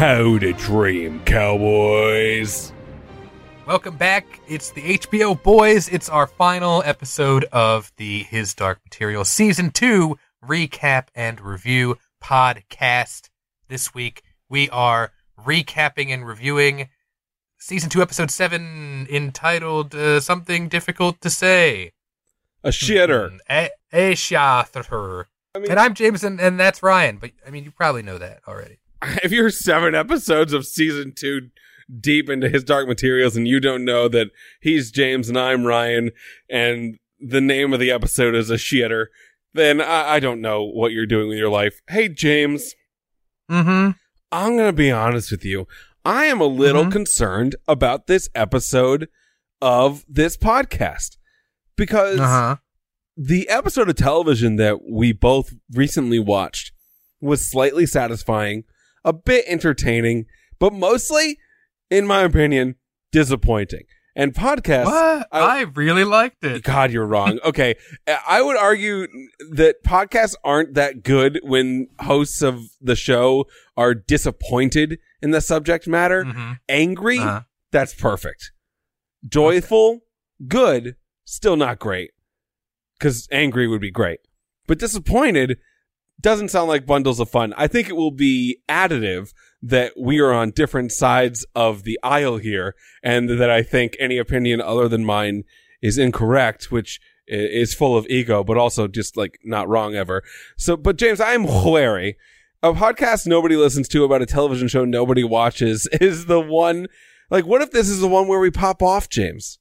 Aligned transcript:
How 0.00 0.38
to 0.38 0.52
dream, 0.54 1.20
cowboys. 1.24 2.72
Welcome 3.66 3.96
back. 3.96 4.40
It's 4.48 4.70
the 4.70 4.98
HBO 4.98 5.40
Boys. 5.40 5.88
It's 5.88 6.08
our 6.08 6.26
final 6.26 6.82
episode 6.84 7.44
of 7.52 7.92
the 7.98 8.24
His 8.24 8.52
Dark 8.54 8.80
Material 8.84 9.24
Season 9.24 9.70
2 9.70 10.18
recap 10.44 11.08
and 11.14 11.40
review 11.40 11.96
podcast. 12.22 13.29
This 13.70 13.94
week 13.94 14.24
we 14.48 14.68
are 14.70 15.12
recapping 15.38 16.08
and 16.08 16.26
reviewing 16.26 16.88
Season 17.56 17.88
2, 17.88 18.02
Episode 18.02 18.32
7, 18.32 19.06
entitled 19.08 19.94
uh, 19.94 20.18
Something 20.18 20.68
Difficult 20.68 21.20
to 21.20 21.30
Say. 21.30 21.92
A 22.64 22.70
shitter. 22.70 23.38
A, 23.48 23.70
a 23.92 24.14
Shather. 24.14 25.26
I 25.54 25.58
mean- 25.60 25.70
and 25.70 25.78
I'm 25.78 25.94
Jameson, 25.94 26.40
and 26.40 26.58
that's 26.58 26.82
Ryan. 26.82 27.18
But, 27.18 27.30
I 27.46 27.50
mean, 27.50 27.62
you 27.62 27.70
probably 27.70 28.02
know 28.02 28.18
that 28.18 28.40
already. 28.48 28.80
if 29.22 29.30
you're 29.30 29.50
seven 29.50 29.94
episodes 29.94 30.52
of 30.52 30.66
season 30.66 31.12
two 31.16 31.50
deep 32.00 32.28
into 32.28 32.48
his 32.48 32.64
dark 32.64 32.88
materials 32.88 33.36
and 33.36 33.46
you 33.46 33.60
don't 33.60 33.84
know 33.84 34.08
that 34.08 34.30
he's 34.60 34.90
James 34.90 35.28
and 35.28 35.38
I'm 35.38 35.64
Ryan 35.64 36.10
and 36.48 36.98
the 37.20 37.40
name 37.40 37.72
of 37.72 37.78
the 37.78 37.92
episode 37.92 38.34
is 38.34 38.50
a 38.50 38.54
shitter, 38.54 39.06
then 39.54 39.80
I, 39.80 40.14
I 40.14 40.20
don't 40.20 40.40
know 40.40 40.64
what 40.64 40.90
you're 40.90 41.06
doing 41.06 41.28
with 41.28 41.38
your 41.38 41.50
life. 41.50 41.80
Hey, 41.88 42.08
James, 42.08 42.74
Mm-hmm. 43.50 43.90
I'm 44.32 44.56
going 44.56 44.68
to 44.68 44.72
be 44.72 44.90
honest 44.90 45.30
with 45.30 45.44
you. 45.44 45.66
I 46.04 46.26
am 46.26 46.40
a 46.40 46.46
little 46.46 46.84
Mhm. 46.84 46.92
concerned 46.92 47.56
about 47.68 48.06
this 48.06 48.28
episode 48.34 49.08
of 49.60 50.04
this 50.08 50.36
podcast 50.36 51.16
because 51.76 52.18
Uh-huh. 52.20 52.56
the 53.16 53.48
episode 53.48 53.88
of 53.90 53.96
television 53.96 54.56
that 54.56 54.88
we 54.90 55.12
both 55.12 55.52
recently 55.74 56.18
watched 56.18 56.72
was 57.20 57.44
slightly 57.44 57.84
satisfying, 57.86 58.64
a 59.04 59.12
bit 59.12 59.44
entertaining, 59.46 60.26
but 60.58 60.72
mostly, 60.72 61.38
in 61.90 62.06
my 62.06 62.22
opinion, 62.22 62.76
disappointing. 63.12 63.84
And 64.16 64.34
podcasts, 64.34 64.86
What? 64.86 65.28
I- 65.30 65.58
I 65.58 65.60
really 65.62 66.04
liked 66.04 66.42
it. 66.44 66.62
God, 66.64 66.90
you're 66.92 67.06
wrong. 67.06 67.38
Okay. 67.44 67.76
I 68.26 68.42
would 68.42 68.56
argue 68.56 69.06
that 69.52 69.84
podcasts 69.84 70.34
aren't 70.44 70.74
that 70.74 71.02
good 71.04 71.38
when 71.44 71.88
hosts 72.00 72.42
of 72.42 72.60
the 72.80 72.96
show 72.96 73.46
are 73.76 73.94
disappointed 73.94 74.98
in 75.22 75.30
the 75.30 75.40
subject 75.40 75.86
matter. 75.86 76.24
Mhm. 76.24 76.58
Angry, 76.68 77.18
Uh-huh. 77.18 77.42
that's 77.70 77.94
perfect. 77.94 78.50
Joyful, 79.26 80.00
good, 80.48 80.96
still 81.24 81.56
not 81.56 81.78
great. 81.78 82.10
Because 82.98 83.28
angry 83.30 83.66
would 83.66 83.80
be 83.80 83.90
great. 83.90 84.20
But 84.66 84.78
disappointed 84.78 85.58
doesn't 86.20 86.48
sound 86.50 86.68
like 86.68 86.84
bundles 86.84 87.18
of 87.20 87.30
fun. 87.30 87.54
I 87.56 87.66
think 87.66 87.88
it 87.88 87.96
will 87.96 88.10
be 88.10 88.60
additive 88.68 89.32
that 89.62 89.92
we 89.98 90.18
are 90.20 90.32
on 90.32 90.50
different 90.50 90.92
sides 90.92 91.44
of 91.54 91.82
the 91.84 91.98
aisle 92.02 92.38
here 92.38 92.74
and 93.02 93.28
that 93.28 93.50
I 93.50 93.62
think 93.62 93.96
any 93.98 94.16
opinion 94.18 94.60
other 94.60 94.88
than 94.88 95.04
mine 95.04 95.44
is 95.82 95.98
incorrect, 95.98 96.70
which 96.70 97.00
is 97.26 97.74
full 97.74 97.96
of 97.96 98.06
ego, 98.08 98.42
but 98.42 98.56
also 98.56 98.88
just 98.88 99.16
like 99.16 99.38
not 99.44 99.68
wrong 99.68 99.94
ever. 99.94 100.22
So, 100.56 100.76
but 100.76 100.96
James, 100.96 101.20
I'm 101.20 101.44
wary. 101.44 102.16
A 102.62 102.72
podcast 102.72 103.26
nobody 103.26 103.56
listens 103.56 103.88
to 103.88 104.04
about 104.04 104.20
a 104.22 104.26
television 104.26 104.68
show 104.68 104.84
nobody 104.84 105.24
watches 105.24 105.88
is 106.00 106.26
the 106.26 106.40
one. 106.40 106.86
Like, 107.30 107.46
what 107.46 107.62
if 107.62 107.70
this 107.70 107.88
is 107.88 108.00
the 108.00 108.08
one 108.08 108.26
where 108.28 108.40
we 108.40 108.50
pop 108.50 108.82
off, 108.82 109.08
James? 109.08 109.58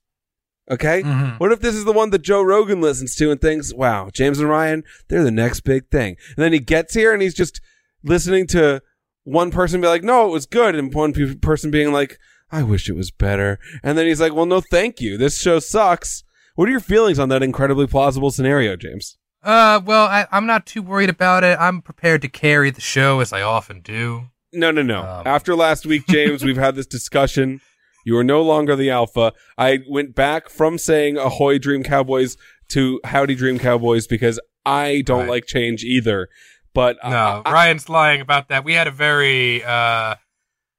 Okay? 0.72 1.04
Mhm. 1.04 1.40
What 1.40 1.52
if 1.52 1.62
this 1.62 1.76
is 1.76 1.86
the 1.86 1.92
one 1.94 2.10
that 2.12 2.22
Joe 2.22 2.42
Rogan 2.42 2.82
listens 2.82 3.16
to 3.16 3.32
and 3.32 3.40
thinks, 3.40 3.74
wow, 3.74 4.10
James 4.14 4.40
and 4.40 4.50
Ryan, 4.50 4.84
they're 5.08 5.24
the 5.24 5.32
next 5.32 5.62
big 5.62 5.90
thing. 5.90 6.16
And 6.36 6.44
then 6.44 6.54
he 6.54 6.60
gets 6.60 6.94
here 6.94 7.14
and 7.14 7.22
he's 7.22 7.34
just 7.34 7.62
listening 8.04 8.48
to 8.48 8.82
one 9.30 9.52
person 9.52 9.82
be 9.82 9.88
like, 9.88 10.04
no, 10.04 10.28
it 10.28 10.32
was 10.32 10.46
good. 10.46 10.76
And 10.76 10.94
one 10.94 11.14
pe- 11.14 11.36
person 11.36 11.72
being 11.72 11.92
like, 11.92 12.18
I 12.52 12.64
wish 12.64 12.90
it 12.90 12.96
was 12.96 13.12
better. 13.12 13.60
And 13.84 13.98
then 13.98 14.06
he's 14.08 14.20
like, 14.22 14.34
well, 14.34 14.46
no, 14.46 14.62
thank 14.62 15.00
you. 15.00 15.18
This 15.18 15.40
show 15.40 15.60
sucks. 15.60 16.24
What 16.56 16.68
are 16.68 16.72
your 16.72 16.80
feelings 16.80 17.20
on 17.20 17.30
that 17.30 17.44
incredibly 17.44 17.88
plausible 17.88 18.32
scenario, 18.32 18.76
James? 18.76 19.18
Uh, 19.44 19.80
well, 19.86 20.08
I, 20.08 20.28
I'm 20.32 20.46
not 20.46 20.66
too 20.66 20.82
worried 20.82 21.10
about 21.10 21.44
it. 21.44 21.58
I'm 21.60 21.82
prepared 21.82 22.22
to 22.24 22.28
carry 22.28 22.72
the 22.72 22.82
show 22.82 23.20
as 23.22 23.32
I 23.32 23.42
often 23.42 23.82
do. 23.82 24.26
No, 24.52 24.72
no, 24.72 24.82
no. 24.82 25.02
Um. 25.04 25.24
After 25.28 25.56
last 25.56 25.86
week, 25.86 26.04
James, 26.10 26.44
we've 26.44 26.58
had 26.58 26.76
this 26.76 26.88
discussion. 26.88 27.62
You 28.06 28.18
are 28.18 28.24
no 28.24 28.42
longer 28.42 28.76
the 28.76 28.90
alpha. 28.90 29.34
I 29.58 29.80
went 29.88 30.16
back 30.16 30.50
from 30.50 30.78
saying 30.78 31.18
ahoy 31.18 31.60
dream 31.60 31.84
cowboys 31.84 32.36
to 32.70 33.00
howdy 33.04 33.36
dream 33.36 33.60
cowboys 33.60 34.08
because 34.08 34.40
I 34.66 35.04
don't 35.06 35.22
Right. 35.22 35.30
like 35.30 35.46
change 35.46 35.84
either. 35.84 36.28
But 36.74 36.98
uh, 37.04 37.10
No, 37.10 37.42
I- 37.46 37.52
Ryan's 37.52 37.90
lying 37.90 38.22
about 38.22 38.50
that. 38.50 38.64
We 38.64 38.74
had 38.74 38.88
a 38.88 38.92
very, 38.92 39.64
uh, 39.64 40.16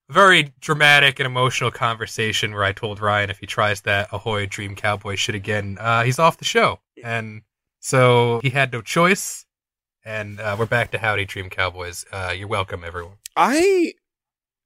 very 0.09 0.53
dramatic 0.61 1.19
and 1.21 1.27
emotional 1.27 1.71
conversation 1.71 2.53
where 2.53 2.65
I 2.65 2.73
told 2.73 3.01
Ryan 3.01 3.31
if 3.31 3.39
he 3.39 3.47
tries 3.47 3.83
that 3.83 4.09
Ahoy 4.13 4.47
Dream 4.47 4.75
Cowboy 4.75 5.17
shit 5.17 5.35
again, 5.35 5.79
uh, 5.81 6.03
he's 6.03 6.19
off 6.19 6.39
the 6.39 6.45
show. 6.45 6.81
And 7.03 7.43
so 7.81 8.41
he 8.43 8.51
had 8.51 8.73
no 8.73 8.83
choice. 8.83 9.47
And 10.05 10.41
uh, 10.41 10.57
we're 10.59 10.67
back 10.67 10.91
to 10.93 10.99
Howdy 10.99 11.27
Dream 11.27 11.51
Cowboys. 11.51 12.05
Uh, 12.11 12.35
you're 12.37 12.49
welcome, 12.49 12.83
everyone. 12.85 13.17
I 13.37 13.93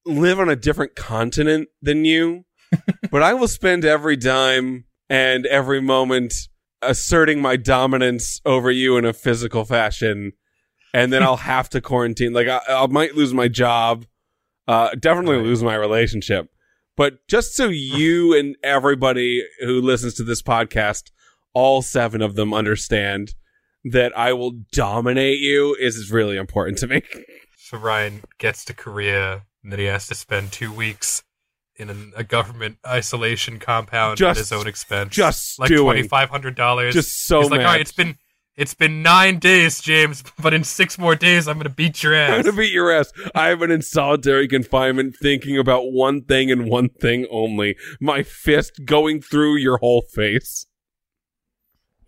live 0.07 0.39
on 0.39 0.49
a 0.49 0.57
different 0.57 0.95
continent 0.95 1.69
than 1.83 2.05
you, 2.05 2.45
but 3.11 3.23
I 3.23 3.35
will 3.35 3.49
spend 3.49 3.85
every 3.85 4.17
dime 4.17 4.85
and 5.11 5.45
every 5.47 5.81
moment 5.81 6.33
asserting 6.83 7.41
my 7.43 7.57
dominance 7.57 8.41
over 8.45 8.71
you 8.71 8.97
in 8.97 9.05
a 9.05 9.13
physical 9.13 9.65
fashion. 9.65 10.33
And 10.95 11.13
then 11.13 11.23
I'll 11.23 11.37
have 11.37 11.69
to 11.71 11.81
quarantine. 11.81 12.33
Like 12.33 12.49
I, 12.49 12.61
I 12.69 12.87
might 12.87 13.15
lose 13.15 13.35
my 13.35 13.49
job, 13.49 14.07
uh, 14.69 14.91
definitely 14.99 15.43
lose 15.43 15.63
my 15.63 15.75
relationship. 15.75 16.49
But 16.97 17.27
just 17.29 17.55
so 17.55 17.69
you 17.69 18.33
and 18.39 18.57
everybody 18.63 19.45
who 19.61 19.81
listens 19.83 20.15
to 20.15 20.23
this 20.23 20.41
podcast, 20.41 21.11
all 21.53 21.83
seven 21.83 22.23
of 22.23 22.37
them 22.37 22.55
understand 22.55 23.35
that 23.85 24.17
I 24.17 24.33
will 24.33 24.53
dominate 24.73 25.41
you 25.41 25.77
is 25.79 26.11
really 26.11 26.37
important 26.39 26.79
to 26.79 26.87
me. 26.87 27.03
So 27.57 27.79
Ryan 27.79 28.21
gets 28.37 28.63
to 28.67 28.75
Korea, 28.75 29.47
and 29.63 29.73
then 29.73 29.79
he 29.79 29.87
has 29.87 30.07
to 30.09 30.15
spend 30.15 30.53
two 30.53 30.71
weeks 30.71 31.23
in 31.77 31.89
an, 31.89 32.13
a 32.15 32.23
government 32.23 32.77
isolation 32.87 33.59
compound 33.59 34.19
Just- 34.19 34.37
at 34.39 34.43
his 34.43 34.53
own 34.53 34.67
expense. 34.67 35.15
just 35.15 35.59
like 35.59 35.71
twenty 35.75 36.03
five 36.03 36.29
hundred 36.29 36.57
dollars. 36.57 36.93
Just 36.93 37.25
so 37.27 37.41
He's 37.41 37.51
like, 37.51 37.61
all 37.61 37.67
right, 37.67 37.81
it's 37.81 37.91
been 37.91 38.19
it's 38.57 38.75
been 38.75 39.03
nine 39.03 39.39
days, 39.39 39.81
James, 39.81 40.23
but 40.41 40.55
in 40.55 40.65
six 40.65 40.99
more 40.99 41.17
days, 41.17 41.49
I'm 41.49 41.59
gonna 41.59 41.71
beat 41.71 42.03
your 42.03 42.15
ass. 42.15 42.35
I'm 42.35 42.43
gonna 42.43 42.57
beat 42.57 42.73
your 42.73 42.91
ass. 42.91 43.13
I've 43.35 43.59
been 43.59 43.71
in 43.71 43.83
solitary 43.83 44.47
confinement 44.49 45.17
thinking 45.21 45.59
about 45.59 45.93
one 45.93 46.23
thing 46.23 46.51
and 46.51 46.69
one 46.69 46.89
thing 46.89 47.27
only. 47.31 47.77
My 48.01 48.23
fist 48.23 48.85
going 48.85 49.21
through 49.21 49.57
your 49.57 49.79
whole 49.79 50.03
face. 50.03 50.67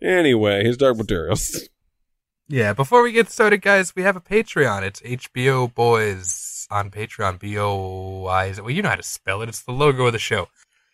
Anyway, 0.01 0.63
his 0.63 0.77
dark 0.77 0.97
materials. 0.97 1.67
yeah. 2.47 2.71
Before 2.73 3.01
we 3.01 3.11
get 3.11 3.29
started, 3.29 3.61
guys, 3.61 3.95
we 3.95 4.03
have 4.03 4.15
a 4.15 4.21
Patreon. 4.21 4.83
It's 4.83 5.01
HBO 5.01 5.73
Boys 5.73 6.67
on 6.69 6.91
Patreon. 6.91 7.39
B 7.39 7.57
O 7.57 8.25
I. 8.27 8.53
Well, 8.59 8.69
you 8.69 8.81
know 8.81 8.89
how 8.89 8.95
to 8.95 9.03
spell 9.03 9.41
it. 9.41 9.49
It's 9.49 9.63
the 9.63 9.71
logo 9.71 10.05
of 10.05 10.13
the 10.13 10.19
show. 10.19 10.47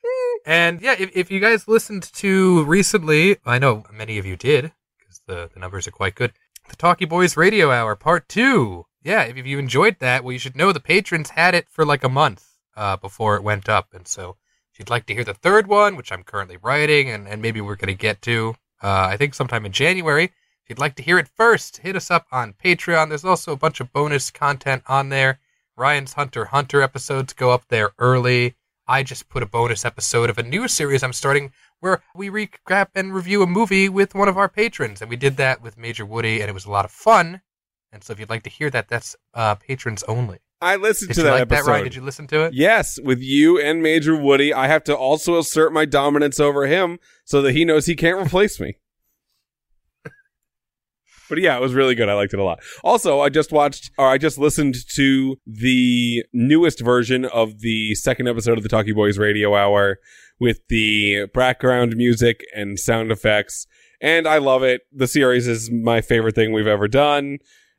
Hmm. 0.03 0.37
And 0.45 0.81
yeah, 0.81 0.95
if, 0.97 1.15
if 1.15 1.29
you 1.29 1.39
guys 1.39 1.67
listened 1.67 2.03
to 2.13 2.63
recently, 2.63 3.37
I 3.45 3.59
know 3.59 3.83
many 3.91 4.17
of 4.17 4.25
you 4.25 4.35
did 4.35 4.71
the, 5.27 5.49
the 5.53 5.59
numbers 5.59 5.87
are 5.87 5.91
quite 5.91 6.15
good. 6.15 6.33
The 6.69 6.75
Talkie 6.75 7.05
Boys 7.05 7.35
Radio 7.35 7.71
Hour 7.71 7.95
Part 7.95 8.29
Two. 8.29 8.85
Yeah, 9.01 9.23
if, 9.23 9.35
if 9.35 9.45
you 9.45 9.59
enjoyed 9.59 9.97
that, 9.99 10.23
well, 10.23 10.31
you 10.31 10.39
should 10.39 10.55
know 10.55 10.71
the 10.71 10.79
patrons 10.79 11.31
had 11.31 11.55
it 11.55 11.67
for 11.69 11.85
like 11.85 12.03
a 12.03 12.09
month 12.09 12.45
uh, 12.75 12.95
before 12.97 13.35
it 13.35 13.43
went 13.43 13.67
up, 13.67 13.93
and 13.93 14.07
so 14.07 14.37
If 14.73 14.79
you'd 14.79 14.89
like 14.89 15.05
to 15.05 15.13
hear 15.13 15.23
the 15.23 15.35
third 15.35 15.67
one, 15.67 15.95
which 15.95 16.11
I'm 16.11 16.23
currently 16.23 16.57
writing 16.57 17.07
and, 17.11 17.27
and 17.27 17.43
maybe 17.43 17.61
we're 17.61 17.75
going 17.75 17.95
to 17.95 18.01
get 18.01 18.23
to, 18.23 18.55
uh, 18.81 19.05
I 19.11 19.17
think 19.17 19.35
sometime 19.35 19.67
in 19.67 19.71
January. 19.71 20.25
If 20.25 20.69
you'd 20.69 20.79
like 20.79 20.95
to 20.95 21.03
hear 21.03 21.19
it 21.19 21.29
first, 21.35 21.77
hit 21.77 21.95
us 21.95 22.09
up 22.09 22.25
on 22.31 22.53
Patreon. 22.53 23.09
There's 23.09 23.23
also 23.23 23.51
a 23.51 23.57
bunch 23.57 23.79
of 23.79 23.93
bonus 23.93 24.31
content 24.31 24.81
on 24.87 25.09
there. 25.09 25.39
Ryan's 25.77 26.13
Hunter 26.13 26.45
Hunter 26.45 26.81
episodes 26.81 27.33
go 27.33 27.51
up 27.51 27.67
there 27.67 27.91
early. 27.99 28.55
I 28.87 29.03
just 29.03 29.29
put 29.29 29.43
a 29.43 29.47
bonus 29.47 29.85
episode 29.85 30.31
of 30.31 30.39
a 30.39 30.43
new 30.43 30.67
series 30.67 31.03
I'm 31.03 31.13
starting 31.13 31.51
where 31.83 32.01
we 32.15 32.29
recap 32.29 32.87
and 32.95 33.13
review 33.13 33.43
a 33.43 33.47
movie 33.47 33.89
with 33.89 34.15
one 34.15 34.29
of 34.29 34.37
our 34.37 34.47
patrons. 34.47 35.01
And 35.01 35.09
we 35.09 35.17
did 35.17 35.35
that 35.35 35.61
with 35.61 35.77
Major 35.77 36.05
Woody, 36.05 36.39
and 36.39 36.49
it 36.49 36.53
was 36.53 36.63
a 36.63 36.71
lot 36.71 36.85
of 36.85 36.91
fun. 36.91 37.41
And 37.91 38.01
so 38.01 38.13
if 38.13 38.21
you'd 38.21 38.29
like 38.29 38.43
to 38.43 38.49
hear 38.49 38.69
that, 38.69 38.87
that's 38.87 39.17
uh, 39.33 39.55
patrons 39.55 40.01
only. 40.03 40.39
I 40.61 40.77
listened 40.77 41.09
Did 41.09 41.15
to 41.15 41.23
that 41.23 41.31
like 41.31 41.41
episode. 41.41 41.65
that, 41.65 41.71
Ryan? 41.71 41.83
Did 41.83 41.95
you 41.95 42.01
listen 42.01 42.25
to 42.27 42.45
it? 42.45 42.53
Yes, 42.53 42.97
with 43.03 43.19
you 43.19 43.59
and 43.59 43.83
Major 43.83 44.15
Woody, 44.15 44.53
I 44.53 44.67
have 44.67 44.85
to 44.85 44.95
also 44.95 45.37
assert 45.37 45.73
my 45.73 45.83
dominance 45.83 46.39
over 46.39 46.67
him 46.67 46.99
so 47.25 47.41
that 47.41 47.51
he 47.51 47.65
knows 47.65 47.85
he 47.85 47.95
can't 47.95 48.25
replace 48.25 48.61
me. 48.61 48.77
But 51.29 51.41
yeah, 51.41 51.57
it 51.57 51.61
was 51.61 51.73
really 51.73 51.95
good. 51.95 52.09
I 52.09 52.13
liked 52.13 52.33
it 52.33 52.39
a 52.39 52.43
lot. 52.43 52.59
Also, 52.83 53.21
I 53.21 53.29
just 53.29 53.51
watched 53.51 53.91
or 53.97 54.07
I 54.07 54.17
just 54.17 54.37
listened 54.37 54.75
to 54.95 55.37
the 55.47 56.23
newest 56.31 56.81
version 56.81 57.25
of 57.25 57.61
the 57.61 57.95
second 57.95 58.27
episode 58.27 58.57
of 58.57 58.63
the 58.63 58.69
Talkie 58.69 58.91
Boys 58.91 59.17
Radio 59.17 59.55
Hour 59.55 59.99
with 60.43 60.59
the 60.67 61.25
background 61.33 61.95
music 61.95 62.43
and 62.53 62.77
sound 62.77 63.13
effects. 63.13 63.65
And 64.01 64.27
I 64.27 64.39
love 64.39 64.61
it. 64.61 64.81
The 64.91 65.07
series 65.07 65.47
is 65.47 65.71
my 65.71 66.01
favorite 66.01 66.35
thing 66.35 66.51
we've 66.51 66.67
ever 66.67 66.89
done. 66.89 67.37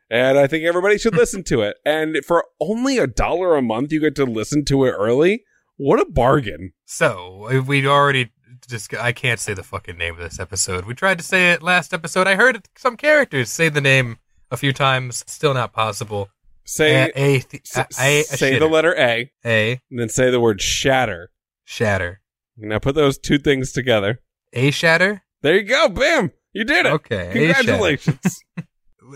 And 0.09 0.39
I 0.39 0.47
think 0.47 0.65
everybody 0.65 0.97
should 0.97 1.15
listen 1.23 1.45
to 1.45 1.61
it. 1.61 1.77
And 1.85 2.25
for 2.25 2.43
only 2.59 2.97
a 2.97 3.07
dollar 3.07 3.55
a 3.55 3.61
month, 3.61 3.93
you 3.93 4.01
get 4.01 4.15
to 4.17 4.25
listen 4.25 4.65
to 4.65 4.85
it 4.87 4.93
early. 4.93 5.45
What 5.77 6.01
a 6.01 6.07
bargain. 6.11 6.73
So 6.87 7.49
uh, 7.53 7.61
we'd 7.61 7.85
already 7.85 8.31
just 8.67 8.95
I 8.95 9.13
can't 9.13 9.41
say 9.41 9.53
the 9.53 9.63
fucking 9.63 9.99
name 9.99 10.15
of 10.15 10.21
this 10.23 10.41
episode. 10.41 10.87
We 10.87 10.95
tried 10.95 11.19
to 11.19 11.25
say 11.25 11.53
it 11.53 11.63
last 11.63 11.93
episode. 11.93 12.27
I 12.27 12.37
heard 12.37 12.67
some 12.79 12.97
characters 12.97 13.51
say 13.51 13.69
the 13.69 13.83
name 13.83 14.17
a 14.51 14.57
few 14.57 14.73
times. 14.73 15.23
Still 15.27 15.53
not 15.53 15.75
possible. 15.75 16.31
Say, 16.65 16.95
a, 16.95 17.09
a, 17.15 17.41
th- 17.41 17.63
a, 17.77 17.87
a, 18.01 18.21
a 18.21 18.23
say 18.23 18.59
the 18.59 18.67
letter 18.69 18.95
A 18.97 19.31
A 19.45 19.73
and 19.91 20.01
then 20.01 20.09
say 20.09 20.31
the 20.31 20.41
word 20.41 20.63
shatter. 20.63 21.31
shatter. 21.65 22.23
Now 22.57 22.79
put 22.79 22.95
those 22.95 23.19
two 23.19 23.39
things 23.39 23.73
together. 23.73 24.21
A 24.53 24.71
shatter. 24.71 25.23
There 25.43 25.57
you 25.57 25.63
go. 25.65 25.89
Bam. 25.89 26.31
You 26.53 26.65
did 26.65 26.87
it. 26.87 26.93
Okay. 26.93 27.31
Congratulations. 27.33 28.41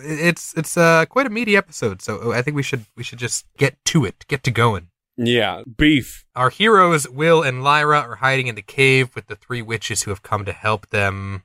It's 0.05 0.52
it's 0.55 0.76
uh 0.76 1.06
quite 1.06 1.26
a 1.26 1.31
meaty 1.31 1.56
episode. 1.56 2.02
So 2.02 2.32
I 2.32 2.43
think 2.43 2.55
we 2.55 2.62
should 2.62 2.85
we 2.94 3.02
should 3.02 3.19
just 3.19 3.46
get 3.56 3.82
to 3.87 4.05
it. 4.05 4.26
Get 4.29 4.43
to 4.44 4.50
going. 4.50 4.88
yeah. 5.17 5.62
Beef. 5.79 6.26
Our 6.37 6.50
heroes, 6.50 7.08
Will 7.08 7.43
and 7.43 7.64
Lyra, 7.64 8.00
are 8.00 8.17
hiding 8.17 8.49
in 8.49 8.55
the 8.55 8.61
cave 8.62 9.14
with 9.14 9.29
the 9.29 9.35
three 9.37 9.62
witches 9.62 10.02
who 10.02 10.11
have 10.11 10.23
come 10.23 10.44
to 10.44 10.52
help 10.52 10.90
them. 10.90 11.44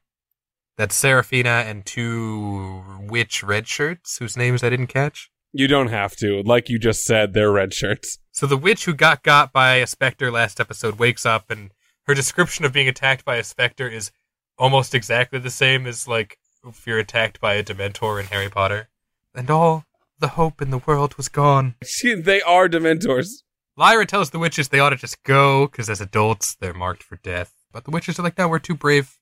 That's 0.78 0.94
Seraphina 0.94 1.64
and 1.66 1.86
two 1.86 2.84
witch 3.00 3.44
red 3.44 3.66
shirts 3.66 4.18
whose 4.18 4.36
names 4.36 4.62
I 4.62 4.70
didn't 4.70 4.88
catch. 4.88 5.32
You 5.54 5.68
don't 5.70 5.88
have 5.90 6.18
to. 6.18 6.42
Like 6.44 6.68
you 6.68 6.78
just 6.80 7.06
said, 7.06 7.34
they're 7.34 7.52
red 7.52 7.74
shirts. 7.74 8.18
So 8.34 8.46
the 8.46 8.58
witch 8.58 8.84
who 8.84 8.94
got 8.94 9.24
got 9.24 9.54
by 9.54 9.76
a 9.76 9.88
specter 9.88 10.30
last 10.32 10.60
episode 10.60 11.00
wakes 11.00 11.26
up, 11.26 11.50
and 11.50 11.72
her 12.04 12.14
description 12.14 12.66
of 12.66 12.74
being 12.74 12.88
attacked 12.88 13.26
by 13.26 13.38
a 13.38 13.44
specter 13.44 13.88
is 13.88 14.12
almost 14.58 14.94
exactly 14.94 15.40
the 15.40 15.50
same 15.50 15.88
as 15.88 16.08
like 16.08 16.38
if 16.66 16.86
you're 16.88 17.00
attacked 17.00 17.40
by 17.40 17.56
a 17.56 17.64
Dementor 17.64 18.20
in 18.20 18.28
Harry 18.28 18.50
Potter. 18.50 18.90
And 19.36 19.50
all 19.50 19.86
the 20.20 20.30
hope 20.30 20.62
in 20.62 20.70
the 20.70 20.78
world 20.78 21.16
was 21.16 21.28
gone. 21.30 21.76
She, 21.84 22.16
they 22.16 22.42
are 22.42 22.70
Dementors. 22.70 23.44
Lyra 23.76 24.06
tells 24.06 24.30
the 24.30 24.40
witches 24.40 24.70
they 24.70 24.80
ought 24.80 24.92
to 24.92 24.96
just 24.96 25.24
go 25.24 25.68
because 25.68 25.90
as 25.90 26.00
adults 26.00 26.56
they're 26.56 26.74
marked 26.74 27.04
for 27.04 27.18
death. 27.18 27.54
But 27.72 27.86
the 27.86 27.92
witches 27.92 28.20
are 28.20 28.24
like, 28.24 28.38
no, 28.38 28.48
we're 28.48 28.60
too 28.60 28.76
brave 28.76 29.18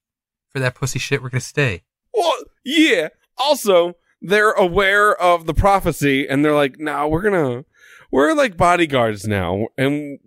for 0.50 0.60
that 0.60 0.76
pussy 0.76 1.00
shit. 1.00 1.24
We're 1.24 1.30
gonna 1.30 1.42
stay. 1.42 1.84
Well, 2.14 2.36
yeah. 2.66 3.10
Also, 3.38 3.96
they're 4.22 4.52
aware 4.52 5.16
of 5.16 5.46
the 5.46 5.54
prophecy 5.54 6.28
and 6.28 6.44
they're 6.44 6.54
like, 6.54 6.80
nah, 6.80 7.08
we're 7.08 7.22
gonna, 7.22 7.64
we're 8.12 8.34
like 8.34 8.58
bodyguards 8.58 9.26
now. 9.26 9.68
And 9.78 10.20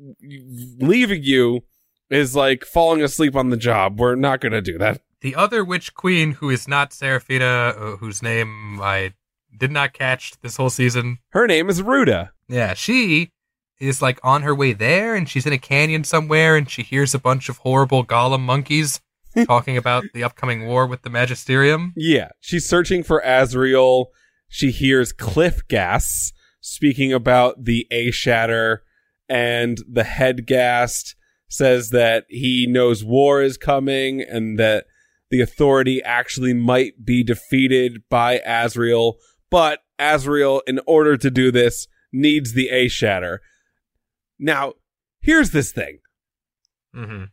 leaving 0.81 1.23
you 1.23 1.65
is 2.15 2.35
like 2.37 2.65
falling 2.65 3.03
asleep 3.03 3.37
on 3.37 3.51
the 3.51 3.57
job. 3.57 3.99
We're 3.99 4.15
not 4.15 4.41
gonna 4.41 4.61
do 4.61 4.79
that. 4.79 5.01
The 5.21 5.35
other 5.35 5.65
witch 5.65 5.95
queen, 5.95 6.33
who 6.33 6.51
is 6.51 6.69
not 6.69 6.93
Seraphina, 6.93 7.75
uh, 7.77 7.97
whose 7.97 8.23
name 8.23 8.81
I 8.81 9.15
did 9.57 9.71
not 9.71 9.93
catch 9.93 10.33
this 10.43 10.57
whole 10.57 10.71
season, 10.71 11.19
Her 11.31 11.47
name 11.47 11.71
is 11.71 11.83
Ruta. 11.83 12.33
Yeah, 12.49 12.75
she 12.75 13.31
is 13.81 14.03
like 14.03 14.19
on 14.23 14.43
her 14.43 14.55
way 14.55 14.73
there 14.73 15.15
and 15.15 15.29
she's 15.29 15.47
in 15.47 15.53
a 15.53 15.59
canyon 15.59 16.05
somewhere 16.05 16.57
and 16.57 16.71
she 16.71 16.83
hears 16.83 17.15
a 17.15 17.19
bunch 17.19 17.49
of 17.49 17.59
horrible 17.59 18.05
golem 18.05 18.41
monkeys 18.41 19.01
talking 19.47 19.77
about 19.77 20.05
the 20.15 20.23
upcoming 20.25 20.67
war 20.67 20.87
with 20.87 21.03
the 21.03 21.11
magisterium. 21.11 21.93
Yeah, 21.97 22.29
she's 22.41 22.67
searching 22.67 23.03
for 23.03 23.23
Asriel. 23.25 24.07
She 24.49 24.71
hears 24.71 25.13
Cliff-ghast 25.13 26.33
speaking 26.61 27.13
about 27.13 27.65
the 27.65 27.87
A 27.91 28.11
Shatter, 28.11 28.83
and 29.29 29.79
the 29.91 30.05
head 30.05 30.47
Ghast 30.47 31.15
says 31.55 31.91
that 31.91 32.25
he 32.29 32.67
knows 32.67 33.05
war 33.05 33.43
is 33.43 33.57
coming 33.57 34.21
and 34.21 34.59
that 34.59 34.87
the 35.31 35.41
authority 35.41 36.03
actually 36.03 36.55
might 36.55 37.05
be 37.05 37.23
defeated 37.23 38.03
by 38.09 38.41
Asriel, 38.47 39.15
but 39.51 39.81
Asriel, 39.99 40.61
in 40.67 40.81
order 40.87 41.17
to 41.17 41.31
do 41.31 41.51
this, 41.51 41.89
needs 42.13 42.53
the 42.53 42.69
A 42.69 42.89
Shatter. 42.89 43.41
Now, 44.39 44.75
here's 45.21 45.51
this 45.51 45.73
thing 45.73 46.01
Mm-hmm. 46.95 47.25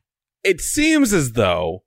it 0.43 0.59
seems 0.59 1.13
as 1.13 1.33
though 1.33 1.83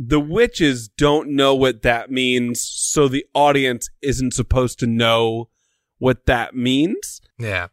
the 0.00 0.18
witches 0.18 0.88
don't 0.88 1.28
know 1.28 1.54
what 1.54 1.82
that 1.82 2.10
means, 2.10 2.66
so 2.66 3.06
the 3.06 3.24
audience 3.34 3.88
isn't 4.02 4.32
supposed 4.32 4.78
to 4.80 4.86
know 4.86 5.50
what 5.98 6.26
that 6.26 6.54
means. 6.56 7.20
Yeah. 7.38 7.68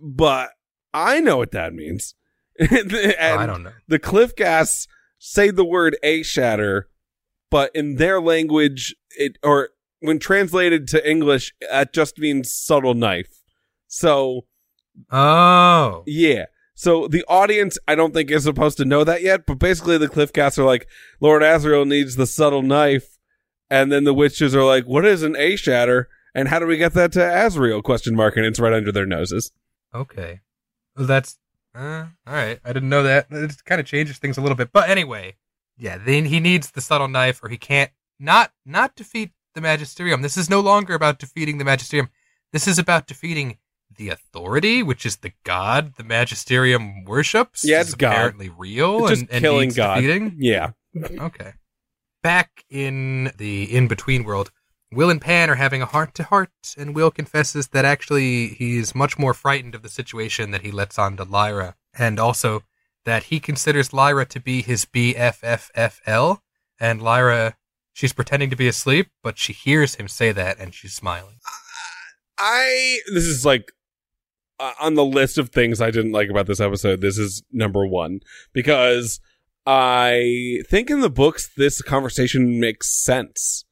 But 0.00 0.50
I 0.94 1.20
know 1.20 1.36
what 1.38 1.50
that 1.50 1.74
means. 1.74 2.14
Oh, 2.60 3.12
I 3.38 3.46
don't 3.46 3.62
know. 3.62 3.72
the 3.88 3.98
Cliff-ghast 3.98 4.88
say 5.18 5.50
the 5.50 5.64
word 5.64 5.96
a 6.02 6.22
shatter, 6.22 6.88
but 7.50 7.70
in 7.74 7.96
their 7.96 8.20
language, 8.20 8.94
it 9.10 9.38
or 9.42 9.70
when 10.00 10.18
translated 10.18 10.88
to 10.88 11.08
English, 11.10 11.54
that 11.70 11.92
just 11.92 12.18
means 12.18 12.52
subtle 12.54 12.94
knife. 12.94 13.40
So 13.86 14.46
Oh. 15.10 16.02
yeah. 16.06 16.46
So 16.74 17.06
the 17.06 17.24
audience, 17.28 17.78
I 17.86 17.94
don't 17.94 18.12
think 18.12 18.30
is 18.30 18.44
supposed 18.44 18.76
to 18.78 18.84
know 18.84 19.04
that 19.04 19.22
yet, 19.22 19.46
but 19.46 19.58
basically 19.58 19.98
the 19.98 20.08
Cliff-ghasts 20.08 20.58
are 20.58 20.64
like, 20.64 20.88
Lord 21.20 21.42
Asriel 21.42 21.86
needs 21.86 22.16
the 22.16 22.26
subtle 22.26 22.62
knife, 22.62 23.18
and 23.70 23.92
then 23.92 24.04
the 24.04 24.14
witches 24.14 24.54
are 24.54 24.64
like, 24.64 24.84
what 24.84 25.04
is 25.06 25.22
an 25.22 25.36
A 25.36 25.56
shatter, 25.56 26.08
and 26.34 26.48
how 26.48 26.58
do 26.58 26.66
we 26.66 26.76
get 26.78 26.94
that 26.94 27.12
to 27.12 27.20
Asriel? 27.20 27.82
Question 27.82 28.16
mark, 28.16 28.36
and 28.36 28.44
it's 28.46 28.58
right 28.58 28.72
under 28.72 28.90
their 28.90 29.06
noses. 29.06 29.52
Okay. 29.94 30.40
Well, 30.96 31.06
that's 31.06 31.38
uh, 31.74 32.06
all 32.26 32.34
right. 32.34 32.58
I 32.64 32.72
didn't 32.72 32.88
know 32.88 33.02
that. 33.02 33.26
It 33.30 33.64
kind 33.64 33.80
of 33.80 33.86
changes 33.86 34.18
things 34.18 34.36
a 34.36 34.40
little 34.40 34.56
bit. 34.56 34.70
But 34.72 34.90
anyway, 34.90 35.36
yeah, 35.78 35.98
then 35.98 36.26
he 36.26 36.40
needs 36.40 36.70
the 36.70 36.80
subtle 36.80 37.08
knife 37.08 37.42
or 37.42 37.48
he 37.48 37.56
can't 37.56 37.90
not 38.20 38.52
not 38.66 38.94
defeat 38.94 39.30
the 39.54 39.60
magisterium. 39.60 40.22
This 40.22 40.36
is 40.36 40.48
no 40.50 40.60
longer 40.60 40.94
about 40.94 41.18
defeating 41.18 41.58
the 41.58 41.64
magisterium. 41.64 42.10
This 42.52 42.68
is 42.68 42.78
about 42.78 43.06
defeating 43.06 43.58
the 43.94 44.08
authority, 44.10 44.82
which 44.82 45.04
is 45.04 45.16
the 45.18 45.32
god 45.44 45.94
the 45.96 46.04
magisterium 46.04 47.04
worships. 47.04 47.64
Yeah, 47.64 47.80
it's 47.80 47.94
God. 47.94 48.12
apparently 48.12 48.48
real 48.48 49.00
It's 49.06 49.10
just 49.10 49.20
and, 49.22 49.30
and 49.32 49.40
killing 49.42 49.70
God. 49.70 49.96
defeating. 49.96 50.36
Yeah. 50.38 50.70
Okay. 50.96 51.52
Back 52.22 52.64
in 52.70 53.32
the 53.38 53.64
in 53.74 53.88
between 53.88 54.24
world, 54.24 54.50
Will 54.92 55.10
and 55.10 55.20
Pan 55.20 55.48
are 55.48 55.54
having 55.54 55.80
a 55.80 55.86
heart 55.86 56.14
to 56.16 56.24
heart, 56.24 56.50
and 56.76 56.94
Will 56.94 57.10
confesses 57.10 57.68
that 57.68 57.84
actually 57.84 58.48
he's 58.48 58.94
much 58.94 59.18
more 59.18 59.32
frightened 59.32 59.74
of 59.74 59.82
the 59.82 59.88
situation 59.88 60.50
that 60.50 60.62
he 60.62 60.70
lets 60.70 60.98
on 60.98 61.16
to 61.16 61.24
Lyra, 61.24 61.76
and 61.98 62.18
also 62.18 62.62
that 63.04 63.24
he 63.24 63.40
considers 63.40 63.92
Lyra 63.92 64.26
to 64.26 64.40
be 64.40 64.62
his 64.62 64.84
BFFFL, 64.84 66.40
and 66.78 67.02
Lyra, 67.02 67.56
she's 67.92 68.12
pretending 68.12 68.50
to 68.50 68.56
be 68.56 68.68
asleep, 68.68 69.08
but 69.22 69.38
she 69.38 69.52
hears 69.52 69.94
him 69.94 70.08
say 70.08 70.30
that 70.32 70.58
and 70.58 70.74
she's 70.74 70.94
smiling. 70.94 71.36
I, 72.38 72.98
this 73.12 73.24
is 73.24 73.46
like, 73.46 73.72
uh, 74.60 74.72
on 74.80 74.94
the 74.94 75.04
list 75.04 75.38
of 75.38 75.50
things 75.50 75.80
I 75.80 75.90
didn't 75.90 76.12
like 76.12 76.28
about 76.28 76.46
this 76.46 76.60
episode, 76.60 77.00
this 77.00 77.18
is 77.18 77.42
number 77.50 77.86
one 77.86 78.20
because 78.52 79.20
I 79.66 80.60
think 80.68 80.90
in 80.90 81.00
the 81.00 81.10
books 81.10 81.50
this 81.56 81.82
conversation 81.82 82.60
makes 82.60 82.90
sense. 82.90 83.64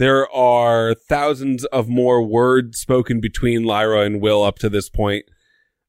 There 0.00 0.26
are 0.32 0.94
thousands 0.94 1.66
of 1.66 1.90
more 1.90 2.22
words 2.22 2.78
spoken 2.78 3.20
between 3.20 3.64
Lyra 3.64 4.00
and 4.00 4.18
Will 4.18 4.42
up 4.42 4.58
to 4.60 4.70
this 4.70 4.88
point. 4.88 5.26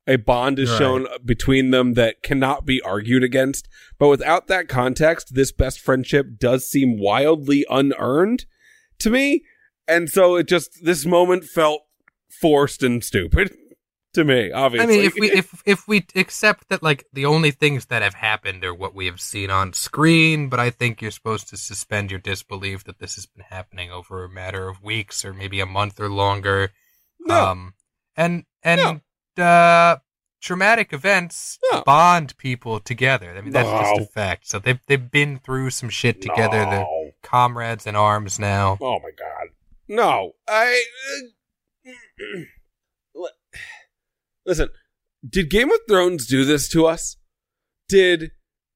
A 0.06 0.18
bond 0.18 0.60
is 0.60 0.70
Right. 0.70 0.80
shown 0.80 1.08
between 1.24 1.72
them 1.72 1.94
that 1.94 2.22
cannot 2.22 2.66
be 2.66 2.82
argued 2.82 3.24
against. 3.24 3.70
But 3.98 4.10
without 4.10 4.48
that 4.48 4.68
context, 4.68 5.34
this 5.34 5.54
best 5.54 5.80
friendship 5.80 6.38
does 6.38 6.70
seem 6.70 7.00
wildly 7.00 7.66
unearned 7.70 8.44
to 9.00 9.10
me. 9.10 9.44
And 9.88 10.10
so 10.10 10.36
it 10.36 10.46
just, 10.46 10.84
this 10.84 11.06
moment 11.06 11.46
felt 11.46 11.84
forced 12.42 12.84
and 12.84 13.02
stupid. 13.02 13.56
to 14.14 14.24
me. 14.24 14.52
Obviously, 14.52 14.94
I 14.96 14.98
mean, 14.98 15.06
if 15.06 15.14
we 15.16 15.32
if 15.32 15.64
if 15.66 15.88
we 15.88 16.06
accept 16.16 16.70
that 16.70 16.84
like 16.84 17.06
the 17.14 17.26
only 17.26 17.52
things 17.52 17.86
that 17.88 18.02
have 18.02 18.16
happened 18.16 18.64
are 18.64 18.74
what 18.74 18.94
we 18.96 19.06
have 19.06 19.20
seen 19.22 19.50
on 19.50 19.74
screen, 19.74 20.50
but 20.50 20.60
I 20.60 20.70
think 20.70 21.02
you're 21.02 21.12
supposed 21.12 21.48
to 21.50 21.58
suspend 21.58 22.12
your 22.12 22.20
disbelief 22.20 22.84
that 22.86 23.00
this 23.00 23.16
has 23.16 23.26
been 23.26 23.46
happening 23.50 23.92
over 23.92 24.24
a 24.24 24.30
matter 24.30 24.68
of 24.68 24.84
weeks 24.84 25.24
or 25.26 25.34
maybe 25.34 25.60
a 25.60 25.66
month 25.66 26.00
or 26.00 26.10
longer. 26.10 26.72
no, 27.20 27.52
Um, 27.52 27.74
and 28.18 28.46
and 28.64 29.02
uh, 29.38 29.98
traumatic 30.42 30.92
events 30.94 31.58
No. 31.72 31.84
bond 31.86 32.36
people 32.38 32.80
together. 32.80 33.34
I 33.38 33.42
mean, 33.42 33.52
that's 33.52 33.70
just 33.70 34.02
a 34.02 34.06
fact. 34.12 34.48
So 34.48 34.60
they've 34.60 34.80
they've 34.88 35.12
been 35.12 35.40
through 35.40 35.70
some 35.70 35.90
shit 35.90 36.22
together. 36.22 36.66
They're 36.66 36.86
comrades 37.24 37.86
in 37.88 37.96
arms 37.96 38.40
now. 38.40 38.78
Oh 38.82 39.00
my 39.00 39.12
god. 39.18 39.50
No. 39.88 40.34
I 40.48 40.84
Listen, 44.46 44.70
did 45.28 45.50
Game 45.50 45.72
of 45.72 45.80
Thrones 45.88 46.26
do 46.26 46.46
this 46.46 46.68
to 46.70 46.86
us? 46.86 47.18
Did 47.88 48.32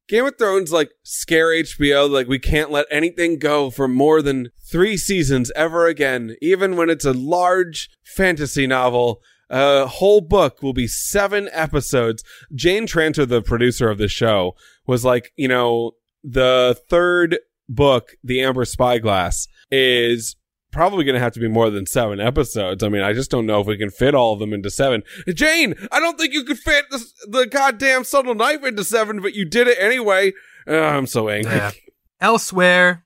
Game 0.07 0.25
of 0.25 0.37
Thrones 0.37 0.71
like 0.71 0.91
scare 1.03 1.47
HBO 1.47 2.09
like 2.09 2.27
we 2.27 2.37
can't 2.37 2.69
let 2.69 2.85
anything 2.91 3.39
go 3.39 3.71
for 3.71 3.87
more 3.87 4.21
than 4.21 4.49
3 4.69 4.97
seasons 4.97 5.51
ever 5.55 5.87
again, 5.87 6.35
even 6.41 6.75
when 6.75 6.89
it's 6.89 7.05
a 7.05 7.13
large 7.13 7.89
fantasy 8.03 8.67
novel? 8.67 9.21
A 9.49 9.85
whole 9.87 10.21
book 10.21 10.61
will 10.61 10.73
be 10.73 10.87
7 10.87 11.49
episodes. 11.51 12.23
Jane 12.53 12.85
Tranter, 12.87 13.25
the 13.25 13.41
producer 13.41 13.89
of 13.89 13.97
the 13.97 14.07
show, 14.07 14.55
was 14.85 15.05
like, 15.05 15.31
you 15.35 15.47
know, 15.47 15.91
the 16.23 16.79
third 16.89 17.37
book, 17.69 18.11
The 18.23 18.41
Amber 18.41 18.65
Spyglass, 18.65 19.47
is 19.71 20.35
probably 20.75 21.05
going 21.05 21.15
to 21.15 21.21
have 21.21 21.31
to 21.31 21.39
be 21.39 21.47
more 21.47 21.69
than 21.69 21.85
seven 21.85 22.19
episodes. 22.19 22.83
I 22.83 22.89
mean, 22.89 23.01
I 23.01 23.13
just 23.13 23.31
don't 23.31 23.45
know 23.45 23.61
if 23.61 23.65
we 23.65 23.77
can 23.77 23.89
fit 23.89 24.13
all 24.13 24.33
of 24.33 24.39
them 24.39 24.51
into 24.51 24.69
seven. 24.69 25.03
Jane, 25.33 25.73
I 25.89 26.01
don't 26.01 26.19
think 26.19 26.33
you 26.33 26.43
could 26.43 26.59
fit 26.59 26.85
the, 26.91 27.03
the 27.27 27.47
goddamn 27.47 28.03
subtle 28.03 28.35
knife 28.35 28.63
into 28.63 28.83
seven, 28.83 29.21
but 29.21 29.33
you 29.33 29.45
did 29.45 29.69
it 29.69 29.77
anyway. 29.79 30.33
Uh, 30.67 30.75
I'm 30.75 31.07
so 31.07 31.29
angry. 31.29 31.55
Yeah. 31.55 31.71
Elsewhere, 32.19 33.05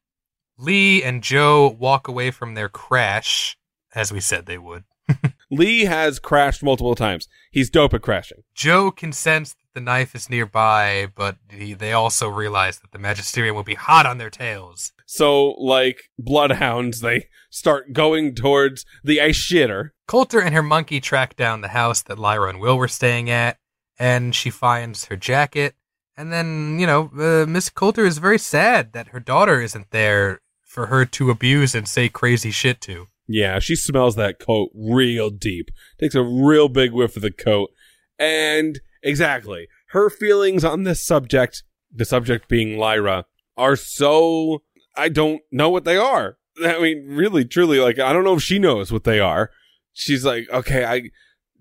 Lee 0.58 1.04
and 1.04 1.22
Joe 1.22 1.70
walk 1.80 2.08
away 2.08 2.32
from 2.32 2.56
their 2.56 2.70
crash, 2.70 3.56
as 3.94 4.12
we 4.12 4.20
said 4.20 4.48
they 4.48 4.58
would. 4.58 4.84
Lee 5.52 5.86
has 5.86 6.18
crashed 6.18 6.64
multiple 6.64 6.96
times. 6.96 7.28
He's 7.52 7.70
dope 7.70 7.94
at 7.94 8.02
crashing. 8.02 8.44
Joe 8.56 8.90
can 8.90 9.12
sense 9.12 9.54
that 9.54 9.74
the 9.76 9.82
knife 9.82 10.16
is 10.16 10.28
nearby, 10.28 11.08
but 11.16 11.38
he, 11.52 11.76
they 11.76 11.94
also 11.94 12.28
realize 12.30 12.80
that 12.80 12.92
the 12.92 13.00
Magisterium 13.00 13.56
will 13.56 13.64
be 13.64 13.76
hot 13.76 14.08
on 14.08 14.18
their 14.18 14.30
tails. 14.32 14.92
So, 15.12 15.54
like 15.54 16.04
bloodhounds, 16.20 17.02
they 17.02 17.30
start 17.50 17.94
going 17.94 18.36
towards 18.36 18.86
the 19.04 19.20
ice 19.20 19.40
shitter. 19.40 19.90
Coulter 20.08 20.40
and 20.40 20.54
her 20.54 20.62
monkey 20.62 21.02
track 21.02 21.36
down 21.36 21.62
the 21.62 21.70
house 21.70 22.04
that 22.04 22.20
Lyra 22.20 22.50
and 22.50 22.60
Will 22.60 22.78
were 22.78 22.88
staying 22.88 23.28
at, 23.28 23.58
and 23.98 24.36
she 24.36 24.52
finds 24.52 25.06
her 25.06 25.16
jacket. 25.16 25.74
And 26.16 26.32
then, 26.32 26.78
you 26.80 26.86
know, 26.86 27.10
uh, 27.18 27.48
Miss 27.48 27.72
Coulter 27.72 28.06
is 28.06 28.20
very 28.20 28.38
sad 28.38 28.94
that 28.94 29.08
her 29.08 29.20
daughter 29.20 29.60
isn't 29.60 29.90
there 29.90 30.42
for 30.62 30.86
her 30.86 31.06
to 31.06 31.32
abuse 31.32 31.74
and 31.74 31.88
say 31.88 32.08
crazy 32.08 32.52
shit 32.52 32.80
to. 32.82 33.08
Yeah, 33.28 33.58
she 33.58 33.76
smells 33.76 34.16
that 34.16 34.38
coat 34.38 34.70
real 34.76 35.32
deep. 35.32 35.72
Takes 36.00 36.14
a 36.14 36.22
real 36.22 36.70
big 36.70 36.94
whiff 36.94 37.16
of 37.16 37.24
the 37.24 37.32
coat. 37.32 37.72
And 38.20 38.80
exactly, 39.02 39.70
her 39.88 40.12
feelings 40.12 40.64
on 40.64 40.84
this 40.84 41.04
subject, 41.04 41.64
the 41.92 42.06
subject 42.06 42.48
being 42.48 42.78
Lyra, 42.78 43.26
are 43.58 43.76
so 43.76 44.62
I 44.96 45.10
don't 45.10 45.42
know 45.52 45.70
what 45.70 45.86
they 45.86 45.98
are. 45.98 46.38
I 46.64 46.80
mean, 46.82 47.06
really, 47.08 47.46
truly, 47.46 47.80
like 47.80 48.00
I 48.00 48.12
don't 48.14 48.24
know 48.24 48.36
if 48.36 48.44
she 48.44 48.60
knows 48.60 48.92
what 48.92 49.04
they 49.06 49.20
are. 49.20 49.50
She's 49.94 50.26
like, 50.26 50.50
okay, 50.52 50.86
I 50.86 51.10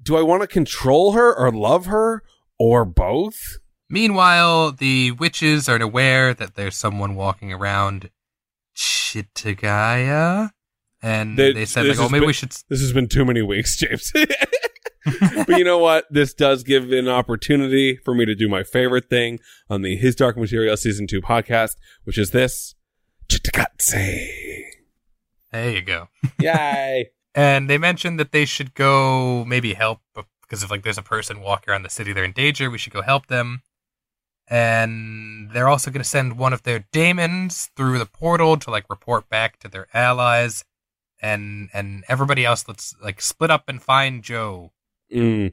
do 0.02 0.16
I 0.16 0.22
want 0.22 0.42
to 0.42 0.46
control 0.48 1.12
her 1.12 1.34
or 1.34 1.50
love 1.52 1.86
her 1.86 2.22
or 2.58 2.84
both? 2.84 3.58
Meanwhile, 3.90 4.72
the 4.72 5.12
witches 5.12 5.68
are 5.68 5.80
aware 5.80 6.34
that 6.34 6.54
there's 6.56 6.76
someone 6.76 7.14
walking 7.14 7.52
around 7.52 8.10
Cittàgazze. 8.76 10.50
And 11.00 11.38
They- 11.38 11.52
they, 11.52 11.64
said, 11.64 11.86
like, 11.86 11.98
oh, 11.98 12.08
maybe 12.08 12.20
been- 12.20 12.26
we 12.26 12.32
should. 12.32 12.50
This 12.68 12.80
has 12.80 12.92
been 12.92 13.08
too 13.08 13.24
many 13.24 13.40
weeks, 13.40 13.76
James. 13.76 14.12
but 15.04 15.48
you 15.58 15.64
know 15.64 15.78
what? 15.78 16.06
This 16.10 16.34
does 16.34 16.64
give 16.64 16.90
an 16.90 17.08
opportunity 17.08 17.96
for 18.04 18.14
me 18.14 18.24
to 18.26 18.34
do 18.34 18.48
my 18.48 18.62
favorite 18.64 19.08
thing 19.08 19.38
on 19.70 19.82
the 19.82 19.96
His 19.96 20.14
Dark 20.16 20.36
Material 20.36 20.76
Season 20.76 21.06
2 21.06 21.20
podcast, 21.22 21.72
which 22.04 22.18
is 22.18 22.30
this. 22.32 22.74
Cittàgazze. 23.30 24.64
There 25.52 25.70
you 25.70 25.82
go. 25.82 26.08
Yay. 26.38 27.10
And 27.34 27.70
they 27.70 27.78
mentioned 27.78 28.18
that 28.18 28.32
they 28.32 28.44
should 28.44 28.74
go 28.74 29.44
maybe 29.44 29.74
help 29.74 30.00
because 30.42 30.64
if 30.64 30.72
like 30.72 30.82
there's 30.82 30.98
a 30.98 31.02
person 31.02 31.40
walking 31.40 31.70
around 31.70 31.84
the 31.84 31.90
city, 31.90 32.12
they're 32.12 32.24
in 32.24 32.32
danger. 32.32 32.68
We 32.68 32.78
should 32.78 32.92
go 32.92 33.02
help 33.02 33.28
them. 33.28 33.62
And 34.48 35.50
they're 35.52 35.68
also 35.68 35.92
going 35.92 36.02
to 36.02 36.08
send 36.08 36.38
one 36.38 36.52
of 36.52 36.64
their 36.64 36.86
daemons 36.90 37.70
through 37.76 37.98
the 37.98 38.06
portal 38.06 38.56
to 38.56 38.70
like 38.70 38.86
report 38.90 39.28
back 39.28 39.58
to 39.60 39.68
their 39.68 39.86
allies. 39.94 40.64
And 41.20 41.68
and 41.72 42.04
everybody 42.08 42.44
else, 42.44 42.66
let's 42.66 42.96
like 43.00 43.20
split 43.20 43.52
up 43.52 43.68
and 43.68 43.80
find 43.80 44.24
Joe. 44.24 44.72
Mm. 45.14 45.52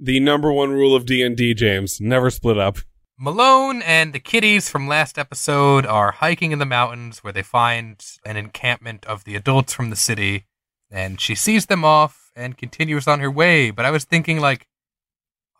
The 0.00 0.18
number 0.20 0.50
one 0.50 0.70
rule 0.70 0.96
of 0.96 1.04
D&D, 1.04 1.54
James. 1.54 2.00
Never 2.00 2.30
split 2.30 2.58
up. 2.58 2.78
Malone 3.22 3.82
and 3.82 4.14
the 4.14 4.18
kiddies 4.18 4.70
from 4.70 4.88
last 4.88 5.18
episode 5.18 5.84
are 5.84 6.10
hiking 6.10 6.52
in 6.52 6.58
the 6.58 6.64
mountains 6.64 7.18
where 7.18 7.34
they 7.34 7.42
find 7.42 8.02
an 8.24 8.38
encampment 8.38 9.04
of 9.04 9.24
the 9.24 9.36
adults 9.36 9.74
from 9.74 9.90
the 9.90 9.96
city, 9.96 10.46
and 10.90 11.20
she 11.20 11.34
sees 11.34 11.66
them 11.66 11.84
off 11.84 12.30
and 12.34 12.56
continues 12.56 13.06
on 13.06 13.20
her 13.20 13.30
way. 13.30 13.70
But 13.70 13.84
I 13.84 13.90
was 13.90 14.04
thinking, 14.04 14.40
like, 14.40 14.68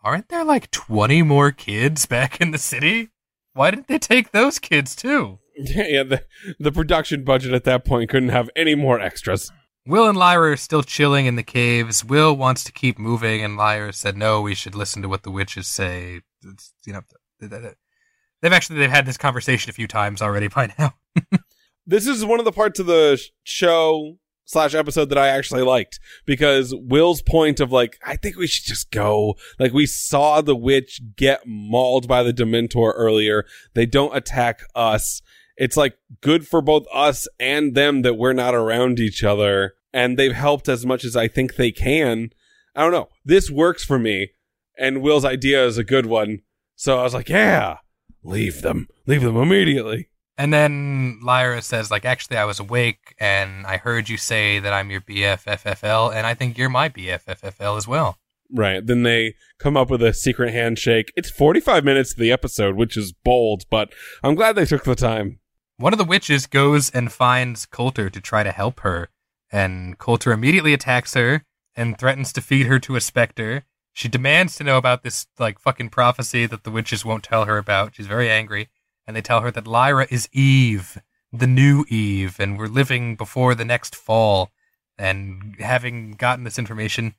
aren't 0.03 0.29
there 0.29 0.43
like 0.43 0.71
20 0.71 1.21
more 1.21 1.51
kids 1.51 2.05
back 2.07 2.41
in 2.41 2.49
the 2.49 2.57
city? 2.57 3.09
Why 3.53 3.69
didn't 3.69 3.87
they 3.87 3.99
take 3.99 4.31
those 4.31 4.57
kids 4.57 4.95
too? 4.95 5.37
yeah, 5.55 6.01
the, 6.01 6.23
the 6.59 6.71
production 6.71 7.23
budget 7.23 7.53
at 7.53 7.65
that 7.65 7.85
point 7.85 8.09
couldn't 8.09 8.29
have 8.29 8.49
any 8.55 8.73
more 8.73 8.99
extras. 8.99 9.51
Will 9.85 10.09
and 10.09 10.17
Lyra 10.17 10.53
are 10.53 10.57
still 10.57 10.81
chilling 10.81 11.27
in 11.27 11.35
the 11.35 11.43
caves. 11.43 12.03
Will 12.03 12.35
wants 12.35 12.63
to 12.63 12.71
keep 12.71 12.97
moving, 12.97 13.43
and 13.43 13.55
Lyra 13.55 13.93
said, 13.93 14.17
"No, 14.17 14.41
we 14.41 14.55
should 14.55 14.75
listen 14.75 15.01
to 15.01 15.09
what 15.09 15.23
the 15.23 15.31
witches 15.31 15.67
say." 15.67 16.21
It's, 16.43 16.73
you 16.85 16.93
know, 16.93 17.01
they've 17.47 18.53
actually 18.53 18.79
they've 18.79 18.89
had 18.89 19.05
this 19.05 19.17
conversation 19.17 19.69
a 19.69 19.73
few 19.73 19.87
times 19.87 20.21
already 20.21 20.47
by 20.47 20.73
now. 20.77 20.93
this 21.85 22.07
is 22.07 22.25
one 22.25 22.39
of 22.39 22.45
the 22.45 22.51
parts 22.51 22.79
of 22.79 22.85
the 22.85 23.21
show 23.43 24.17
slash 24.51 24.75
episode 24.75 25.09
that 25.09 25.17
I 25.17 25.29
actually 25.29 25.61
liked 25.61 25.99
because 26.25 26.75
Will's 26.75 27.21
point 27.21 27.59
of 27.59 27.71
like, 27.71 27.97
I 28.05 28.17
think 28.17 28.35
we 28.35 28.47
should 28.47 28.65
just 28.65 28.91
go. 28.91 29.35
Like 29.59 29.73
we 29.73 29.85
saw 29.85 30.41
the 30.41 30.55
witch 30.55 31.01
get 31.15 31.41
mauled 31.45 32.07
by 32.07 32.21
the 32.21 32.33
Dementor 32.33 32.93
earlier. 32.95 33.45
They 33.73 33.85
don't 33.85 34.15
attack 34.15 34.61
us. 34.75 35.21
It's 35.55 35.77
like 35.77 35.97
good 36.21 36.47
for 36.47 36.61
both 36.61 36.85
us 36.93 37.27
and 37.39 37.75
them 37.75 38.01
that 38.01 38.15
we're 38.15 38.33
not 38.33 38.53
around 38.53 38.99
each 38.99 39.23
other. 39.23 39.73
And 39.93 40.17
they've 40.17 40.33
helped 40.33 40.67
as 40.67 40.85
much 40.85 41.03
as 41.05 41.15
I 41.15 41.27
think 41.27 41.55
they 41.55 41.71
can. 41.71 42.31
I 42.75 42.81
don't 42.81 42.91
know. 42.91 43.09
This 43.23 43.49
works 43.49 43.83
for 43.83 43.99
me. 43.99 44.31
And 44.77 45.01
Will's 45.01 45.25
idea 45.25 45.65
is 45.65 45.77
a 45.77 45.83
good 45.83 46.05
one. 46.05 46.39
So 46.81 46.97
I 46.97 47.03
was 47.03 47.13
like, 47.13 47.29
yeah, 47.29 47.77
leave 48.23 48.63
them. 48.63 48.87
Leave 49.05 49.21
them 49.21 49.37
immediately. 49.37 50.09
And 50.35 50.51
then 50.51 51.19
Lyra 51.21 51.61
says, 51.61 51.91
like, 51.91 52.05
actually, 52.05 52.37
I 52.37 52.45
was 52.45 52.59
awake 52.59 53.13
and 53.19 53.67
I 53.67 53.77
heard 53.77 54.09
you 54.09 54.17
say 54.17 54.57
that 54.57 54.73
I'm 54.73 54.89
your 54.89 55.01
BFFFL, 55.01 56.11
and 56.11 56.25
I 56.25 56.33
think 56.33 56.57
you're 56.57 56.69
my 56.69 56.89
BFFFL 56.89 57.77
as 57.77 57.87
well. 57.87 58.17
Right. 58.51 58.83
Then 58.83 59.03
they 59.03 59.35
come 59.59 59.77
up 59.77 59.91
with 59.91 60.01
a 60.01 60.11
secret 60.11 60.53
handshake. 60.53 61.13
It's 61.15 61.29
45 61.29 61.85
minutes 61.85 62.15
to 62.15 62.19
the 62.19 62.31
episode, 62.31 62.75
which 62.75 62.97
is 62.97 63.13
bold, 63.13 63.65
but 63.69 63.93
I'm 64.23 64.33
glad 64.33 64.55
they 64.55 64.65
took 64.65 64.83
the 64.83 64.95
time. 64.95 65.37
One 65.77 65.93
of 65.93 65.99
the 65.99 66.03
witches 66.03 66.47
goes 66.47 66.89
and 66.89 67.11
finds 67.11 67.67
Coulter 67.67 68.09
to 68.09 68.19
try 68.19 68.41
to 68.41 68.51
help 68.51 68.79
her, 68.79 69.09
and 69.51 69.99
Coulter 69.99 70.31
immediately 70.31 70.73
attacks 70.73 71.13
her 71.13 71.43
and 71.75 71.99
threatens 71.99 72.33
to 72.33 72.41
feed 72.41 72.65
her 72.65 72.79
to 72.79 72.95
a 72.95 73.01
specter. 73.01 73.65
She 73.93 74.07
demands 74.07 74.55
to 74.55 74.63
know 74.63 74.77
about 74.77 75.03
this, 75.03 75.27
like, 75.37 75.59
fucking 75.59 75.89
prophecy 75.89 76.45
that 76.45 76.63
the 76.63 76.71
witches 76.71 77.03
won't 77.03 77.23
tell 77.23 77.45
her 77.45 77.57
about. 77.57 77.95
She's 77.95 78.07
very 78.07 78.29
angry. 78.29 78.69
And 79.05 79.15
they 79.15 79.21
tell 79.21 79.41
her 79.41 79.51
that 79.51 79.67
Lyra 79.67 80.07
is 80.09 80.29
Eve, 80.31 81.01
the 81.33 81.47
new 81.47 81.85
Eve, 81.89 82.39
and 82.39 82.57
we're 82.57 82.67
living 82.67 83.15
before 83.15 83.55
the 83.55 83.65
next 83.65 83.95
fall. 83.95 84.51
And 84.97 85.55
having 85.59 86.11
gotten 86.11 86.43
this 86.43 86.59
information, 86.59 87.15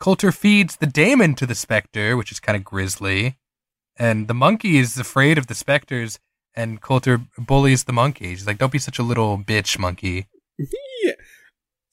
Coulter 0.00 0.32
feeds 0.32 0.76
the 0.76 0.86
daemon 0.86 1.34
to 1.36 1.46
the 1.46 1.54
specter, 1.54 2.16
which 2.16 2.32
is 2.32 2.40
kind 2.40 2.56
of 2.56 2.64
grisly. 2.64 3.36
And 3.96 4.28
the 4.28 4.34
monkey 4.34 4.78
is 4.78 4.98
afraid 4.98 5.38
of 5.38 5.46
the 5.46 5.54
specters, 5.54 6.18
and 6.54 6.80
Coulter 6.80 7.20
bullies 7.38 7.84
the 7.84 7.92
monkey. 7.92 8.34
She's 8.34 8.46
like, 8.46 8.58
"Don't 8.58 8.72
be 8.72 8.78
such 8.78 8.98
a 8.98 9.04
little 9.04 9.38
bitch, 9.38 9.78
monkey." 9.78 10.26
Yeah. 10.58 11.12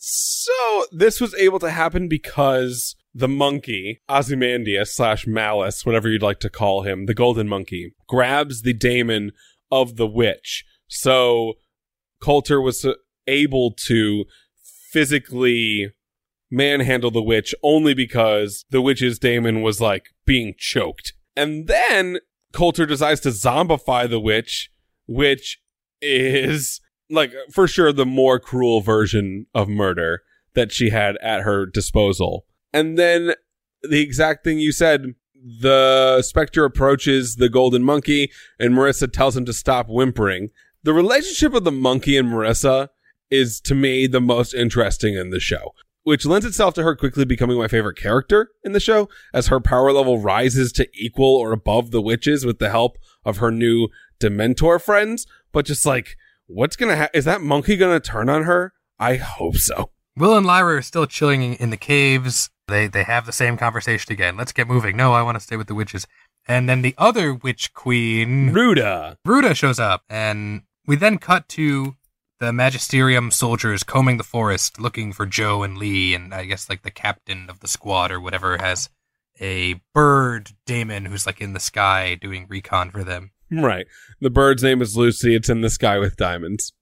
So 0.03 0.87
this 0.91 1.21
was 1.21 1.35
able 1.35 1.59
to 1.59 1.69
happen 1.69 2.07
because 2.07 2.95
the 3.13 3.27
monkey, 3.27 4.01
Ozymandias 4.09 4.93
slash 4.93 5.27
Malice, 5.27 5.85
whatever 5.85 6.09
you'd 6.09 6.21
like 6.21 6.39
to 6.39 6.49
call 6.49 6.83
him, 6.83 7.05
the 7.05 7.13
golden 7.13 7.47
monkey, 7.47 7.93
grabs 8.07 8.61
the 8.61 8.73
daemon 8.73 9.31
of 9.71 9.97
the 9.97 10.07
witch. 10.07 10.63
So 10.87 11.53
Coulter 12.21 12.61
was 12.61 12.85
uh, 12.85 12.93
able 13.27 13.73
to 13.87 14.25
physically 14.91 15.91
manhandle 16.49 17.11
the 17.11 17.21
witch 17.21 17.55
only 17.63 17.93
because 17.93 18.65
the 18.69 18.81
witch's 18.81 19.17
daemon 19.17 19.61
was 19.61 19.79
like 19.79 20.07
being 20.25 20.53
choked. 20.57 21.13
And 21.35 21.67
then 21.67 22.19
Coulter 22.51 22.85
decides 22.85 23.21
to 23.21 23.29
zombify 23.29 24.09
the 24.09 24.19
witch, 24.19 24.69
which 25.07 25.59
is 26.01 26.81
like 27.09 27.31
for 27.51 27.67
sure 27.67 27.93
the 27.93 28.05
more 28.05 28.39
cruel 28.39 28.81
version 28.81 29.45
of 29.53 29.69
murder 29.69 30.21
that 30.53 30.71
she 30.71 30.89
had 30.89 31.17
at 31.17 31.41
her 31.41 31.65
disposal. 31.65 32.45
And 32.73 32.97
then 32.97 33.33
the 33.83 34.01
exact 34.01 34.43
thing 34.43 34.59
you 34.59 34.71
said, 34.71 35.15
the 35.59 36.21
specter 36.21 36.65
approaches 36.65 37.35
the 37.35 37.49
golden 37.49 37.83
monkey 37.83 38.31
and 38.59 38.73
Marissa 38.73 39.11
tells 39.11 39.35
him 39.35 39.45
to 39.45 39.53
stop 39.53 39.87
whimpering. 39.89 40.49
The 40.83 40.93
relationship 40.93 41.53
of 41.53 41.63
the 41.63 41.71
monkey 41.71 42.17
and 42.17 42.29
Marissa 42.29 42.89
is 43.29 43.59
to 43.61 43.75
me 43.75 44.07
the 44.07 44.21
most 44.21 44.53
interesting 44.53 45.15
in 45.15 45.29
the 45.29 45.39
show, 45.39 45.73
which 46.03 46.25
lends 46.25 46.45
itself 46.45 46.73
to 46.75 46.83
her 46.83 46.95
quickly 46.95 47.25
becoming 47.25 47.57
my 47.57 47.67
favorite 47.67 47.97
character 47.97 48.49
in 48.63 48.73
the 48.73 48.79
show 48.79 49.09
as 49.33 49.47
her 49.47 49.59
power 49.59 49.91
level 49.91 50.19
rises 50.19 50.71
to 50.73 50.87
equal 50.93 51.35
or 51.37 51.51
above 51.51 51.91
the 51.91 52.01
witches 52.01 52.45
with 52.45 52.59
the 52.59 52.69
help 52.69 52.97
of 53.25 53.37
her 53.37 53.51
new 53.51 53.87
Dementor 54.21 54.81
friends. 54.81 55.25
But 55.51 55.65
just 55.65 55.85
like, 55.85 56.17
what's 56.45 56.75
gonna 56.75 56.97
ha- 56.97 57.09
is 57.13 57.25
that 57.25 57.41
monkey 57.41 57.77
gonna 57.77 57.99
turn 57.99 58.29
on 58.29 58.43
her? 58.43 58.73
I 58.99 59.15
hope 59.15 59.55
so. 59.55 59.91
Will 60.17 60.35
and 60.35 60.45
Lyra 60.45 60.77
are 60.77 60.81
still 60.81 61.07
chilling 61.07 61.55
in 61.55 61.69
the 61.69 61.77
caves. 61.77 62.49
They 62.71 62.87
they 62.87 63.03
have 63.03 63.27
the 63.27 63.31
same 63.31 63.57
conversation 63.57 64.11
again. 64.11 64.37
Let's 64.37 64.51
get 64.51 64.67
moving. 64.67 64.97
No, 64.97 65.13
I 65.13 65.21
want 65.21 65.35
to 65.35 65.43
stay 65.43 65.57
with 65.57 65.67
the 65.67 65.75
witches. 65.75 66.07
And 66.47 66.67
then 66.67 66.81
the 66.81 66.95
other 66.97 67.33
witch 67.35 67.73
queen, 67.73 68.51
Ruta. 68.51 69.17
Ruta, 69.23 69.53
shows 69.53 69.79
up, 69.79 70.03
and 70.09 70.63
we 70.87 70.95
then 70.95 71.19
cut 71.19 71.47
to 71.49 71.95
the 72.39 72.51
magisterium 72.51 73.29
soldiers 73.29 73.83
combing 73.83 74.17
the 74.17 74.23
forest, 74.23 74.79
looking 74.79 75.13
for 75.13 75.27
Joe 75.27 75.61
and 75.61 75.77
Lee, 75.77 76.15
and 76.15 76.33
I 76.33 76.45
guess 76.45 76.67
like 76.67 76.81
the 76.81 76.89
captain 76.89 77.47
of 77.49 77.59
the 77.59 77.67
squad 77.67 78.11
or 78.11 78.19
whatever 78.19 78.57
has 78.57 78.89
a 79.39 79.79
bird 79.93 80.51
daemon 80.65 81.05
who's 81.05 81.27
like 81.27 81.39
in 81.39 81.53
the 81.53 81.59
sky 81.59 82.15
doing 82.15 82.47
recon 82.49 82.89
for 82.89 83.03
them. 83.03 83.31
Right. 83.51 83.85
The 84.19 84.29
bird's 84.29 84.63
name 84.63 84.81
is 84.81 84.97
Lucy. 84.97 85.35
It's 85.35 85.49
in 85.49 85.61
the 85.61 85.69
sky 85.69 85.99
with 85.99 86.15
diamonds. 86.15 86.73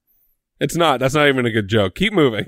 It's 0.60 0.76
not. 0.76 1.00
That's 1.00 1.14
not 1.14 1.28
even 1.28 1.46
a 1.46 1.50
good 1.50 1.68
joke. 1.68 1.94
Keep 1.94 2.12
moving. 2.12 2.46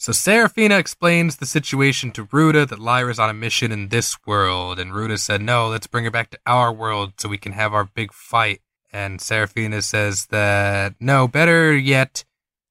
So 0.00 0.12
Seraphina 0.12 0.78
explains 0.78 1.36
the 1.36 1.44
situation 1.44 2.10
to 2.12 2.26
Ruta 2.32 2.64
that 2.64 2.78
Lyra's 2.78 3.18
on 3.18 3.28
a 3.28 3.34
mission 3.34 3.70
in 3.70 3.88
this 3.88 4.16
world, 4.24 4.78
and 4.78 4.94
Ruta 4.94 5.18
said, 5.18 5.42
"No, 5.42 5.68
let's 5.68 5.86
bring 5.86 6.04
her 6.04 6.10
back 6.10 6.30
to 6.30 6.38
our 6.46 6.72
world 6.72 7.12
so 7.18 7.28
we 7.28 7.36
can 7.36 7.52
have 7.52 7.74
our 7.74 7.84
big 7.84 8.14
fight." 8.14 8.62
And 8.94 9.20
Seraphina 9.20 9.82
says 9.82 10.28
that 10.30 10.94
no, 11.00 11.28
better 11.28 11.76
yet, 11.76 12.24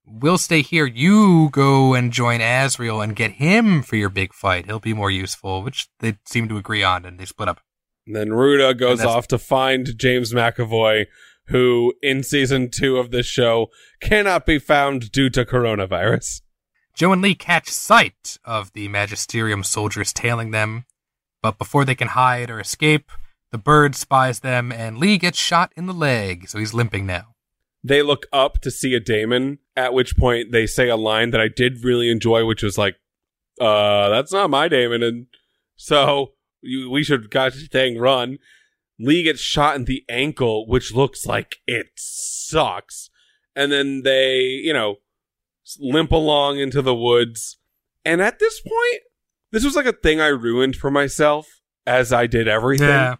we'll 0.07 0.39
stay 0.39 0.63
here. 0.63 0.87
You 0.87 1.49
go 1.51 1.93
and 1.93 2.11
join 2.11 2.39
Asriel 2.39 3.03
and 3.03 3.15
get 3.15 3.33
him 3.33 3.83
for 3.83 3.95
your 3.95 4.09
big 4.09 4.33
fight. 4.33 4.65
He'll 4.65 4.79
be 4.79 4.95
more 4.95 5.11
useful, 5.11 5.61
which 5.61 5.87
they 5.99 6.17
seem 6.25 6.47
to 6.49 6.57
agree 6.57 6.81
on, 6.81 7.05
and 7.05 7.19
they 7.19 7.25
split 7.25 7.47
up. 7.47 7.61
And 8.07 8.15
then 8.15 8.33
Ruta 8.33 8.73
goes 8.73 9.05
off 9.05 9.27
to 9.27 9.37
find 9.37 9.95
James 9.99 10.33
McAvoy, 10.33 11.05
who 11.49 11.93
in 12.01 12.23
season 12.23 12.71
two 12.71 12.97
of 12.97 13.11
this 13.11 13.27
show 13.27 13.67
cannot 14.01 14.47
be 14.47 14.57
found 14.57 15.11
due 15.11 15.29
to 15.29 15.45
coronavirus. 15.45 16.41
Joe 16.99 17.13
and 17.13 17.21
Lee 17.21 17.33
catch 17.33 17.69
sight 17.69 18.37
of 18.43 18.73
the 18.73 18.89
Magisterium 18.89 19.63
soldiers 19.63 20.11
tailing 20.11 20.51
them, 20.51 20.83
but 21.41 21.57
before 21.57 21.85
they 21.85 21.95
can 21.95 22.09
hide 22.09 22.49
or 22.49 22.59
escape, 22.59 23.09
the 23.53 23.57
bird 23.57 23.95
spies 23.95 24.41
them 24.41 24.69
and 24.69 24.97
Lee 24.97 25.17
gets 25.17 25.37
shot 25.37 25.71
in 25.77 25.85
the 25.85 25.93
leg, 25.93 26.49
so 26.49 26.59
he's 26.59 26.73
limping 26.73 27.05
now. 27.05 27.35
They 27.81 28.01
look 28.01 28.25
up 28.33 28.59
to 28.59 28.69
see 28.69 28.95
a 28.95 28.99
daemon, 28.99 29.59
at 29.77 29.93
which 29.93 30.17
point 30.17 30.51
they 30.51 30.67
say 30.67 30.89
a 30.89 30.97
line 30.97 31.31
that 31.31 31.39
I 31.39 31.47
did 31.47 31.85
really 31.85 32.11
enjoy, 32.11 32.45
which 32.45 32.63
was 32.63 32.77
like, 32.77 32.97
uh, 33.61 34.09
that's 34.09 34.33
not 34.33 34.49
my 34.49 34.67
daemon. 34.67 35.01
And 35.01 35.27
so 35.77 36.33
you, 36.61 36.91
we 36.91 37.05
should 37.05 37.31
gosh 37.31 37.65
dang 37.69 37.97
run. 37.97 38.39
Lee 38.99 39.23
gets 39.23 39.39
shot 39.39 39.77
in 39.77 39.85
the 39.85 40.03
ankle, 40.09 40.67
which 40.67 40.93
looks 40.93 41.25
like 41.25 41.59
it 41.65 41.91
sucks. 41.95 43.09
And 43.55 43.71
then 43.71 44.01
they, 44.03 44.39
you 44.39 44.73
know, 44.73 44.97
limp 45.79 46.11
along 46.11 46.59
into 46.59 46.81
the 46.81 46.95
woods. 46.95 47.57
And 48.05 48.21
at 48.21 48.39
this 48.39 48.61
point, 48.61 49.01
this 49.51 49.63
was 49.63 49.75
like 49.75 49.85
a 49.85 49.91
thing 49.93 50.21
I 50.21 50.27
ruined 50.27 50.75
for 50.75 50.89
myself 50.89 51.47
as 51.85 52.13
I 52.13 52.27
did 52.27 52.47
everything 52.47 52.87
Yeah. 52.87 53.15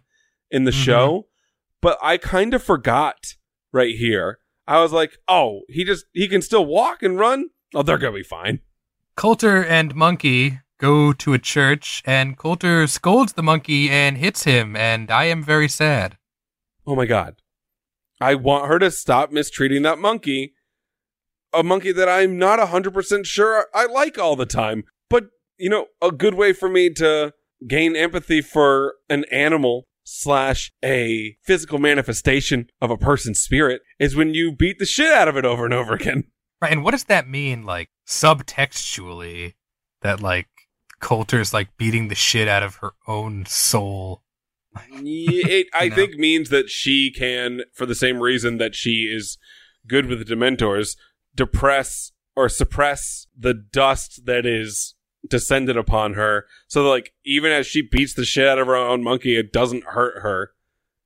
in 0.50 0.64
the 0.64 0.70
Mhm. 0.70 0.84
show. 0.84 1.28
But 1.80 1.98
I 2.02 2.16
kind 2.16 2.54
of 2.54 2.62
forgot 2.62 3.34
right 3.72 3.94
here. 3.94 4.38
I 4.66 4.80
was 4.80 4.92
like, 4.92 5.16
oh, 5.28 5.62
he 5.68 5.84
just, 5.84 6.06
he 6.12 6.28
can 6.28 6.42
still 6.42 6.64
walk 6.66 7.02
and 7.02 7.18
run. 7.18 7.50
Oh, 7.74 7.82
they're 7.82 7.98
going 7.98 8.12
to 8.12 8.18
be 8.18 8.22
fine. 8.22 8.60
Coulter 9.16 9.64
and 9.64 9.94
Monkey 9.94 10.60
go 10.78 11.12
to 11.12 11.34
a 11.34 11.38
church, 11.38 12.02
and 12.06 12.38
Coulter 12.38 12.86
scolds 12.86 13.34
the 13.34 13.42
monkey 13.42 13.90
and 13.90 14.16
hits 14.16 14.44
him, 14.44 14.74
and 14.76 15.10
I 15.10 15.24
am 15.24 15.42
very 15.42 15.68
sad. 15.68 16.16
Oh 16.86 16.94
my 16.96 17.04
God. 17.06 17.36
I 18.20 18.34
want 18.34 18.66
her 18.68 18.78
to 18.78 18.90
stop 18.90 19.30
mistreating 19.30 19.82
that 19.82 19.98
monkey. 19.98 20.54
A 21.52 21.62
monkey 21.62 21.92
that 21.92 22.08
I'm 22.08 22.38
not 22.38 22.58
100% 22.60 23.26
sure 23.26 23.66
I 23.74 23.86
like 23.86 24.18
all 24.18 24.36
the 24.36 24.46
time. 24.46 24.84
But, 25.08 25.24
you 25.58 25.68
know, 25.68 25.86
a 26.00 26.12
good 26.12 26.34
way 26.34 26.52
for 26.52 26.68
me 26.68 26.90
to 26.94 27.32
gain 27.66 27.96
empathy 27.96 28.40
for 28.40 28.94
an 29.08 29.24
animal 29.32 29.86
slash 30.04 30.72
a 30.84 31.36
physical 31.44 31.78
manifestation 31.78 32.68
of 32.80 32.90
a 32.90 32.96
person's 32.96 33.38
spirit 33.40 33.82
is 33.98 34.16
when 34.16 34.34
you 34.34 34.52
beat 34.52 34.78
the 34.78 34.86
shit 34.86 35.12
out 35.12 35.28
of 35.28 35.36
it 35.36 35.44
over 35.44 35.64
and 35.64 35.74
over 35.74 35.94
again. 35.94 36.24
Right, 36.62 36.72
and 36.72 36.84
what 36.84 36.90
does 36.90 37.04
that 37.04 37.26
mean, 37.26 37.64
like, 37.64 37.88
subtextually, 38.06 39.54
that, 40.02 40.20
like, 40.20 40.48
Coulter's, 41.00 41.54
like, 41.54 41.74
beating 41.78 42.08
the 42.08 42.14
shit 42.14 42.48
out 42.48 42.62
of 42.62 42.76
her 42.76 42.92
own 43.08 43.46
soul? 43.46 44.22
It, 44.92 45.68
I 45.72 45.88
No. 45.88 45.94
think 45.94 46.16
means 46.16 46.50
that 46.50 46.68
she 46.68 47.10
can, 47.10 47.62
for 47.72 47.86
the 47.86 47.94
same 47.94 48.20
reason 48.20 48.58
that 48.58 48.74
she 48.74 49.10
is 49.10 49.38
good 49.86 50.04
with 50.06 50.18
the 50.18 50.34
Dementors, 50.34 50.96
depress 51.34 52.12
or 52.36 52.48
suppress 52.48 53.26
the 53.38 53.54
dust 53.54 54.26
that 54.26 54.46
is 54.46 54.94
descended 55.28 55.76
upon 55.76 56.14
her. 56.14 56.46
So, 56.68 56.88
like, 56.88 57.12
even 57.24 57.52
as 57.52 57.66
she 57.66 57.82
beats 57.82 58.14
the 58.14 58.24
shit 58.24 58.48
out 58.48 58.58
of 58.58 58.66
her 58.66 58.76
own 58.76 59.02
monkey, 59.02 59.36
it 59.36 59.52
doesn't 59.52 59.84
hurt 59.84 60.22
her. 60.22 60.52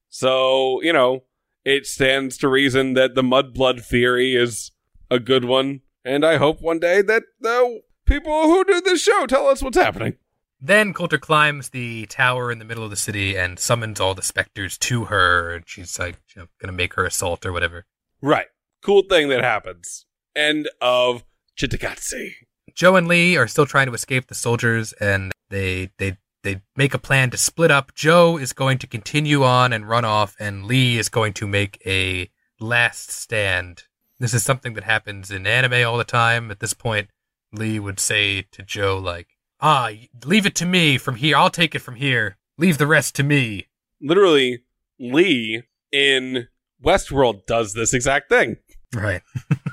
So, 0.09 0.81
you 0.83 0.93
know, 0.93 1.25
it 1.65 1.87
stands 1.87 2.37
to 2.39 2.49
reason 2.49 2.95
that 2.95 3.15
the 3.15 3.23
mudblood 3.23 3.85
theory 3.85 4.37
is 4.37 4.71
a 5.11 5.19
good 5.19 5.45
one. 5.45 5.81
And 6.05 6.25
I 6.25 6.37
hope 6.37 6.61
one 6.61 6.79
day 6.79 7.03
that 7.03 7.25
the 7.41 7.83
people 8.07 8.45
who 8.45 8.65
do 8.65 8.81
this 8.81 9.03
show 9.03 9.27
tell 9.27 9.49
us 9.49 9.63
what's 9.63 9.79
happening. 9.79 10.17
Then 10.61 10.95
Coulter 10.95 11.19
climbs 11.19 11.71
the 11.71 12.07
tower 12.07 12.53
in 12.53 12.59
the 12.59 12.65
middle 12.65 12.85
of 12.85 12.91
the 12.91 12.97
city 12.97 13.37
and 13.37 13.59
summons 13.59 14.01
all 14.01 14.15
the 14.15 14.23
specters 14.23 14.79
to 14.79 15.07
her, 15.07 15.55
and 15.55 15.65
she's, 15.67 15.99
like, 15.99 16.17
you 16.35 16.43
know, 16.43 16.49
gonna 16.61 16.73
make 16.73 16.95
her 16.95 17.05
assault 17.05 17.45
or 17.45 17.53
whatever. 17.53 17.87
Right. 18.23 18.47
Cool 18.83 19.03
thing 19.03 19.29
that 19.31 19.43
happens. 19.43 20.07
End 20.37 20.69
of 20.81 21.25
Cittàgazze. 21.57 22.33
Joe 22.75 22.97
and 22.97 23.07
Lee 23.07 23.37
are 23.37 23.47
still 23.47 23.67
trying 23.67 23.87
to 23.87 23.95
escape 23.95 24.27
the 24.27 24.35
soldiers, 24.35 24.93
and 24.95 25.33
they 25.51 25.91
they 25.99 26.17
they 26.43 26.61
make 26.77 26.95
a 26.95 26.99
plan 26.99 27.31
to 27.31 27.37
split 27.37 27.71
up. 27.71 27.95
Joe 27.95 28.37
is 28.37 28.53
going 28.53 28.79
to 28.79 28.87
continue 28.87 29.45
on 29.45 29.73
and 29.73 29.89
run 29.89 30.05
off, 30.05 30.37
and 30.39 30.65
Lee 30.65 30.99
is 30.99 31.09
going 31.09 31.33
to 31.35 31.47
make 31.47 31.81
a 31.87 32.31
last 32.61 33.11
stand. 33.11 33.85
This 34.19 34.35
is 34.35 34.43
something 34.43 34.75
that 34.75 34.85
happens 34.85 35.31
in 35.31 35.47
anime 35.47 35.87
all 35.87 35.97
the 35.97 36.05
time. 36.05 36.51
At 36.51 36.61
this 36.61 36.75
point, 36.75 37.09
Lee 37.53 37.79
would 37.79 38.01
say 38.01 38.43
to 38.53 38.63
Joe, 38.63 38.99
like, 38.99 39.29
"Ah, 39.61 39.91
leave 40.25 40.47
it 40.47 40.55
to 40.57 40.67
me 40.67 40.99
from 40.99 41.17
here. 41.17 41.37
I'll 41.37 41.51
take 41.51 41.75
it 41.75 41.81
from 41.81 41.97
here. 41.97 42.37
Leave 42.59 42.79
the 42.79 42.87
rest 42.87 43.15
to 43.17 43.23
me." 43.23 43.69
Literally, 44.01 44.65
Lee 44.99 45.63
in 45.93 46.49
Westworld 46.85 47.47
does 47.47 47.75
this 47.75 47.95
exact 47.95 48.29
thing. 48.29 48.57
Right. 48.93 49.23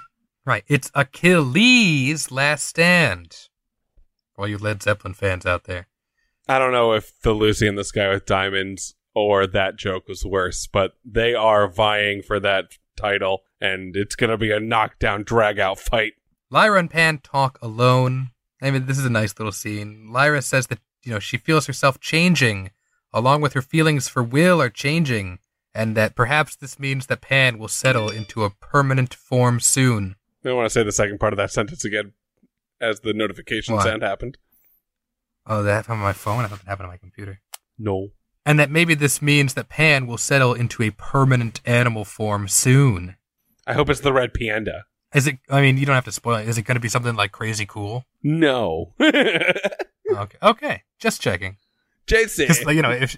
right. 0.45 0.63
It's 0.67 0.91
Achilles' 0.95 2.31
last 2.31 2.65
stand. 2.65 3.47
All 4.37 4.47
you 4.47 4.57
Led 4.57 4.81
Zeppelin 4.81 5.13
fans 5.13 5.45
out 5.45 5.65
there. 5.65 5.87
I 6.47 6.57
don't 6.57 6.71
know 6.71 6.93
if 6.93 7.19
the 7.21 7.33
Lucy 7.33 7.67
in 7.67 7.75
the 7.75 7.83
Sky 7.83 8.09
with 8.09 8.25
Diamonds 8.25 8.95
or 9.13 9.45
that 9.47 9.77
joke 9.77 10.07
was 10.07 10.25
worse, 10.25 10.67
but 10.67 10.93
they 11.05 11.33
are 11.33 11.67
vying 11.67 12.21
for 12.21 12.39
that 12.39 12.77
title, 12.95 13.41
and 13.59 13.95
it's 13.95 14.15
going 14.15 14.29
to 14.29 14.37
be 14.37 14.51
a 14.51 14.59
knockdown, 14.59 15.23
drag 15.23 15.59
out 15.59 15.79
fight. 15.79 16.13
Lyra 16.49 16.79
and 16.79 16.89
Pan 16.89 17.19
talk 17.19 17.59
alone. 17.61 18.31
I 18.61 18.71
mean, 18.71 18.85
this 18.85 18.97
is 18.97 19.05
a 19.05 19.09
nice 19.09 19.37
little 19.37 19.51
scene. 19.51 20.09
Lyra 20.11 20.41
says 20.41 20.67
that, 20.67 20.79
you 21.03 21.11
know, 21.11 21.19
she 21.19 21.37
feels 21.37 21.67
herself 21.67 21.99
changing, 21.99 22.71
along 23.13 23.41
with 23.41 23.53
her 23.53 23.61
feelings 23.61 24.07
for 24.07 24.23
Will 24.23 24.61
are 24.61 24.69
changing, 24.69 25.39
and 25.73 25.95
that 25.95 26.15
perhaps 26.15 26.55
this 26.55 26.79
means 26.79 27.07
that 27.07 27.21
Pan 27.21 27.57
will 27.57 27.67
settle 27.67 28.09
into 28.09 28.43
a 28.43 28.49
permanent 28.49 29.13
form 29.13 29.59
soon. 29.59 30.15
I 30.43 30.47
don't 30.49 30.57
want 30.57 30.65
to 30.67 30.69
say 30.73 30.83
the 30.83 30.91
second 30.91 31.19
part 31.19 31.33
of 31.33 31.37
that 31.37 31.51
sentence 31.51 31.85
again 31.85 32.13
as 32.79 33.01
the 33.01 33.13
notification 33.13 33.75
What? 33.75 33.83
sound 33.83 34.01
happened. 34.01 34.37
Oh, 35.45 35.63
that 35.63 35.73
happened 35.73 35.93
on 35.95 35.99
my 35.99 36.13
phone? 36.13 36.43
I 36.43 36.47
thought 36.47 36.59
that 36.59 36.67
happened 36.67 36.87
on 36.87 36.93
my 36.93 36.97
computer. 36.97 37.39
No. 37.77 38.09
And 38.45 38.59
that 38.59 38.71
maybe 38.71 38.95
this 38.95 39.21
means 39.21 39.53
that 39.53 39.69
Pan 39.69 40.07
will 40.07 40.17
settle 40.17 40.53
into 40.53 40.81
a 40.83 40.89
permanent 40.91 41.61
animal 41.65 42.05
form 42.05 42.47
soon. 42.47 43.15
I 43.67 43.73
hope 43.73 43.89
it's 43.89 43.99
the 43.99 44.13
red 44.13 44.33
panda. 44.33 44.85
Is 45.13 45.27
it? 45.27 45.37
I 45.49 45.61
mean, 45.61 45.77
you 45.77 45.85
don't 45.85 45.93
have 45.95 46.05
to 46.05 46.11
spoil 46.11 46.37
it. 46.37 46.47
Is 46.47 46.57
it 46.57 46.63
going 46.63 46.75
to 46.75 46.81
be 46.81 46.87
something 46.89 47.15
like 47.15 47.31
crazy 47.31 47.65
cool? 47.65 48.05
No. 48.23 48.93
Okay, 50.11 50.37
okay, 50.43 50.83
just 50.99 51.21
checking. 51.21 51.55
Because 52.05 52.65
like, 52.65 52.75
you 52.75 52.81
know, 52.81 52.91
if 52.91 53.17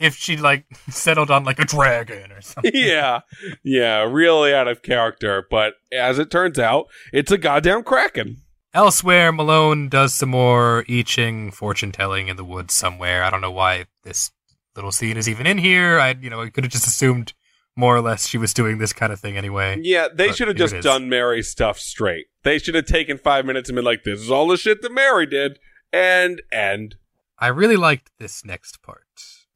if 0.00 0.16
she 0.16 0.36
like 0.36 0.64
settled 0.90 1.30
on 1.30 1.44
like 1.44 1.60
a 1.60 1.64
dragon 1.64 2.32
or 2.32 2.40
something. 2.40 2.72
yeah. 2.74 3.20
Yeah, 3.62 4.02
really 4.02 4.52
out 4.52 4.66
of 4.66 4.82
character. 4.82 5.46
But 5.48 5.74
as 5.92 6.18
it 6.18 6.30
turns 6.30 6.58
out, 6.58 6.86
it's 7.12 7.30
a 7.30 7.38
goddamn 7.38 7.84
kraken. 7.84 8.38
Elsewhere, 8.72 9.32
Malone 9.32 9.88
does 9.88 10.14
some 10.14 10.30
more 10.30 10.84
I 10.88 11.02
Ching 11.02 11.50
fortune 11.50 11.92
telling 11.92 12.28
in 12.28 12.36
the 12.36 12.44
woods 12.44 12.72
somewhere. 12.72 13.24
I 13.24 13.30
don't 13.30 13.40
know 13.40 13.50
why 13.50 13.86
this 14.04 14.30
little 14.76 14.92
scene 14.92 15.16
is 15.16 15.28
even 15.28 15.46
in 15.46 15.58
here. 15.58 15.98
I, 15.98 16.14
you 16.20 16.30
know, 16.30 16.40
I 16.42 16.50
could 16.50 16.64
have 16.64 16.72
just 16.72 16.86
assumed 16.86 17.32
more 17.76 17.96
or 17.96 18.00
less 18.00 18.28
she 18.28 18.38
was 18.38 18.54
doing 18.54 18.78
this 18.78 18.92
kind 18.92 19.12
of 19.12 19.18
thing 19.18 19.36
anyway. 19.36 19.78
Yeah, 19.82 20.06
they 20.12 20.32
should 20.32 20.48
have 20.48 20.56
just 20.56 20.80
done 20.82 21.08
Mary's 21.08 21.48
stuff 21.48 21.78
straight. 21.78 22.26
They 22.44 22.58
should 22.58 22.74
have 22.76 22.86
taken 22.86 23.18
five 23.18 23.44
minutes 23.44 23.68
and 23.68 23.76
been 23.76 23.84
like, 23.84 24.04
this 24.04 24.20
is 24.20 24.30
all 24.30 24.46
the 24.46 24.56
shit 24.56 24.82
that 24.82 24.92
Mary 24.92 25.26
did. 25.26 25.58
And 25.92 26.40
end. 26.52 26.94
I 27.38 27.48
really 27.48 27.76
liked 27.76 28.10
this 28.18 28.44
next 28.44 28.82
part. 28.82 29.06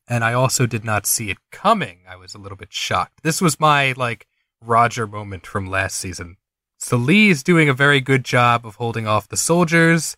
And 0.06 0.22
I 0.22 0.34
also 0.34 0.66
did 0.66 0.84
not 0.84 1.06
see 1.06 1.30
it 1.30 1.38
coming. 1.50 2.00
I 2.08 2.16
was 2.16 2.34
a 2.34 2.38
little 2.38 2.56
bit 2.56 2.72
shocked. 2.72 3.22
This 3.22 3.40
was 3.40 3.58
my 3.58 3.92
like 3.96 4.26
Roger 4.60 5.06
moment 5.06 5.46
from 5.46 5.66
last 5.66 5.96
season. 5.96 6.36
So 6.78 6.96
Lee 6.96 7.30
is 7.30 7.42
doing 7.42 7.68
a 7.68 7.74
very 7.74 8.00
good 8.00 8.24
job 8.24 8.66
of 8.66 8.76
holding 8.76 9.06
off 9.06 9.28
the 9.28 9.36
soldiers. 9.36 10.16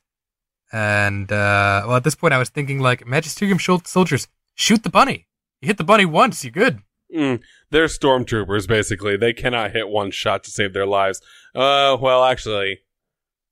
And 0.72 1.30
uh 1.30 1.84
well 1.86 1.96
at 1.96 2.04
this 2.04 2.16
point 2.16 2.34
I 2.34 2.38
was 2.38 2.48
thinking 2.50 2.80
like 2.80 3.06
Magisterium 3.06 3.58
soldiers, 3.60 4.28
shoot 4.54 4.82
the 4.82 4.90
bunny. 4.90 5.26
You 5.60 5.68
hit 5.68 5.78
the 5.78 5.84
bunny 5.84 6.04
once, 6.04 6.44
you're 6.44 6.50
good. 6.50 6.80
Mm, 7.14 7.40
they're 7.70 7.86
stormtroopers, 7.86 8.66
basically. 8.66 9.16
They 9.16 9.32
cannot 9.32 9.70
hit 9.72 9.88
one 9.88 10.10
shot 10.10 10.44
to 10.44 10.50
save 10.50 10.72
their 10.72 10.86
lives. 10.86 11.20
Uh, 11.54 11.96
well, 12.00 12.24
actually, 12.24 12.80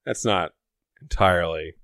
that's 0.04 0.24
not 0.24 0.52
entirely 1.00 1.74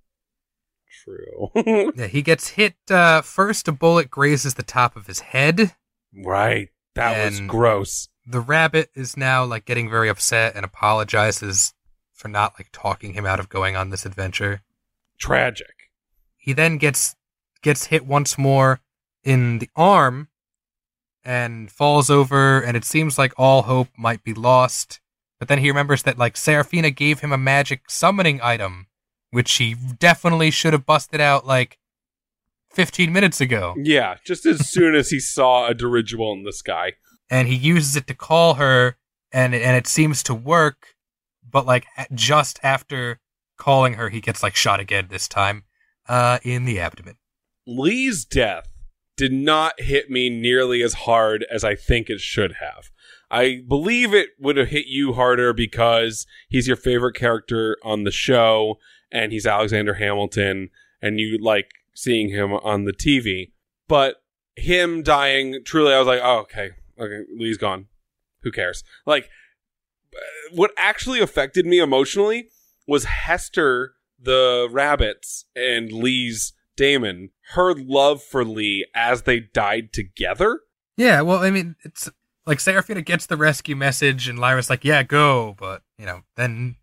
true. 1.11 1.92
Yeah, 1.96 2.07
he 2.07 2.23
gets 2.23 2.49
hit 2.49 2.75
uh 2.90 3.23
first 3.23 3.68
a 3.68 3.73
bullet 3.73 4.11
grazes 4.11 4.55
the 4.55 4.62
top 4.62 4.96
of 4.96 5.07
his 5.07 5.20
head. 5.20 5.75
right. 6.14 6.68
That 6.94 7.25
was 7.25 7.40
gross. 7.40 8.09
the 8.27 8.40
rabbit 8.40 8.90
is 8.94 9.16
now 9.16 9.44
like 9.44 9.64
getting 9.64 9.88
very 9.88 10.09
upset 10.09 10.57
and 10.57 10.64
apologizes 10.64 11.73
for 12.12 12.29
not 12.29 12.55
like 12.59 12.68
talking 12.73 13.12
him 13.14 13.25
out 13.25 13.40
of 13.40 13.49
going 13.49 13.77
on 13.77 13.90
this 13.90 14.05
adventure. 14.05 14.62
Tragic. 15.18 15.75
He 16.37 16.53
then 16.53 16.79
gets 16.79 17.14
gets 17.62 17.87
hit 17.87 18.05
once 18.07 18.37
more 18.37 18.81
in 19.23 19.59
the 19.59 19.70
arm 19.77 20.29
and 21.25 21.70
falls 21.70 22.11
over 22.11 22.61
and 22.61 22.77
it 22.77 22.85
seems 22.85 23.18
like 23.18 23.33
all 23.37 23.62
hope 23.62 23.88
might 23.96 24.25
be 24.25 24.35
lost. 24.35 25.01
But 25.38 25.49
then 25.49 25.59
he 25.59 25.68
remembers 25.68 26.03
that 26.03 26.18
like 26.18 26.37
Serafina 26.37 26.90
gave 26.90 27.20
him 27.20 27.33
a 27.33 27.38
magic 27.38 27.88
summoning 27.88 28.40
item 28.42 28.87
which 29.31 29.53
he 29.55 29.75
definitely 29.75 30.51
should 30.51 30.73
have 30.73 30.87
busted 30.87 31.21
out 31.21 31.47
like 31.47 31.79
15 32.73 33.12
minutes 33.12 33.40
ago. 33.40 33.75
Yeah, 33.79 34.16
just 34.25 34.47
as 34.47 34.69
soon 34.71 34.95
as 34.95 35.11
he 35.11 35.19
saw 35.21 35.66
a 35.69 35.75
dirigible 35.75 36.33
in 36.33 36.45
the 36.45 36.53
sky. 36.53 36.93
and 37.31 37.49
he 37.49 37.55
uses 37.55 37.97
it 37.97 38.07
to 38.09 38.14
call 38.14 38.55
her 38.55 38.97
and 39.33 39.55
and 39.55 39.77
it 39.77 39.87
seems 39.87 40.23
to 40.25 40.35
work 40.35 40.95
but 41.49 41.64
like 41.64 41.87
just 42.12 42.59
after 42.64 43.21
calling 43.57 43.95
her 43.95 44.09
he 44.09 44.21
gets 44.21 44.43
like 44.43 44.57
shot 44.57 44.81
again 44.81 45.07
this 45.11 45.29
time 45.29 45.62
uh 46.09 46.38
in 46.43 46.64
the 46.64 46.81
abdomen 46.81 47.16
Lee's 47.66 48.25
death 48.25 48.66
did 49.16 49.33
not 49.33 49.81
hit 49.81 50.11
me 50.11 50.29
nearly 50.31 50.83
as 50.83 50.95
hard 50.95 51.47
as 51.51 51.62
I 51.62 51.75
think 51.77 52.09
it 52.11 52.21
should 52.21 52.55
have. 52.59 52.90
I 53.31 53.62
believe 53.69 54.12
it 54.14 54.31
would 54.40 54.57
have 54.57 54.69
hit 54.69 54.87
you 54.87 55.12
harder 55.12 55.53
because 55.53 56.27
he's 56.49 56.66
your 56.66 56.77
favorite 56.77 57.14
character 57.14 57.77
on 57.85 58.03
the 58.05 58.11
show 58.11 58.79
and 59.12 59.33
he's 59.33 59.46
Alexander 59.46 59.94
Hamilton 59.94 60.70
and 61.03 61.18
you 61.18 61.38
like 61.38 61.70
seeing 61.94 62.29
him 62.31 62.53
on 62.53 62.85
the 62.85 62.92
TV. 62.92 63.53
But 63.88 64.16
him 64.57 65.03
dying, 65.03 65.61
truly, 65.64 65.92
I 65.94 65.99
was 65.99 66.07
like, 66.07 66.20
oh, 66.23 66.38
okay, 66.40 66.70
okay, 66.99 67.23
Lee's 67.37 67.57
gone. 67.59 67.87
Who 68.42 68.51
cares? 68.53 68.85
Like, 69.07 69.29
uh, 70.14 70.55
what 70.55 70.70
actually 70.77 71.20
affected 71.20 71.66
me 71.66 71.79
emotionally 71.79 72.49
was 72.87 73.05
Hester 73.05 73.94
the 74.18 74.68
rabbits 74.70 75.46
and 75.57 75.90
Lee's 75.92 76.53
daemon, 76.77 77.31
her 77.55 77.75
love 77.75 78.23
for 78.23 78.44
Lee 78.44 78.87
as 78.94 79.23
they 79.23 79.40
died 79.40 79.92
together. 79.92 80.61
yeah 80.96 81.20
well 81.20 81.40
i 81.40 81.51
mean 81.51 81.77
it's 81.83 82.09
like 82.46 82.61
Serafina 82.61 83.03
gets 83.03 83.27
the 83.27 83.37
rescue 83.37 83.77
message 83.77 84.29
and 84.29 84.38
Lyra's 84.38 84.68
like 84.70 84.85
yeah 84.85 85.03
go 85.03 85.55
but 85.59 85.83
you 85.99 86.07
know 86.07 86.23
then 86.37 86.77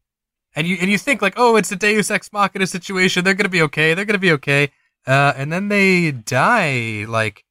and 0.57 0.67
you 0.67 0.75
and 0.81 0.89
you 0.91 0.97
think 0.97 1.21
like 1.21 1.35
oh 1.37 1.55
it's 1.55 1.71
a 1.71 1.75
deus 1.77 2.11
ex 2.11 2.33
machina 2.33 2.67
situation 2.67 3.23
they're 3.23 3.33
gonna 3.39 3.47
be 3.47 3.61
okay 3.61 3.93
they're 3.93 4.03
gonna 4.11 4.17
be 4.29 4.31
okay 4.33 4.69
uh 5.05 5.31
and 5.37 5.51
then 5.53 5.69
they 5.69 6.11
die 6.11 7.05
like 7.07 7.45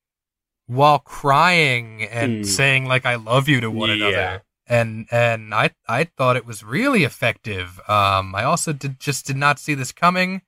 while 0.67 0.99
crying 0.99 2.03
and 2.05 2.39
Hmm. 2.39 2.43
saying 2.45 2.85
like 2.87 3.07
i 3.07 3.15
love 3.15 3.49
you 3.49 3.61
to 3.61 3.71
one 3.71 3.89
Yeah. 3.91 3.95
another 3.97 4.43
and 4.69 5.07
and 5.13 5.55
I 5.55 5.71
I 5.87 6.05
thought 6.17 6.35
it 6.37 6.45
was 6.45 6.65
really 6.65 7.05
effective. 7.05 7.79
Um, 7.89 8.35
I 8.35 8.43
also 8.43 8.73
did 8.73 8.99
just 8.99 9.25
did 9.25 9.37
not 9.37 9.61
see 9.61 9.75
this 9.75 9.93
coming. 9.93 10.43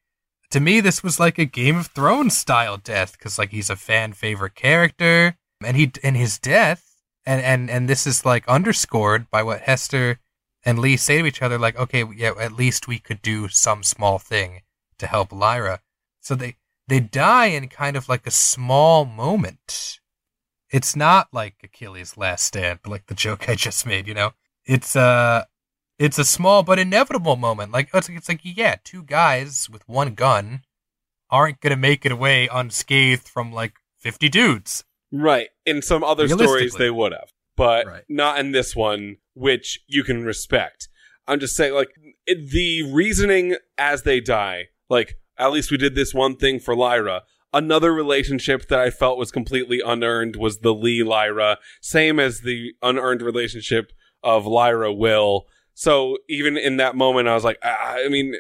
To 0.51 0.59
me, 0.59 0.81
this 0.81 1.05
was 1.05 1.21
like 1.21 1.39
a 1.39 1.45
Game 1.45 1.77
of 1.77 1.87
Thrones 1.87 2.37
style 2.37 2.79
death 2.79 3.13
because 3.13 3.39
like 3.39 3.51
he's 3.51 3.71
a 3.71 3.77
fan 3.77 4.13
favorite 4.15 4.57
character, 4.57 5.37
and 5.65 5.77
he 5.77 5.93
and 6.03 6.17
his 6.17 6.37
death, 6.37 6.83
and 7.25 7.41
and 7.43 7.71
and 7.71 7.89
this 7.89 8.09
is 8.09 8.25
like 8.27 8.43
underscored 8.49 9.31
by 9.31 9.45
what 9.45 9.61
Hester 9.61 10.19
and 10.69 10.79
Lee 10.79 10.97
say 10.97 11.21
to 11.21 11.27
each 11.27 11.43
other, 11.43 11.59
like, 11.59 11.79
okay, 11.79 12.05
yeah, 12.15 12.33
at 12.39 12.53
least 12.53 12.89
we 12.89 12.99
could 12.99 13.23
do 13.23 13.49
some 13.49 13.83
small 13.83 14.19
thing 14.19 14.63
to 14.99 15.07
help 15.07 15.33
Lyra. 15.33 15.81
So 16.21 16.35
they 16.35 16.57
they 16.87 17.01
die 17.01 17.47
in 17.47 17.69
kind 17.69 17.97
of 17.97 18.09
like 18.09 18.27
a 18.27 18.31
small 18.31 19.05
moment 19.05 19.99
it's 20.71 20.95
not 20.95 21.29
like 21.33 21.57
Achilles' 21.63 22.17
last 22.17 22.45
stand, 22.45 22.81
but 22.83 22.91
like 22.91 23.07
the 23.07 23.15
joke 23.15 23.49
I 23.49 23.55
just 23.55 23.87
made, 23.87 24.07
you 24.07 24.15
know? 24.15 24.33
It's 24.65 24.95
uh 24.95 25.45
it's 25.99 26.19
a 26.19 26.25
small 26.25 26.63
but 26.63 26.79
inevitable 26.79 27.37
moment. 27.37 27.73
Like 27.73 27.91
it's, 27.93 28.09
it's 28.09 28.29
like 28.29 28.41
yeah, 28.43 28.77
two 28.85 29.03
guys 29.03 29.69
with 29.71 29.89
one 29.89 30.15
gun 30.15 30.63
aren't 31.31 31.61
gonna 31.61 31.77
make 31.77 32.05
it 32.05 32.13
away 32.13 32.49
unscathed 32.53 33.29
from 33.29 33.53
like 33.53 33.75
fifty 33.99 34.29
dudes. 34.29 34.85
Right. 35.11 35.49
In 35.65 35.81
some 35.81 36.05
other 36.05 36.29
stories, 36.29 36.75
they 36.75 36.91
would 36.91 37.13
have, 37.13 37.33
but 37.59 37.87
Right. 37.87 38.05
not 38.09 38.39
in 38.39 38.53
this 38.53 38.75
one, 38.75 39.17
which 39.35 39.81
you 39.87 40.03
can 40.05 40.25
respect. 40.25 40.89
I'm 41.27 41.41
just 41.41 41.55
saying, 41.55 41.75
like, 41.75 41.91
it, 42.27 42.51
the 42.51 42.91
reasoning 42.91 43.57
as 43.77 44.05
they 44.05 44.21
die, 44.21 44.69
like, 44.89 45.19
at 45.37 45.53
least 45.53 45.71
we 45.71 45.77
did 45.77 45.95
this 45.95 46.15
one 46.15 46.37
thing 46.37 46.59
for 46.59 46.75
Lyra. 46.75 47.23
Another 47.53 47.93
relationship 47.93 48.69
that 48.69 48.79
I 48.79 48.91
felt 48.91 49.19
was 49.19 49.31
completely 49.31 49.81
unearned 49.85 50.37
was 50.37 50.59
the 50.59 50.73
Lee 50.75 51.03
Lyra, 51.03 51.59
same 51.81 52.19
as 52.19 52.41
the 52.41 52.73
unearned 52.83 53.23
relationship 53.23 53.93
of 54.23 54.47
Lyra 54.47 54.93
Will. 54.93 55.47
So 55.75 56.19
even 56.29 56.57
in 56.57 56.77
that 56.79 56.97
moment, 56.97 57.29
I 57.29 57.35
was 57.35 57.45
like, 57.45 57.59
I, 57.63 58.05
I 58.07 58.09
mean, 58.09 58.35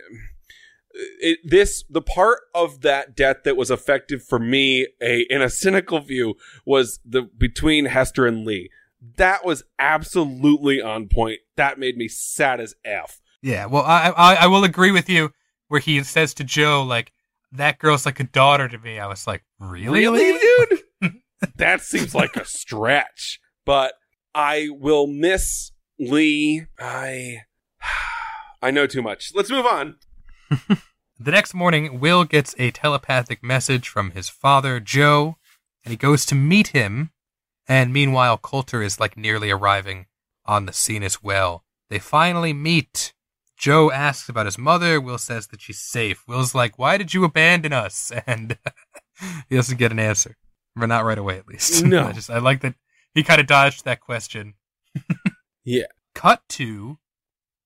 it, 1.20 1.38
this 1.44 1.84
the 1.88 2.02
part 2.02 2.40
of 2.54 2.80
that 2.80 3.16
death 3.16 3.44
that 3.44 3.56
was 3.56 3.70
effective 3.70 4.22
for 4.22 4.38
me, 4.38 4.86
a 5.00 5.20
in 5.30 5.42
a 5.42 5.50
cynical 5.50 6.00
view, 6.00 6.34
was 6.66 6.98
the 7.04 7.22
between 7.22 7.86
Hester 7.86 8.26
and 8.26 8.44
Lee. 8.44 8.70
That 9.16 9.44
was 9.44 9.62
absolutely 9.78 10.80
on 10.80 11.08
point. 11.08 11.40
That 11.56 11.78
made 11.78 11.96
me 11.96 12.08
sad 12.08 12.60
as 12.60 12.74
f. 12.84 13.20
Yeah, 13.42 13.66
well 13.66 13.84
I 13.84 14.12
I, 14.16 14.34
I 14.34 14.46
will 14.46 14.64
agree 14.64 14.90
with 14.90 15.08
you 15.08 15.32
where 15.68 15.80
he 15.80 16.02
says 16.02 16.34
to 16.34 16.44
Joe 16.44 16.82
like 16.82 17.12
that 17.52 17.78
girl's 17.78 18.06
like 18.06 18.20
a 18.20 18.24
daughter 18.24 18.68
to 18.68 18.78
me. 18.78 18.98
I 18.98 19.06
was 19.06 19.26
like, 19.26 19.44
really, 19.58 20.04
dude? 21.00 21.14
that 21.56 21.80
seems 21.80 22.14
like 22.14 22.36
a 22.36 22.44
stretch. 22.44 23.40
But 23.64 23.94
I 24.34 24.68
will 24.70 25.06
miss 25.06 25.72
Lee. 25.98 26.66
I 26.78 27.38
I 28.62 28.70
know 28.70 28.86
too 28.86 29.02
much. 29.02 29.32
Let's 29.34 29.50
move 29.50 29.66
on. 29.66 29.96
The 31.20 31.32
next 31.32 31.52
morning, 31.52 31.98
Will 31.98 32.22
gets 32.22 32.54
a 32.58 32.70
telepathic 32.70 33.42
message 33.42 33.88
from 33.88 34.12
his 34.12 34.28
father, 34.28 34.78
Joe, 34.78 35.36
and 35.84 35.90
he 35.90 35.96
goes 35.96 36.24
to 36.26 36.36
meet 36.36 36.68
him. 36.68 37.10
And 37.68 37.92
meanwhile, 37.92 38.38
Coulter 38.38 38.82
is 38.82 38.98
like 38.98 39.16
nearly 39.16 39.50
arriving 39.50 40.06
on 40.46 40.66
the 40.66 40.72
scene 40.72 41.02
as 41.02 41.22
well. 41.22 41.64
They 41.90 41.98
finally 41.98 42.52
meet. 42.52 43.12
Joe 43.58 43.90
asks 43.90 44.28
about 44.28 44.46
his 44.46 44.56
mother. 44.56 45.00
Will 45.00 45.18
says 45.18 45.48
that 45.48 45.60
she's 45.60 45.78
safe. 45.80 46.26
Will's 46.26 46.54
like, 46.54 46.78
Why 46.78 46.96
did 46.96 47.12
you 47.12 47.24
abandon 47.24 47.72
us? 47.72 48.10
And 48.26 48.56
he 49.48 49.56
doesn't 49.56 49.78
get 49.78 49.92
an 49.92 49.98
answer. 49.98 50.36
Or 50.80 50.86
not 50.86 51.04
right 51.04 51.18
away, 51.18 51.38
at 51.38 51.48
least. 51.48 51.84
No. 51.84 52.06
I 52.06 52.12
just, 52.12 52.30
I 52.30 52.38
like 52.38 52.60
that 52.60 52.74
he 53.14 53.22
kind 53.22 53.40
of 53.40 53.46
dodged 53.46 53.84
that 53.84 54.00
question. 54.00 54.54
Yeah. 55.64 55.86
Cut 56.14 56.42
to 56.50 56.98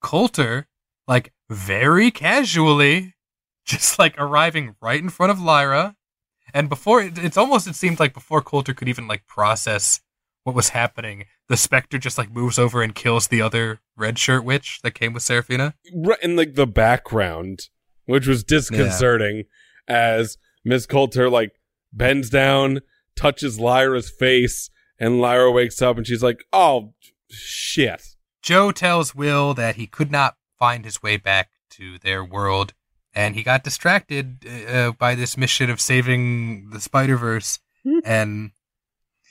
Coulter, 0.02 0.66
like 1.06 1.32
very 1.48 2.10
casually, 2.10 3.14
just 3.64 3.98
like 3.98 4.14
arriving 4.18 4.76
right 4.80 5.00
in 5.00 5.10
front 5.10 5.30
of 5.30 5.40
Lyra. 5.40 5.94
And 6.54 6.68
before 6.68 7.02
it's 7.02 7.36
almost 7.36 7.66
it 7.66 7.74
seemed 7.74 8.00
like 8.00 8.14
before 8.14 8.42
Coulter 8.42 8.74
could 8.74 8.88
even 8.88 9.06
like 9.08 9.26
process 9.26 10.00
what 10.44 10.56
was 10.56 10.70
happening, 10.70 11.26
the 11.48 11.56
specter 11.56 11.98
just 11.98 12.18
like 12.18 12.30
moves 12.32 12.58
over 12.58 12.82
and 12.82 12.94
kills 12.94 13.28
the 13.28 13.40
other 13.40 13.80
red 13.96 14.18
shirt 14.18 14.44
witch 14.44 14.80
that 14.82 14.94
came 14.94 15.12
with 15.12 15.22
Seraphina. 15.22 15.74
Right 15.94 16.18
in 16.22 16.36
like 16.36 16.54
the 16.54 16.66
background, 16.66 17.68
which 18.06 18.26
was 18.26 18.44
disconcerting 18.44 19.44
as 19.86 20.36
Miss 20.64 20.86
Coulter 20.86 21.30
like 21.30 21.52
bends 21.92 22.28
down, 22.28 22.80
touches 23.16 23.60
Lyra's 23.60 24.10
face, 24.10 24.70
and 24.98 25.20
Lyra 25.20 25.50
wakes 25.50 25.80
up 25.80 25.96
and 25.96 26.06
she's 26.06 26.22
like, 26.22 26.44
"Oh 26.52 26.94
shit." 27.30 28.02
Joe 28.42 28.72
tells 28.72 29.14
Will 29.14 29.54
that 29.54 29.76
he 29.76 29.86
could 29.86 30.10
not 30.10 30.36
find 30.58 30.84
his 30.84 31.02
way 31.02 31.16
back 31.16 31.50
to 31.70 31.98
their 31.98 32.24
world, 32.24 32.74
and 33.14 33.34
he 33.34 33.42
got 33.42 33.64
distracted 33.64 34.46
uh, 34.68 34.92
by 34.92 35.14
this 35.14 35.36
mission 35.36 35.70
of 35.70 35.80
saving 35.80 36.70
the 36.70 36.80
Spider 36.80 37.16
Verse. 37.16 37.58
and 38.04 38.52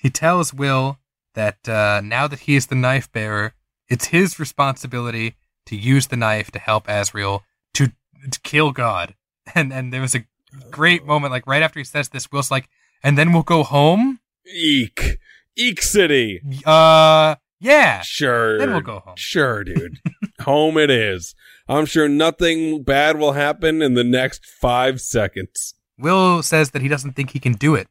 he 0.01 0.09
tells 0.09 0.53
Will 0.53 0.99
that 1.35 1.67
uh, 1.69 2.01
now 2.03 2.27
that 2.27 2.39
he 2.41 2.55
is 2.55 2.67
the 2.67 2.75
knife 2.75 3.11
bearer, 3.11 3.53
it's 3.87 4.07
his 4.07 4.39
responsibility 4.39 5.35
to 5.67 5.75
use 5.75 6.07
the 6.07 6.17
knife 6.17 6.51
to 6.51 6.59
help 6.59 6.87
Asriel 6.87 7.41
to, 7.75 7.91
to 8.29 8.39
kill 8.41 8.71
God. 8.71 9.15
And 9.55 9.73
and 9.73 9.91
there 9.91 10.01
was 10.01 10.15
a 10.15 10.23
great 10.69 11.05
moment, 11.05 11.31
like 11.33 11.47
right 11.47 11.63
after 11.63 11.79
he 11.79 11.83
says 11.83 12.09
this, 12.09 12.31
Will's 12.31 12.51
like, 12.51 12.69
"And 13.03 13.17
then 13.17 13.33
we'll 13.33 13.41
go 13.41 13.63
home." 13.63 14.19
Eek. 14.45 15.17
Eek 15.57 15.81
City. 15.81 16.41
Uh, 16.63 17.35
yeah. 17.59 18.01
Sure. 18.01 18.57
Then 18.59 18.71
we'll 18.71 18.81
go 18.81 18.99
home. 18.99 19.15
Sure, 19.17 19.63
dude. 19.63 19.97
Home 20.41 20.77
it 20.77 20.89
is. 20.89 21.33
I'm 21.67 21.85
sure 21.85 22.07
nothing 22.07 22.83
bad 22.83 23.17
will 23.17 23.33
happen 23.33 23.81
in 23.81 23.93
the 23.93 24.03
next 24.03 24.45
five 24.45 25.01
seconds. 25.01 25.73
Will 25.97 26.43
says 26.43 26.71
that 26.71 26.81
he 26.81 26.87
doesn't 26.87 27.13
think 27.13 27.31
he 27.31 27.39
can 27.39 27.53
do 27.53 27.75
it, 27.75 27.87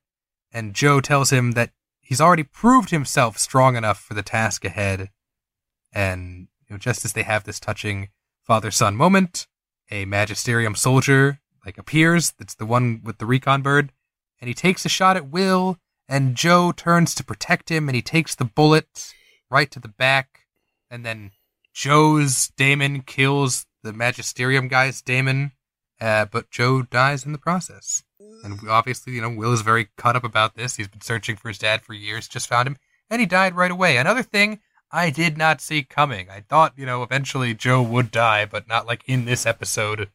and 0.52 0.74
Joe 0.74 1.00
tells 1.00 1.30
him 1.30 1.52
that 1.52 1.70
he's 2.00 2.20
already 2.20 2.42
proved 2.42 2.90
himself 2.90 3.38
strong 3.38 3.76
enough 3.76 4.00
for 4.00 4.14
the 4.14 4.22
task 4.22 4.64
ahead. 4.64 5.10
And 5.92 6.48
you 6.68 6.74
know, 6.74 6.78
just 6.78 7.04
as 7.04 7.12
they 7.12 7.22
have 7.22 7.44
this 7.44 7.60
touching 7.60 8.08
father-son 8.44 8.96
moment, 8.96 9.46
a 9.90 10.04
magisterium 10.04 10.74
soldier 10.74 11.40
like 11.64 11.78
appears. 11.78 12.32
That's 12.32 12.54
the 12.54 12.66
one 12.66 13.00
with 13.02 13.18
the 13.18 13.26
recon 13.26 13.62
bird, 13.62 13.92
and 14.40 14.48
he 14.48 14.54
takes 14.54 14.84
a 14.84 14.88
shot 14.88 15.16
at 15.16 15.30
Will. 15.30 15.78
And 16.08 16.34
Joe 16.34 16.72
turns 16.72 17.14
to 17.14 17.24
protect 17.24 17.68
him, 17.70 17.88
and 17.88 17.94
he 17.94 18.02
takes 18.02 18.34
the 18.34 18.44
bullet 18.44 19.14
right 19.48 19.70
to 19.70 19.78
the 19.78 19.86
back. 19.86 20.40
And 20.90 21.06
then 21.06 21.30
Joe's 21.80 22.50
daemon 22.58 23.04
kills 23.04 23.64
the 23.82 23.94
magisterium 23.94 24.68
guy's 24.68 25.00
daemon, 25.00 25.52
uh, 25.98 26.26
but 26.26 26.50
Joe 26.50 26.82
dies 26.82 27.24
in 27.24 27.32
the 27.32 27.38
process. 27.38 28.02
And 28.44 28.58
obviously, 28.68 29.14
you 29.14 29.22
know, 29.22 29.30
Will 29.30 29.54
is 29.54 29.62
very 29.62 29.88
cut 29.96 30.14
up 30.14 30.22
about 30.22 30.56
this. 30.56 30.76
He's 30.76 30.88
been 30.88 31.00
searching 31.00 31.36
for 31.36 31.48
his 31.48 31.56
dad 31.56 31.80
for 31.80 31.94
years, 31.94 32.28
just 32.28 32.48
found 32.48 32.68
him, 32.68 32.76
and 33.08 33.18
he 33.18 33.24
died 33.24 33.56
right 33.56 33.70
away. 33.70 33.96
Another 33.96 34.22
thing 34.22 34.60
I 34.92 35.08
did 35.08 35.38
not 35.38 35.62
see 35.62 35.82
coming. 35.82 36.28
I 36.28 36.40
thought, 36.46 36.74
you 36.76 36.84
know, 36.84 37.02
eventually 37.02 37.54
Joe 37.54 37.80
would 37.80 38.10
die, 38.10 38.44
but 38.44 38.68
not 38.68 38.86
like 38.86 39.02
in 39.06 39.24
this 39.24 39.46
episode, 39.46 40.10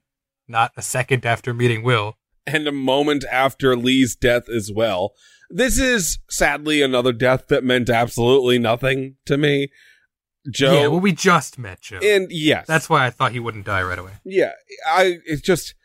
not 0.48 0.72
a 0.78 0.84
second 0.84 1.26
after 1.26 1.52
meeting 1.52 1.82
Will. 1.82 2.20
And 2.46 2.68
a 2.68 2.72
moment 2.72 3.26
after 3.32 3.76
Lee's 3.76 4.16
death 4.16 4.48
as 4.50 4.72
well. 4.72 5.14
This 5.50 5.80
is 5.80 6.20
sadly 6.30 6.84
another 6.84 7.12
death 7.12 7.48
that 7.48 7.64
meant 7.64 7.90
absolutely 7.90 8.60
nothing 8.60 9.16
to 9.26 9.36
me. 9.36 9.70
Joe. 10.52 10.74
Yeah, 10.74 10.88
well, 10.88 11.00
we 11.00 11.12
just 11.12 11.58
met 11.58 11.82
Joe. 11.82 12.00
and 12.02 12.28
yes. 12.30 12.68
That's 12.68 12.90
why 12.90 13.06
I 13.06 13.10
thought 13.10 13.32
he 13.32 13.40
wouldn't 13.40 13.66
die 13.66 13.84
right 13.84 14.00
away. 14.00 14.12
Yeah, 14.24 14.52
I 14.88 15.20
it's 15.26 15.42
just 15.42 15.76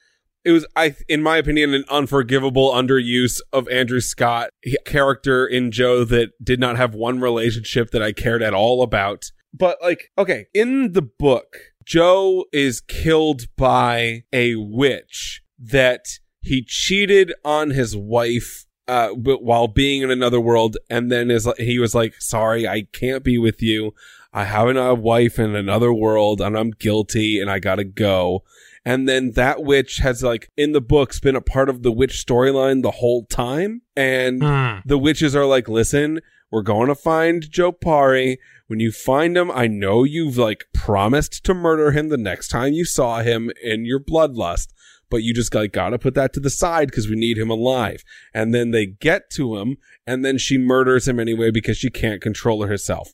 it 0.45 0.53
was 0.53 0.67
I 0.77 0.95
in 1.09 1.23
my 1.23 1.37
opinion 1.37 1.75
an 1.75 1.85
unforgivable 1.89 2.71
underuse 2.71 3.41
of 3.53 3.69
Andrew 3.69 4.01
Scott 4.01 4.51
character 4.85 5.47
in 5.47 5.71
Joe 5.71 6.05
that 6.05 6.31
did 6.43 6.61
not 6.61 6.77
have 6.77 6.95
one 6.95 7.21
relationship 7.21 7.91
that 7.91 8.03
I 8.03 8.13
cared 8.13 8.43
at 8.43 8.55
all 8.55 8.83
about. 8.83 9.31
But 9.53 9.79
like 9.83 10.11
okay, 10.17 10.47
in 10.55 10.93
the 10.93 11.03
book, 11.03 11.57
Joe 11.85 12.45
is 12.53 12.81
killed 12.81 13.43
by 13.57 14.25
a 14.33 14.57
witch 14.57 15.43
that 15.59 16.07
he 16.41 16.63
cheated 16.63 17.35
on 17.45 17.71
his 17.71 17.97
wife 17.97 18.67
uh, 18.91 19.15
but 19.15 19.45
while 19.45 19.69
being 19.69 20.03
in 20.03 20.11
another 20.11 20.41
world, 20.41 20.77
and 20.89 21.13
then 21.13 21.31
is 21.31 21.49
he 21.59 21.79
was 21.79 21.95
like, 21.95 22.21
"Sorry, 22.21 22.67
I 22.67 22.89
can't 22.93 23.23
be 23.23 23.39
with 23.39 23.63
you. 23.63 23.95
I 24.33 24.45
have 24.45 24.69
a 24.77 24.95
wife 24.95 25.39
in 25.39 25.55
another 25.57 25.93
world, 25.93 26.41
and 26.41 26.57
I'm 26.57 26.71
guilty, 26.71 27.41
and 27.41 27.51
I 27.51 27.59
gotta 27.59 27.85
go." 27.85 28.45
And 28.85 29.09
then 29.09 29.33
that 29.33 29.63
witch 29.63 29.99
has 29.99 30.23
like 30.23 30.49
in 30.57 30.73
the 30.73 30.81
books 30.81 31.21
been 31.21 31.37
a 31.37 31.41
part 31.43 31.69
of 31.69 31.83
the 31.83 31.93
witch 31.93 32.25
storyline 32.27 32.83
the 32.83 32.93
whole 32.93 33.27
time, 33.27 33.83
and 33.97 34.43
Hmm. 34.43 34.79
the 34.87 34.99
witches 34.99 35.37
are 35.37 35.47
like, 35.47 35.69
"Listen, 35.69 36.21
we're 36.51 36.63
going 36.63 36.89
to 36.89 36.95
find 36.95 37.49
Joe 37.51 37.73
Parry. 37.73 38.39
When 38.69 38.81
you 38.81 38.91
find 38.93 39.37
him, 39.37 39.51
I 39.51 39.67
know 39.67 40.05
you've 40.05 40.39
like 40.39 40.65
promised 40.73 41.45
to 41.45 41.55
murder 41.55 41.91
him 41.91 42.09
the 42.09 42.17
next 42.17 42.49
time 42.49 42.73
you 42.73 42.85
saw 42.85 43.21
him 43.23 43.51
in 43.63 43.85
your 43.85 44.01
bloodlust." 44.01 44.69
But 45.11 45.25
you 45.25 45.35
just 45.35 45.53
like 45.53 45.73
gotta 45.73 45.99
put 45.99 46.15
that 46.15 46.33
to 46.35 46.41
the 46.41 46.51
side 46.51 46.89
because 46.89 47.09
we 47.09 47.17
need 47.17 47.37
him 47.37 47.51
alive 47.51 48.05
and 48.33 48.55
then 48.55 48.71
they 48.71 48.87
get 48.87 49.29
to 49.31 49.57
him 49.59 49.77
and 50.07 50.25
then 50.25 50.39
she 50.39 50.57
murders 50.57 51.09
him 51.09 51.19
anyway 51.19 51.51
because 51.51 51.77
she 51.77 51.91
can't 51.91 52.23
control 52.23 52.65
herself 52.65 53.11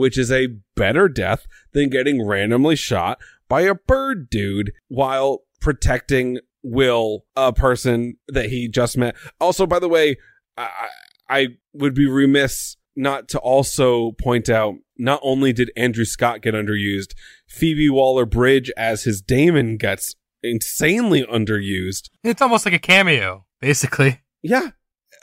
which 0.00 0.18
is 0.18 0.32
a 0.32 0.48
better 0.74 1.08
death 1.08 1.46
than 1.72 1.88
getting 1.90 2.26
randomly 2.26 2.74
shot 2.74 3.18
by 3.48 3.60
a 3.60 3.74
bird 3.74 4.28
dude 4.30 4.72
while 4.88 5.42
protecting 5.60 6.38
will 6.62 7.24
a 7.36 7.52
person 7.52 8.16
that 8.28 8.50
he 8.50 8.68
just 8.68 8.96
met 8.98 9.14
also 9.40 9.66
by 9.66 9.78
the 9.78 9.88
way 9.88 10.16
i, 10.56 10.88
I 11.28 11.48
would 11.72 11.94
be 11.94 12.06
remiss 12.08 12.76
not 12.96 13.28
to 13.28 13.38
also 13.38 14.12
point 14.12 14.48
out 14.50 14.74
not 14.98 15.20
only 15.22 15.52
did 15.52 15.70
andrew 15.76 16.04
scott 16.04 16.42
get 16.42 16.54
underused 16.54 17.12
phoebe 17.48 17.88
waller 17.88 18.26
bridge 18.26 18.70
as 18.76 19.04
his 19.04 19.22
daemon 19.22 19.76
gets 19.76 20.16
insanely 20.42 21.24
underused 21.24 22.08
It's 22.24 22.42
almost 22.42 22.64
like 22.64 22.74
a 22.74 22.78
cameo, 22.78 23.44
basically. 23.60 24.20
yeah, 24.42 24.70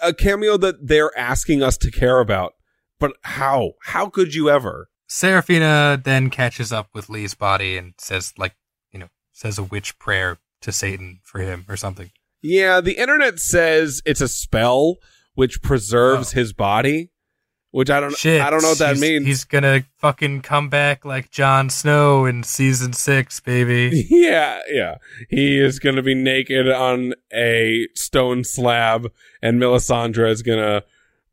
a 0.01 0.13
cameo 0.13 0.57
that 0.57 0.87
they're 0.87 1.17
asking 1.17 1.63
us 1.63 1.75
to 1.79 1.89
care 1.89 2.19
about. 2.19 2.53
But 2.99 3.13
how? 3.23 3.73
How 3.83 4.09
could 4.09 4.33
you 4.33 4.49
ever? 4.49 4.89
Seraphina 5.07 6.01
then 6.03 6.29
catches 6.29 6.71
up 6.71 6.89
with 6.93 7.09
Lee's 7.09 7.33
body 7.33 7.77
and 7.77 7.93
says, 7.97 8.33
like, 8.37 8.55
you 8.91 8.99
know, 8.99 9.07
says 9.31 9.57
a 9.57 9.63
witch 9.63 9.97
prayer 9.99 10.37
to 10.61 10.71
Satan 10.71 11.19
for 11.23 11.39
him 11.39 11.65
or 11.69 11.77
something. 11.77 12.11
Yeah, 12.41 12.81
the 12.81 12.97
internet 12.97 13.39
says 13.39 14.01
it's 14.05 14.21
a 14.21 14.27
spell 14.27 14.97
which 15.33 15.61
preserves 15.61 16.33
oh. 16.33 16.39
his 16.39 16.53
body, 16.53 17.11
which 17.71 17.89
I 17.89 17.99
don't 17.99 18.15
Shit. 18.15 18.41
I 18.41 18.49
don't 18.49 18.61
know 18.61 18.69
what 18.69 18.79
that 18.79 18.95
he's, 18.95 19.01
means. 19.01 19.25
He's 19.25 19.43
gonna 19.43 19.85
fucking 19.97 20.41
come 20.41 20.69
back 20.69 21.05
like 21.05 21.29
Jon 21.29 21.69
Snow 21.69 22.25
in 22.25 22.43
season 22.43 22.93
six, 22.93 23.39
baby. 23.39 24.07
yeah, 24.09 24.59
yeah. 24.69 24.95
He 25.29 25.59
is 25.59 25.79
going 25.79 25.95
to 25.95 26.03
be 26.03 26.15
naked 26.15 26.69
on 26.69 27.13
a 27.33 27.87
stone 27.95 28.43
slab 28.43 29.11
and 29.41 29.59
Melisandre 29.59 30.31
is 30.31 30.41
going 30.41 30.59
to 30.59 30.83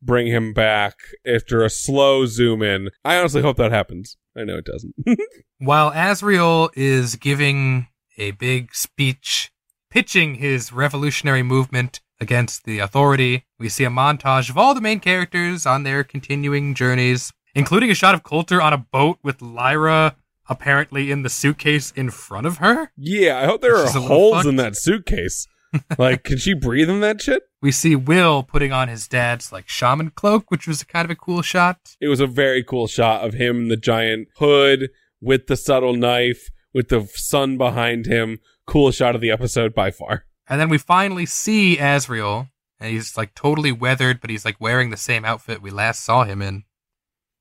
bring 0.05 0.27
him 0.27 0.53
back 0.53 0.95
after 1.25 1.63
a 1.63 1.69
slow 1.69 2.25
zoom 2.25 2.61
in. 2.61 2.89
I 3.03 3.17
honestly 3.17 3.41
hope 3.41 3.57
that 3.57 3.71
happens. 3.71 4.17
I 4.37 4.43
know 4.43 4.57
it 4.57 4.65
doesn't. 4.65 4.95
While 5.59 5.91
Asriel 5.91 6.69
is 6.75 7.15
giving 7.15 7.87
a 8.17 8.31
big 8.31 8.75
speech 8.75 9.51
pitching 9.89 10.35
his 10.35 10.71
revolutionary 10.73 11.43
movement 11.43 12.01
against 12.19 12.65
the 12.65 12.79
authority, 12.79 13.45
we 13.57 13.69
see 13.69 13.83
a 13.83 13.89
montage 13.89 14.49
of 14.49 14.57
all 14.57 14.75
the 14.75 14.81
main 14.81 14.99
characters 14.99 15.65
on 15.65 15.83
their 15.83 16.03
continuing 16.03 16.73
journeys, 16.73 17.31
including 17.53 17.89
a 17.89 17.95
shot 17.95 18.13
of 18.13 18.23
Coulter 18.23 18.61
on 18.61 18.73
a 18.73 18.77
boat 18.77 19.19
with 19.23 19.41
Lyra 19.41 20.15
apparently 20.47 21.11
in 21.11 21.23
the 21.23 21.29
suitcase 21.29 21.91
in 21.95 22.09
front 22.09 22.45
of 22.45 22.57
her. 22.57 22.91
yeah, 22.95 23.39
I 23.39 23.45
hope 23.45 23.61
there 23.61 23.75
are 23.75 23.85
is 23.85 23.95
a 23.95 23.99
little 23.99 24.15
holes 24.15 24.45
in 24.45 24.57
that 24.57 24.75
suitcase. 24.75 25.47
like, 25.97 26.23
can 26.23 26.37
she 26.37 26.53
breathe 26.53 26.89
in 26.89 26.99
that 27.01 27.21
shit? 27.21 27.43
We 27.61 27.71
see 27.71 27.95
Will 27.95 28.43
putting 28.43 28.71
on 28.71 28.87
his 28.87 29.07
dad's 29.07 29.51
like 29.51 29.67
shaman 29.67 30.11
cloak, 30.11 30.51
which 30.51 30.67
was 30.67 30.81
a 30.81 30.85
kind 30.85 31.05
of 31.05 31.11
a 31.11 31.15
cool 31.15 31.41
shot. 31.41 31.95
It 31.99 32.07
was 32.07 32.19
a 32.19 32.27
very 32.27 32.63
cool 32.63 32.87
shot 32.87 33.25
of 33.25 33.33
him 33.33 33.63
in 33.63 33.67
the 33.69 33.77
giant 33.77 34.27
hood 34.37 34.89
with 35.21 35.47
the 35.47 35.57
subtle 35.57 35.95
knife, 35.95 36.49
with 36.73 36.89
the 36.89 37.09
sun 37.13 37.57
behind 37.57 38.05
him. 38.05 38.39
Cool 38.67 38.91
shot 38.91 39.15
of 39.15 39.21
the 39.21 39.31
episode 39.31 39.73
by 39.73 39.91
far. 39.91 40.25
And 40.47 40.61
then 40.61 40.69
we 40.69 40.77
finally 40.77 41.25
see 41.25 41.77
Asriel, 41.77 42.49
and 42.79 42.91
he's 42.91 43.17
like 43.17 43.33
totally 43.33 43.71
weathered, 43.71 44.21
but 44.21 44.29
he's 44.29 44.45
like 44.45 44.59
wearing 44.59 44.89
the 44.89 44.97
same 44.97 45.25
outfit 45.25 45.61
we 45.61 45.71
last 45.71 46.03
saw 46.03 46.23
him 46.23 46.41
in. 46.41 46.63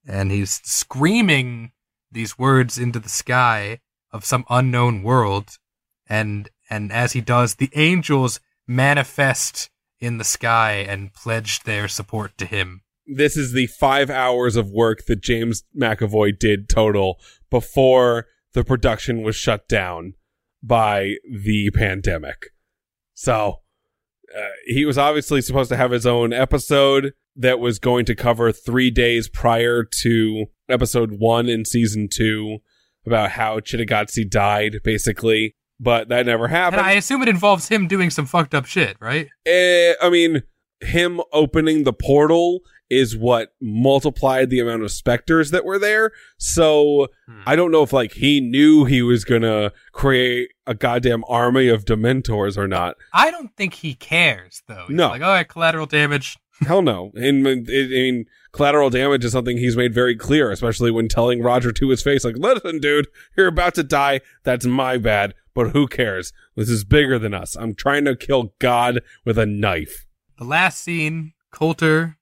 And 0.06 0.30
he's 0.30 0.60
screaming 0.64 1.72
these 2.10 2.38
words 2.38 2.78
into 2.78 2.98
the 2.98 3.08
sky 3.08 3.80
of 4.10 4.24
some 4.24 4.44
unknown 4.48 5.02
world. 5.02 5.58
And 6.06 6.48
and 6.70 6.92
as 6.92 7.12
he 7.12 7.20
does, 7.20 7.56
the 7.56 7.70
angels 7.74 8.40
manifest 8.66 9.70
in 10.00 10.18
the 10.18 10.24
sky 10.24 10.72
and 10.88 11.12
pledge 11.12 11.62
their 11.62 11.88
support 11.88 12.36
to 12.38 12.46
him. 12.46 12.82
This 13.06 13.36
is 13.36 13.52
the 13.52 13.66
five 13.66 14.10
hours 14.10 14.56
of 14.56 14.70
work 14.70 15.04
that 15.06 15.22
James 15.22 15.64
McAvoy 15.78 16.38
did 16.38 16.68
total 16.68 17.18
before 17.50 18.26
the 18.54 18.64
production 18.64 19.22
was 19.22 19.36
shut 19.36 19.68
down 19.68 20.14
by 20.62 21.16
the 21.30 21.70
pandemic. 21.70 22.50
So, 23.12 23.60
uh, 24.34 24.40
he 24.66 24.84
was 24.84 24.98
obviously 24.98 25.42
supposed 25.42 25.68
to 25.68 25.76
have 25.76 25.90
his 25.90 26.06
own 26.06 26.32
episode 26.32 27.12
that 27.36 27.60
was 27.60 27.78
going 27.78 28.04
to 28.06 28.14
cover 28.14 28.52
three 28.52 28.90
days 28.90 29.28
prior 29.28 29.84
to 30.02 30.46
episode 30.68 31.16
one 31.18 31.48
in 31.48 31.64
season 31.64 32.08
two 32.10 32.58
about 33.06 33.32
how 33.32 33.60
Cittàgazze 33.60 34.28
died, 34.28 34.80
basically. 34.82 35.56
But 35.80 36.08
that 36.08 36.26
never 36.26 36.44
And 36.44 36.54
happened. 36.54 36.82
I 36.82 36.92
assume 36.92 37.22
it 37.22 37.28
involves 37.28 37.68
him 37.68 37.88
doing 37.88 38.10
some 38.10 38.26
fucked 38.26 38.54
up 38.54 38.64
shit, 38.66 38.96
right? 39.00 39.28
Eh, 39.46 39.94
I 40.00 40.08
mean, 40.10 40.42
him 40.80 41.20
opening 41.32 41.84
the 41.84 41.92
portal 41.92 42.60
is 42.90 43.16
what 43.16 43.54
multiplied 43.60 44.50
the 44.50 44.60
amount 44.60 44.82
of 44.82 44.90
specters 44.90 45.50
that 45.50 45.64
were 45.64 45.78
there. 45.78 46.12
So 46.38 47.08
Hmm. 47.26 47.40
I 47.46 47.56
don't 47.56 47.70
know 47.72 47.82
if 47.82 47.92
like 47.92 48.12
he 48.12 48.40
knew 48.40 48.84
he 48.84 49.02
was 49.02 49.24
gonna 49.24 49.72
create 49.92 50.50
a 50.66 50.74
goddamn 50.74 51.24
army 51.28 51.68
of 51.68 51.84
Dementors 51.84 52.56
or 52.58 52.68
not. 52.68 52.96
I 53.12 53.30
don't 53.30 53.54
think 53.56 53.74
he 53.74 53.94
cares 53.94 54.62
though. 54.68 54.84
He's 54.88 54.96
No. 54.96 55.08
like, 55.08 55.22
all 55.22 55.28
right, 55.30 55.48
collateral 55.48 55.86
damage. 55.86 56.36
Hell 56.66 56.82
no. 56.82 57.10
And 57.14 57.46
I 57.48 57.54
mean, 57.56 58.26
collateral 58.52 58.90
damage 58.90 59.24
is 59.24 59.32
something 59.32 59.56
he's 59.56 59.76
made 59.76 59.92
very 59.94 60.14
clear, 60.14 60.50
especially 60.50 60.90
when 60.90 61.08
telling 61.08 61.42
Roger 61.42 61.72
to 61.72 61.88
his 61.88 62.02
face, 62.02 62.24
like, 62.24 62.36
listen, 62.36 62.78
dude, 62.80 63.08
you're 63.36 63.48
about 63.48 63.74
to 63.76 63.82
die. 63.82 64.20
That's 64.44 64.64
my 64.66 64.98
bad, 64.98 65.34
but 65.54 65.70
who 65.70 65.86
cares? 65.86 66.32
This 66.56 66.68
is 66.68 66.84
bigger 66.84 67.18
than 67.18 67.34
us. 67.34 67.56
I'm 67.56 67.74
trying 67.74 68.04
to 68.04 68.16
kill 68.16 68.54
God 68.58 69.00
with 69.24 69.38
a 69.38 69.46
knife. 69.46 70.06
The 70.38 70.44
last 70.44 70.80
scene, 70.80 71.32
Coulter 71.52 72.18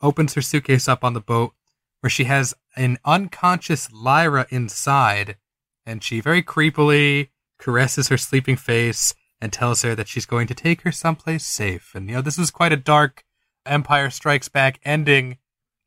opens 0.00 0.34
her 0.34 0.42
suitcase 0.42 0.88
up 0.88 1.02
on 1.02 1.14
the 1.14 1.20
boat 1.20 1.52
where 2.00 2.10
she 2.10 2.24
has 2.24 2.54
an 2.76 2.98
unconscious 3.04 3.90
Lyra 3.92 4.46
inside, 4.50 5.36
and 5.84 6.04
she 6.04 6.20
very 6.20 6.42
creepily 6.42 7.30
caresses 7.58 8.08
her 8.08 8.18
sleeping 8.18 8.56
face 8.56 9.14
and 9.40 9.52
tells 9.52 9.82
her 9.82 9.94
that 9.94 10.08
she's 10.08 10.26
going 10.26 10.46
to 10.46 10.54
take 10.54 10.82
her 10.82 10.92
someplace 10.92 11.44
safe. 11.44 11.94
And, 11.94 12.08
you 12.08 12.16
know, 12.16 12.22
this 12.22 12.38
was 12.38 12.50
quite 12.50 12.72
a 12.72 12.76
dark 12.76 13.24
Empire 13.64 14.10
Strikes 14.10 14.48
Back 14.48 14.78
ending. 14.84 15.38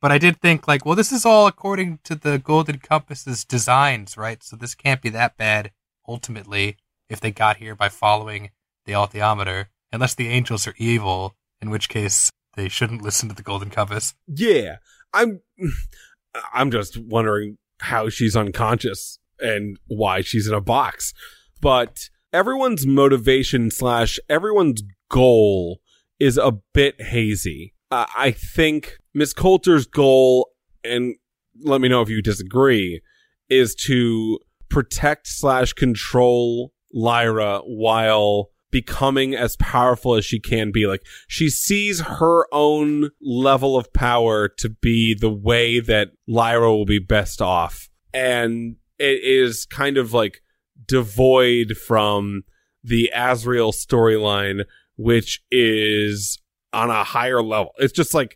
But 0.01 0.11
I 0.11 0.17
did 0.17 0.39
think, 0.39 0.67
like, 0.67 0.85
well, 0.85 0.95
this 0.95 1.11
is 1.11 1.25
all 1.25 1.47
according 1.47 1.99
to 2.05 2.15
the 2.15 2.39
Golden 2.39 2.79
Compass's 2.79 3.43
designs, 3.43 4.17
right? 4.17 4.41
So 4.43 4.55
this 4.55 4.75
can't 4.75 5.01
be 5.01 5.09
that 5.09 5.37
bad, 5.37 5.71
ultimately, 6.07 6.77
if 7.09 7.19
they 7.19 7.31
got 7.31 7.57
here 7.57 7.75
by 7.75 7.89
following 7.89 8.51
the 8.85 8.93
alethiometer. 8.93 9.65
Unless 9.91 10.15
the 10.15 10.27
angels 10.27 10.67
are 10.67 10.75
evil, 10.77 11.35
in 11.61 11.69
which 11.69 11.89
case 11.89 12.29
they 12.55 12.69
shouldn't 12.69 13.01
listen 13.01 13.29
to 13.29 13.35
the 13.35 13.43
Golden 13.43 13.69
Compass. 13.69 14.13
Yeah. 14.27 14.77
I'm, 15.13 15.41
I'm 16.53 16.69
just 16.71 16.97
wondering 16.97 17.57
how 17.79 18.09
she's 18.09 18.35
unconscious 18.35 19.19
and 19.39 19.77
why 19.87 20.21
she's 20.21 20.47
in 20.47 20.53
a 20.53 20.61
box. 20.61 21.13
But 21.61 22.09
everyone's 22.31 22.85
motivation 22.85 23.71
slash 23.71 24.19
everyone's 24.29 24.83
goal 25.09 25.79
is 26.19 26.37
a 26.37 26.59
bit 26.73 27.01
hazy. 27.01 27.73
Uh, 27.91 28.05
I 28.15 28.31
think 28.31 28.97
Miss 29.13 29.33
Coulter's 29.33 29.87
goal, 29.87 30.49
and 30.83 31.15
let 31.61 31.81
me 31.81 31.89
know 31.89 32.01
if 32.01 32.09
you 32.09 32.21
disagree, 32.21 33.01
is 33.49 33.73
to 33.87 34.39
protect 34.69 35.27
slash 35.27 35.73
control 35.73 36.71
Lyra 36.93 37.59
while 37.59 38.49
becoming 38.71 39.33
as 39.35 39.55
powerful 39.57 40.15
as 40.15 40.25
she 40.25 40.39
can 40.39 40.71
be. 40.71 40.85
Like 40.85 41.03
she 41.27 41.49
sees 41.49 42.01
her 42.01 42.45
own 42.53 43.09
level 43.21 43.77
of 43.77 43.91
power 43.93 44.47
to 44.57 44.69
be 44.69 45.13
the 45.13 45.31
way 45.31 45.79
that 45.79 46.11
Lyra 46.27 46.71
will 46.71 46.85
be 46.85 46.99
best 46.99 47.41
off. 47.41 47.89
And 48.13 48.75
it 48.97 49.23
is 49.23 49.65
kind 49.65 49.97
of 49.97 50.13
like 50.13 50.41
devoid 50.87 51.77
from 51.77 52.43
the 52.83 53.11
Asriel 53.15 53.73
storyline, 53.73 54.65
which 54.97 55.41
is 55.51 56.39
on 56.73 56.89
a 56.89 57.03
higher 57.03 57.41
level. 57.41 57.71
It's 57.77 57.93
just 57.93 58.13
like, 58.13 58.35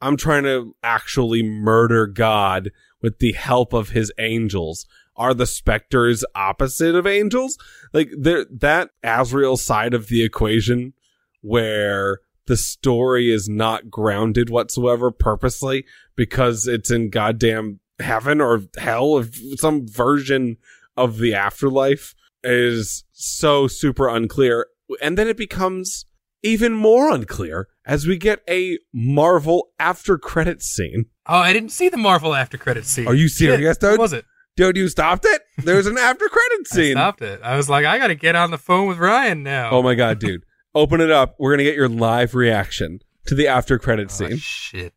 I'm 0.00 0.16
trying 0.16 0.44
to 0.44 0.74
actually 0.82 1.42
murder 1.42 2.06
God 2.06 2.70
with 3.00 3.18
the 3.18 3.32
help 3.32 3.72
of 3.72 3.90
his 3.90 4.12
angels. 4.18 4.86
Are 5.16 5.34
the 5.34 5.46
specters 5.46 6.24
opposite 6.34 6.94
of 6.94 7.06
angels? 7.06 7.56
Like 7.92 8.10
there, 8.16 8.46
that 8.50 8.90
Asriel 9.02 9.58
side 9.58 9.94
of 9.94 10.08
the 10.08 10.22
equation 10.22 10.92
where 11.40 12.20
the 12.46 12.56
story 12.56 13.30
is 13.30 13.48
not 13.48 13.90
grounded 13.90 14.50
whatsoever 14.50 15.10
purposely 15.10 15.84
because 16.16 16.66
it's 16.66 16.90
in 16.90 17.10
goddamn 17.10 17.80
heaven 17.98 18.40
or 18.40 18.62
hell 18.76 19.06
or 19.06 19.26
some 19.56 19.86
version 19.86 20.56
of 20.96 21.18
the 21.18 21.34
afterlife 21.34 22.14
is 22.42 23.04
so 23.12 23.66
super 23.66 24.08
unclear. 24.08 24.66
And 25.00 25.16
then 25.16 25.28
it 25.28 25.36
becomes 25.36 26.06
even 26.42 26.72
more 26.74 27.10
unclear 27.10 27.68
as 27.86 28.06
we 28.06 28.18
get 28.18 28.42
a 28.48 28.78
Marvel 28.92 29.68
after 29.78 30.18
credit 30.18 30.62
scene. 30.62 31.06
Oh, 31.26 31.38
I 31.38 31.52
didn't 31.52 31.70
see 31.70 31.88
the 31.88 31.96
Marvel 31.96 32.34
after 32.34 32.58
credit 32.58 32.84
scene. 32.84 33.08
Are 33.08 33.14
you 33.14 33.28
serious, 33.28 33.78
dude? 33.78 33.92
What 33.92 34.00
was 34.00 34.12
it? 34.12 34.26
Dude, 34.56 34.76
you 34.76 34.88
stopped 34.88 35.24
it? 35.24 35.42
There's 35.58 35.86
an 35.86 35.98
after 35.98 36.26
credits 36.28 36.72
I 36.72 36.76
scene. 36.76 36.92
stopped 36.94 37.22
it. 37.22 37.40
I 37.42 37.56
was 37.56 37.68
like, 37.68 37.84
I 37.86 37.98
gotta 37.98 38.14
get 38.14 38.36
on 38.36 38.50
the 38.50 38.58
phone 38.58 38.86
with 38.88 38.98
Ryan 38.98 39.42
now. 39.42 39.70
Oh 39.70 39.82
my 39.82 39.94
god, 39.94 40.18
dude. 40.20 40.44
Open 40.74 41.00
it 41.00 41.10
up. 41.10 41.34
We're 41.38 41.52
gonna 41.52 41.64
get 41.64 41.74
your 41.76 41.88
live 41.88 42.34
reaction 42.34 43.00
to 43.26 43.34
the 43.34 43.48
after 43.48 43.78
credit 43.78 44.08
Oh, 44.10 44.14
scene. 44.14 44.36
shit. 44.38 44.94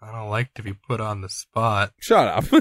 I 0.00 0.12
don't 0.12 0.30
like 0.30 0.52
to 0.54 0.62
be 0.62 0.72
put 0.72 1.00
on 1.00 1.20
the 1.20 1.28
spot. 1.28 1.92
Shut 2.00 2.26
up. 2.28 2.44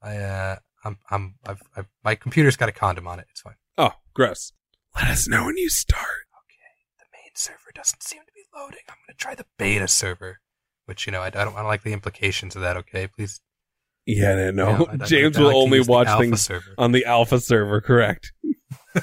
I, 0.02 0.18
uh, 0.18 0.58
I'm, 0.84 0.98
I'm, 1.10 1.36
I've, 1.46 1.62
I've, 1.76 1.88
my 2.04 2.16
computer's 2.16 2.58
got 2.58 2.70
a 2.70 2.74
condom 2.74 3.08
on 3.08 3.20
it. 3.20 3.28
It's 3.32 3.42
fine. 3.42 3.56
Oh, 3.78 3.92
gross. 4.14 4.52
Let 4.96 5.08
us 5.10 5.28
know 5.28 5.46
when 5.46 5.58
you 5.58 5.70
start. 5.70 6.28
Okay. 6.36 7.00
The 7.00 7.06
main 7.14 7.32
server 7.36 7.72
doesn't 7.74 8.04
seem 8.04 8.22
to 8.22 8.32
be 8.36 8.44
loading. 8.54 8.80
I'm 8.90 8.96
gonna 9.08 9.16
try 9.18 9.36
the 9.36 9.46
beta 9.58 9.88
server, 9.88 10.40
which 10.86 11.06
you 11.06 11.12
know 11.12 11.22
I, 11.22 11.28
I 11.28 11.30
don't, 11.30 11.54
I 11.56 11.60
don't 11.60 11.68
like 11.68 11.84
the 11.84 11.94
implications 11.94 12.56
of 12.56 12.62
that. 12.64 12.78
Okay, 12.78 13.08
please. 13.08 13.40
Yeah, 14.06 14.36
no, 14.36 14.52
no. 14.52 14.88
Yeah, 14.92 15.06
James 15.06 15.38
will 15.38 15.48
like 15.48 15.56
only 15.56 15.82
watch 15.82 16.08
things 16.20 16.42
server. 16.42 16.74
on 16.78 16.92
the 16.92 17.06
alpha 17.06 17.40
server, 17.40 17.82
correct? 17.82 18.34
All 18.96 19.02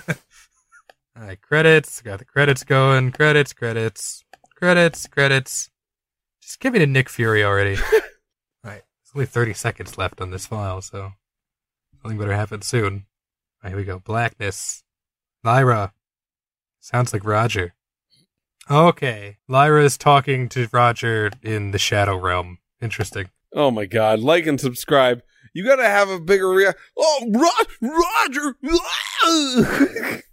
right, 1.17 1.41
credits. 1.41 2.03
Got 2.03 2.19
the 2.19 2.25
credits 2.25 2.65
going. 2.65 3.13
Credits, 3.13 3.53
credits, 3.53 4.25
credits, 4.55 5.07
credits. 5.07 5.71
Just 6.43 6.61
give 6.61 6.73
me 6.73 6.79
to 6.81 6.87
Nick 6.87 7.09
Fury 7.09 7.45
already. 7.45 7.77
All 7.93 8.01
right, 8.65 8.83
there's 8.83 9.13
only 9.15 9.27
30 9.27 9.55
seconds 9.55 9.99
left 9.99 10.21
on 10.21 10.31
this 10.31 10.47
file, 10.47 10.81
so 10.81 11.13
something 12.03 12.19
better 12.19 12.35
happen 12.35 12.63
soon. 12.63 12.95
All 12.95 13.65
right, 13.65 13.71
here 13.71 13.79
we 13.79 13.85
go. 13.85 13.99
Blackness. 13.99 14.83
Lyra. 15.45 15.93
Sounds 16.81 17.13
like 17.13 17.25
Roger. 17.25 17.75
Okay, 18.71 19.39
Lyra 19.49 19.85
is 19.85 19.97
talking 19.97 20.49
to 20.51 20.69
Roger 20.73 21.31
in 21.43 21.71
the 21.71 21.79
Shadow 21.79 22.17
Realm. 22.17 22.59
Interesting. 22.81 23.31
Oh 23.55 23.71
my 23.71 23.87
god. 23.87 24.21
Like 24.21 24.47
and 24.47 24.61
subscribe. 24.61 25.23
You 25.55 25.65
gotta 25.65 25.85
have 25.85 26.09
a 26.09 26.21
bigger 26.21 26.49
rea- 26.51 26.73
Oh, 26.97 27.27
Ro- 27.33 27.91
Roger! 27.91 28.55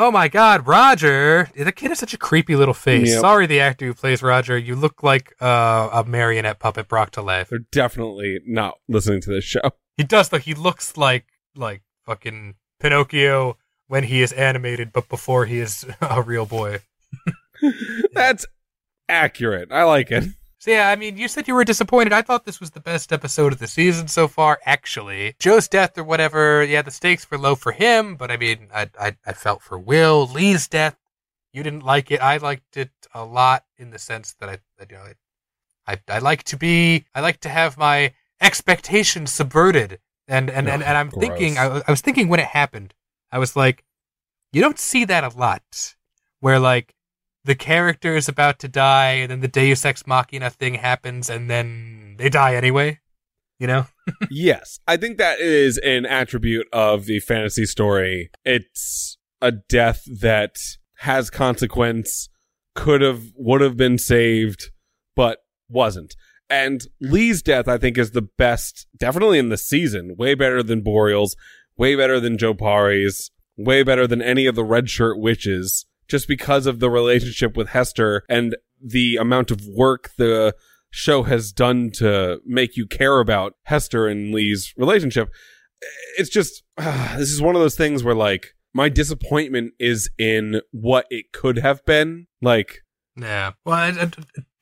Oh 0.00 0.12
my 0.12 0.28
god, 0.28 0.68
Roger! 0.68 1.50
The 1.56 1.72
kid 1.72 1.88
has 1.88 1.98
such 1.98 2.14
a 2.14 2.18
creepy 2.18 2.54
little 2.54 2.72
face. 2.74 3.08
Yep. 3.08 3.20
Sorry, 3.20 3.46
the 3.46 3.58
actor 3.58 3.84
who 3.84 3.94
plays 3.94 4.22
Roger. 4.22 4.56
You 4.56 4.76
look 4.76 5.02
like 5.02 5.34
uh, 5.42 5.88
a 5.92 6.04
marionette 6.04 6.60
puppet 6.60 6.86
Brock 6.86 7.10
to 7.12 7.22
laugh. 7.22 7.48
They're 7.48 7.58
definitely 7.72 8.38
not 8.46 8.74
listening 8.88 9.20
to 9.22 9.30
this 9.30 9.44
show. 9.44 9.60
He 9.96 10.04
does 10.04 10.28
though. 10.28 10.38
He 10.38 10.54
looks 10.54 10.96
like 10.96 11.26
like 11.56 11.82
fucking 12.06 12.54
Pinocchio 12.78 13.56
when 13.88 14.04
he 14.04 14.22
is 14.22 14.30
animated, 14.32 14.92
but 14.92 15.08
before 15.08 15.46
he 15.46 15.58
is 15.58 15.84
a 16.00 16.22
real 16.22 16.46
boy. 16.46 16.78
That's 18.12 18.46
accurate. 19.08 19.72
I 19.72 19.82
like 19.82 20.12
it. 20.12 20.22
So 20.58 20.72
yeah, 20.72 20.88
I 20.88 20.96
mean, 20.96 21.16
you 21.16 21.28
said 21.28 21.46
you 21.46 21.54
were 21.54 21.64
disappointed. 21.64 22.12
I 22.12 22.22
thought 22.22 22.44
this 22.44 22.58
was 22.58 22.72
the 22.72 22.80
best 22.80 23.12
episode 23.12 23.52
of 23.52 23.60
the 23.60 23.68
season 23.68 24.08
so 24.08 24.26
far. 24.26 24.58
Actually, 24.66 25.36
Joe's 25.38 25.68
death 25.68 25.96
or 25.96 26.04
whatever. 26.04 26.64
Yeah, 26.64 26.82
the 26.82 26.90
stakes 26.90 27.30
were 27.30 27.38
low 27.38 27.54
for 27.54 27.72
him, 27.72 28.16
but 28.16 28.30
I 28.30 28.36
mean, 28.36 28.68
I 28.74 28.90
I, 28.98 29.16
I 29.24 29.32
felt 29.32 29.62
for 29.62 29.78
Will 29.78 30.26
Lee's 30.26 30.66
death. 30.66 30.96
You 31.52 31.62
didn't 31.62 31.84
like 31.84 32.10
it. 32.10 32.20
I 32.20 32.36
liked 32.36 32.76
it 32.76 32.90
a 33.14 33.24
lot 33.24 33.64
in 33.76 33.90
the 33.90 33.98
sense 33.98 34.34
that 34.40 34.48
I, 34.48 34.58
that, 34.78 34.90
you 34.90 34.96
know, 34.96 35.04
I, 35.86 35.92
I, 35.92 36.16
I 36.16 36.18
like 36.18 36.42
to 36.44 36.56
be, 36.56 37.06
I 37.14 37.20
like 37.20 37.40
to 37.40 37.48
have 37.48 37.78
my 37.78 38.12
expectations 38.40 39.30
subverted. 39.30 39.98
And, 40.28 40.50
and, 40.50 40.68
and, 40.68 40.82
and 40.82 40.96
I'm 40.96 41.08
Gross. 41.08 41.24
thinking, 41.24 41.56
I, 41.56 41.82
I 41.86 41.90
was 41.90 42.02
thinking 42.02 42.28
when 42.28 42.38
it 42.38 42.48
happened, 42.48 42.94
I 43.32 43.38
was 43.38 43.56
like, 43.56 43.82
you 44.52 44.60
don't 44.60 44.78
see 44.78 45.06
that 45.06 45.24
a 45.24 45.36
lot 45.36 45.96
where 46.40 46.58
like 46.58 46.94
the 47.44 47.54
character 47.54 48.16
is 48.16 48.28
about 48.28 48.58
to 48.60 48.68
die 48.68 49.12
and 49.12 49.30
then 49.30 49.40
the 49.40 49.48
Deus 49.48 49.84
Ex 49.84 50.06
Machina 50.06 50.50
thing 50.50 50.74
happens 50.74 51.30
and 51.30 51.48
then 51.48 52.16
they 52.18 52.28
die 52.28 52.54
anyway. 52.54 52.98
you 53.58 53.66
know? 53.66 53.86
yes, 54.30 54.78
I 54.86 54.96
think 54.96 55.18
that 55.18 55.40
is 55.40 55.78
an 55.78 56.06
attribute 56.06 56.66
of 56.72 57.06
the 57.06 57.20
fantasy 57.20 57.66
story. 57.66 58.30
It's 58.44 59.18
a 59.40 59.52
death 59.52 60.02
that 60.20 60.56
has 60.98 61.30
consequence, 61.30 62.28
could 62.74 63.00
have, 63.02 63.22
would 63.36 63.60
have 63.60 63.76
been 63.76 63.98
saved, 63.98 64.70
but 65.14 65.38
wasn't. 65.68 66.14
And 66.50 66.86
Lee's 67.00 67.42
death, 67.42 67.68
I 67.68 67.76
think, 67.76 67.98
is 67.98 68.12
the 68.12 68.22
best, 68.22 68.86
definitely 68.96 69.38
in 69.38 69.50
the 69.50 69.58
season. 69.58 70.14
Way 70.16 70.34
better 70.34 70.62
than 70.62 70.80
Boreal's, 70.80 71.36
way 71.76 71.94
better 71.94 72.20
than 72.20 72.38
Jopari's, 72.38 73.30
way 73.56 73.82
better 73.82 74.06
than 74.06 74.22
any 74.22 74.46
of 74.46 74.54
the 74.54 74.64
red 74.64 74.88
shirt 74.88 75.18
witches, 75.18 75.84
just 76.08 76.26
because 76.28 76.66
of 76.66 76.80
the 76.80 76.90
relationship 76.90 77.56
with 77.56 77.68
Hester 77.68 78.24
and 78.28 78.56
the 78.82 79.16
amount 79.16 79.50
of 79.50 79.60
work 79.66 80.10
the 80.18 80.54
show 80.90 81.22
has 81.24 81.52
done 81.52 81.90
to 81.94 82.40
make 82.46 82.76
you 82.76 82.86
care 82.86 83.20
about 83.20 83.54
Hester 83.64 84.06
and 84.06 84.32
Lee's 84.34 84.72
relationship. 84.76 85.28
It's 86.16 86.30
just, 86.30 86.62
uh, 86.76 87.16
this 87.18 87.30
is 87.30 87.42
one 87.42 87.54
of 87.54 87.60
those 87.60 87.76
things 87.76 88.02
where 88.02 88.14
like, 88.14 88.54
my 88.74 88.88
disappointment 88.88 89.72
is 89.78 90.10
in 90.18 90.60
what 90.72 91.06
it 91.10 91.32
could 91.32 91.58
have 91.58 91.84
been. 91.84 92.26
Like, 92.42 92.78
Yeah. 93.16 93.52
Well, 93.64 93.76
I- 93.76 93.88
I- 94.02 94.10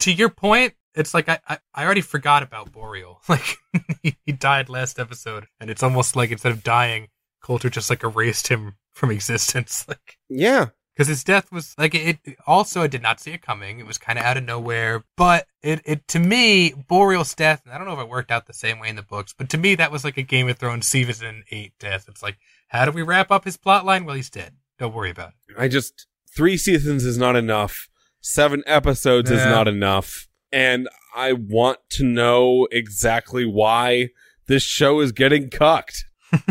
to 0.01 0.13
your 0.13 0.29
point, 0.31 0.75
it's 0.95 1.13
like 1.13 1.29
I, 1.29 1.39
I, 1.47 1.59
I 1.75 1.85
already 1.85 2.01
forgot 2.01 2.43
about 2.43 2.73
Boreal. 2.73 3.21
Like 3.29 3.57
he, 4.03 4.17
he 4.25 4.33
died 4.33 4.69
last 4.71 4.99
episode, 4.99 5.47
and 5.61 5.69
it's 5.69 5.83
almost 5.83 6.17
like 6.17 6.31
instead 6.31 6.53
of 6.53 6.63
dying, 6.63 7.09
Coulter 7.43 7.69
just 7.69 7.91
like 7.91 8.03
erased 8.03 8.49
him 8.49 8.77
from 8.95 9.11
existence. 9.17 9.85
Like 9.89 10.17
yeah, 10.31 10.67
because 10.97 11.09
his 11.09 11.23
death 11.23 11.53
was 11.53 11.75
like 11.77 11.95
it. 11.95 12.19
it- 12.25 12.37
Also, 12.47 12.81
I 12.83 12.87
did 12.87 13.03
not 13.03 13.21
see 13.21 13.33
it 13.33 13.43
coming. 13.43 13.79
It 13.79 13.87
was 13.87 13.99
kind 13.99 14.19
of 14.19 14.25
out 14.25 14.39
of 14.39 14.45
nowhere. 14.45 15.05
But 15.17 15.47
it, 15.63 15.83
it 15.85 16.09
to 16.09 16.19
me, 16.19 16.73
Boreal's 16.73 17.35
death. 17.35 17.61
And 17.65 17.75
I 17.75 17.79
don't 17.79 17.87
know 17.87 17.93
if 17.93 18.01
it 18.01 18.09
worked 18.09 18.31
out 18.31 18.47
the 18.47 18.53
same 18.55 18.79
way 18.79 18.89
in 18.89 18.97
the 18.97 19.03
books, 19.03 19.35
but 19.37 19.49
to 19.51 19.59
me, 19.59 19.75
that 19.75 19.93
was 19.93 20.05
like 20.05 20.17
a 20.17 20.23
Game 20.23 20.49
of 20.49 20.57
Thrones 20.59 20.89
season 20.89 21.45
eight 21.51 21.73
death. 21.79 22.07
It's 22.09 22.23
like, 22.23 22.39
how 22.69 22.85
do 22.87 22.91
we 22.93 23.03
wrap 23.03 23.31
up 23.31 23.45
his 23.45 23.57
plot 23.57 23.85
line? 23.85 24.05
Well, 24.07 24.17
he's 24.17 24.31
dead. 24.31 24.55
Don't 24.79 24.95
worry 24.95 25.11
about 25.11 25.35
it. 25.49 25.55
I 25.59 25.69
just 25.69 26.07
three 26.35 26.57
seasons 26.57 27.05
is 27.05 27.19
not 27.19 27.37
enough. 27.37 27.89
Seven 28.21 28.63
episodes 28.67 29.31
is 29.31 29.45
not 29.45 29.69
enough. 29.69 30.27
And 30.51 30.89
I 31.15 31.33
want 31.33 31.79
to 31.91 32.05
know 32.05 32.67
exactly 32.73 33.45
why 33.47 34.09
this 34.49 34.63
show 34.63 35.01
is 35.01 35.13
getting 35.13 35.51
cucked. 35.51 36.05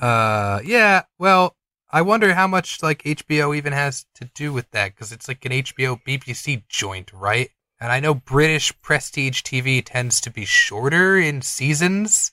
Uh, 0.00 0.60
yeah. 0.64 1.02
Well, 1.18 1.56
I 1.90 2.02
wonder 2.02 2.34
how 2.34 2.46
much 2.46 2.82
like 2.82 3.02
HBO 3.02 3.56
even 3.56 3.72
has 3.72 4.04
to 4.16 4.26
do 4.34 4.52
with 4.52 4.70
that 4.72 4.94
because 4.94 5.10
it's 5.10 5.26
like 5.28 5.44
an 5.44 5.52
HBO 5.52 6.00
BBC 6.02 6.64
joint, 6.68 7.10
right? 7.12 7.50
And 7.80 7.92
I 7.92 8.00
know 8.00 8.14
British 8.14 8.78
prestige 8.82 9.42
TV 9.42 9.82
tends 9.84 10.20
to 10.22 10.30
be 10.30 10.44
shorter 10.44 11.16
in 11.16 11.42
seasons 11.42 12.32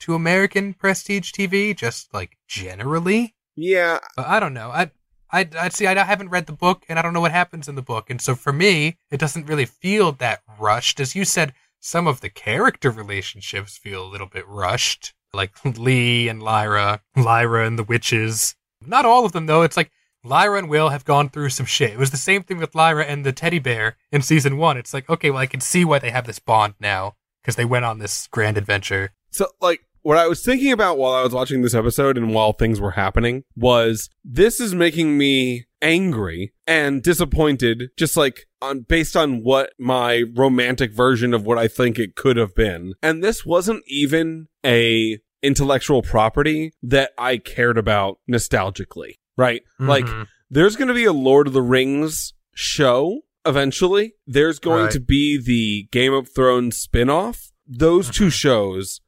to 0.00 0.14
American 0.14 0.74
prestige 0.74 1.32
TV, 1.32 1.76
just 1.76 2.12
like 2.12 2.36
generally. 2.46 3.34
Yeah, 3.56 3.98
But 4.16 4.26
I 4.26 4.40
don't 4.40 4.54
know. 4.54 4.70
I. 4.70 4.90
I, 5.34 5.48
I 5.58 5.70
see. 5.70 5.86
I 5.86 5.94
haven't 5.94 6.28
read 6.28 6.44
the 6.44 6.52
book, 6.52 6.84
and 6.90 6.98
I 6.98 7.02
don't 7.02 7.14
know 7.14 7.20
what 7.22 7.32
happens 7.32 7.66
in 7.66 7.74
the 7.74 7.80
book, 7.80 8.10
and 8.10 8.20
so 8.20 8.34
for 8.34 8.52
me, 8.52 8.98
it 9.10 9.18
doesn't 9.18 9.46
really 9.46 9.64
feel 9.64 10.12
that 10.12 10.42
rushed. 10.60 11.00
As 11.00 11.14
you 11.16 11.24
said, 11.24 11.54
some 11.80 12.06
of 12.06 12.20
the 12.20 12.28
character 12.28 12.90
relationships 12.90 13.78
feel 13.78 14.04
a 14.04 14.12
little 14.12 14.26
bit 14.26 14.46
rushed, 14.46 15.14
like 15.32 15.52
Lee 15.78 16.28
and 16.28 16.42
Lyra, 16.42 17.00
Lyra 17.16 17.66
and 17.66 17.78
the 17.78 17.82
witches. 17.82 18.56
Not 18.86 19.04
all 19.04 19.24
of 19.24 19.32
them, 19.32 19.46
though. 19.46 19.62
It's 19.62 19.76
like 19.76 19.90
Lyra 20.24 20.58
and 20.58 20.68
Will 20.68 20.90
have 20.90 21.04
gone 21.04 21.28
through 21.28 21.50
some 21.50 21.66
shit. 21.66 21.92
It 21.92 21.98
was 21.98 22.10
the 22.10 22.16
same 22.16 22.42
thing 22.42 22.58
with 22.58 22.74
Lyra 22.74 23.04
and 23.04 23.24
the 23.24 23.32
teddy 23.32 23.58
bear 23.58 23.96
in 24.10 24.22
season 24.22 24.56
one. 24.56 24.76
It's 24.76 24.94
like, 24.94 25.08
okay, 25.08 25.30
well, 25.30 25.40
I 25.40 25.46
can 25.46 25.60
see 25.60 25.84
why 25.84 25.98
they 25.98 26.10
have 26.10 26.26
this 26.26 26.38
bond 26.38 26.74
now 26.80 27.14
because 27.42 27.56
they 27.56 27.64
went 27.64 27.84
on 27.84 27.98
this 27.98 28.28
grand 28.28 28.56
adventure. 28.56 29.10
So, 29.30 29.48
like, 29.60 29.80
what 30.02 30.18
I 30.18 30.28
was 30.28 30.44
thinking 30.44 30.72
about 30.72 30.98
while 30.98 31.12
I 31.12 31.22
was 31.22 31.32
watching 31.32 31.62
this 31.62 31.74
episode 31.74 32.16
and 32.18 32.34
while 32.34 32.52
things 32.52 32.80
were 32.80 32.92
happening 32.92 33.44
was 33.56 34.10
this 34.24 34.60
is 34.60 34.74
making 34.74 35.16
me 35.16 35.66
angry 35.80 36.52
and 36.66 37.02
disappointed, 37.02 37.90
just 37.96 38.16
like 38.16 38.46
on 38.60 38.80
based 38.80 39.16
on 39.16 39.42
what 39.42 39.72
my 39.78 40.24
romantic 40.34 40.92
version 40.92 41.32
of 41.32 41.44
what 41.44 41.58
I 41.58 41.68
think 41.68 41.98
it 41.98 42.16
could 42.16 42.36
have 42.36 42.54
been. 42.54 42.94
And 43.02 43.22
this 43.22 43.46
wasn't 43.46 43.84
even 43.86 44.48
a 44.64 45.18
intellectual 45.42 46.02
property 46.02 46.72
that 46.82 47.12
I 47.18 47.36
cared 47.38 47.78
about 47.78 48.18
nostalgically, 48.30 49.14
right? 49.36 49.62
Like, 49.78 50.04
Mhm. 50.06 50.26
there's 50.50 50.76
going 50.76 50.88
to 50.88 50.94
be 50.94 51.04
a 51.04 51.12
Lord 51.12 51.46
of 51.46 51.52
the 51.52 51.62
Rings 51.62 52.34
show 52.54 53.22
eventually. 53.44 54.14
There's 54.26 54.58
going 54.58 54.84
Right. 54.84 54.92
to 54.92 55.00
be 55.00 55.36
the 55.38 55.88
Game 55.90 56.12
of 56.12 56.28
Thrones 56.34 56.76
spin-off. 56.76 57.50
Those 57.66 58.10
two 58.10 58.30
shows 58.30 59.00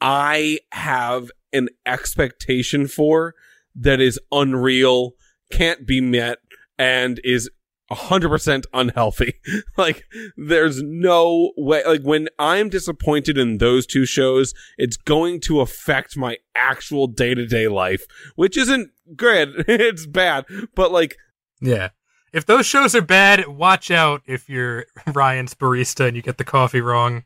I 0.00 0.60
have 0.72 1.30
an 1.52 1.68
expectation 1.86 2.86
for 2.88 3.34
that 3.74 4.00
is 4.00 4.20
unreal, 4.32 5.12
can't 5.50 5.86
be 5.86 6.00
met, 6.00 6.38
and 6.78 7.20
is 7.24 7.50
100% 7.90 8.64
unhealthy. 8.72 9.34
like, 9.76 10.04
there's 10.36 10.82
no 10.82 11.52
way, 11.56 11.82
like, 11.84 12.02
when 12.02 12.28
I'm 12.38 12.68
disappointed 12.68 13.36
in 13.38 13.58
those 13.58 13.86
two 13.86 14.06
shows, 14.06 14.54
it's 14.78 14.96
going 14.96 15.40
to 15.42 15.60
affect 15.60 16.16
my 16.16 16.38
actual 16.54 17.06
day 17.06 17.34
to 17.34 17.46
day 17.46 17.68
life, 17.68 18.04
which 18.36 18.56
isn't 18.56 18.90
good. 19.16 19.64
it's 19.68 20.06
bad, 20.06 20.44
but 20.74 20.92
like, 20.92 21.16
Yeah. 21.60 21.90
If 22.32 22.46
those 22.46 22.66
shows 22.66 22.96
are 22.96 23.02
bad, 23.02 23.46
watch 23.46 23.92
out 23.92 24.22
if 24.26 24.48
you're 24.48 24.86
Ryan's 25.12 25.54
barista 25.54 26.08
and 26.08 26.16
you 26.16 26.22
get 26.22 26.36
the 26.36 26.44
coffee 26.44 26.80
wrong. 26.80 27.24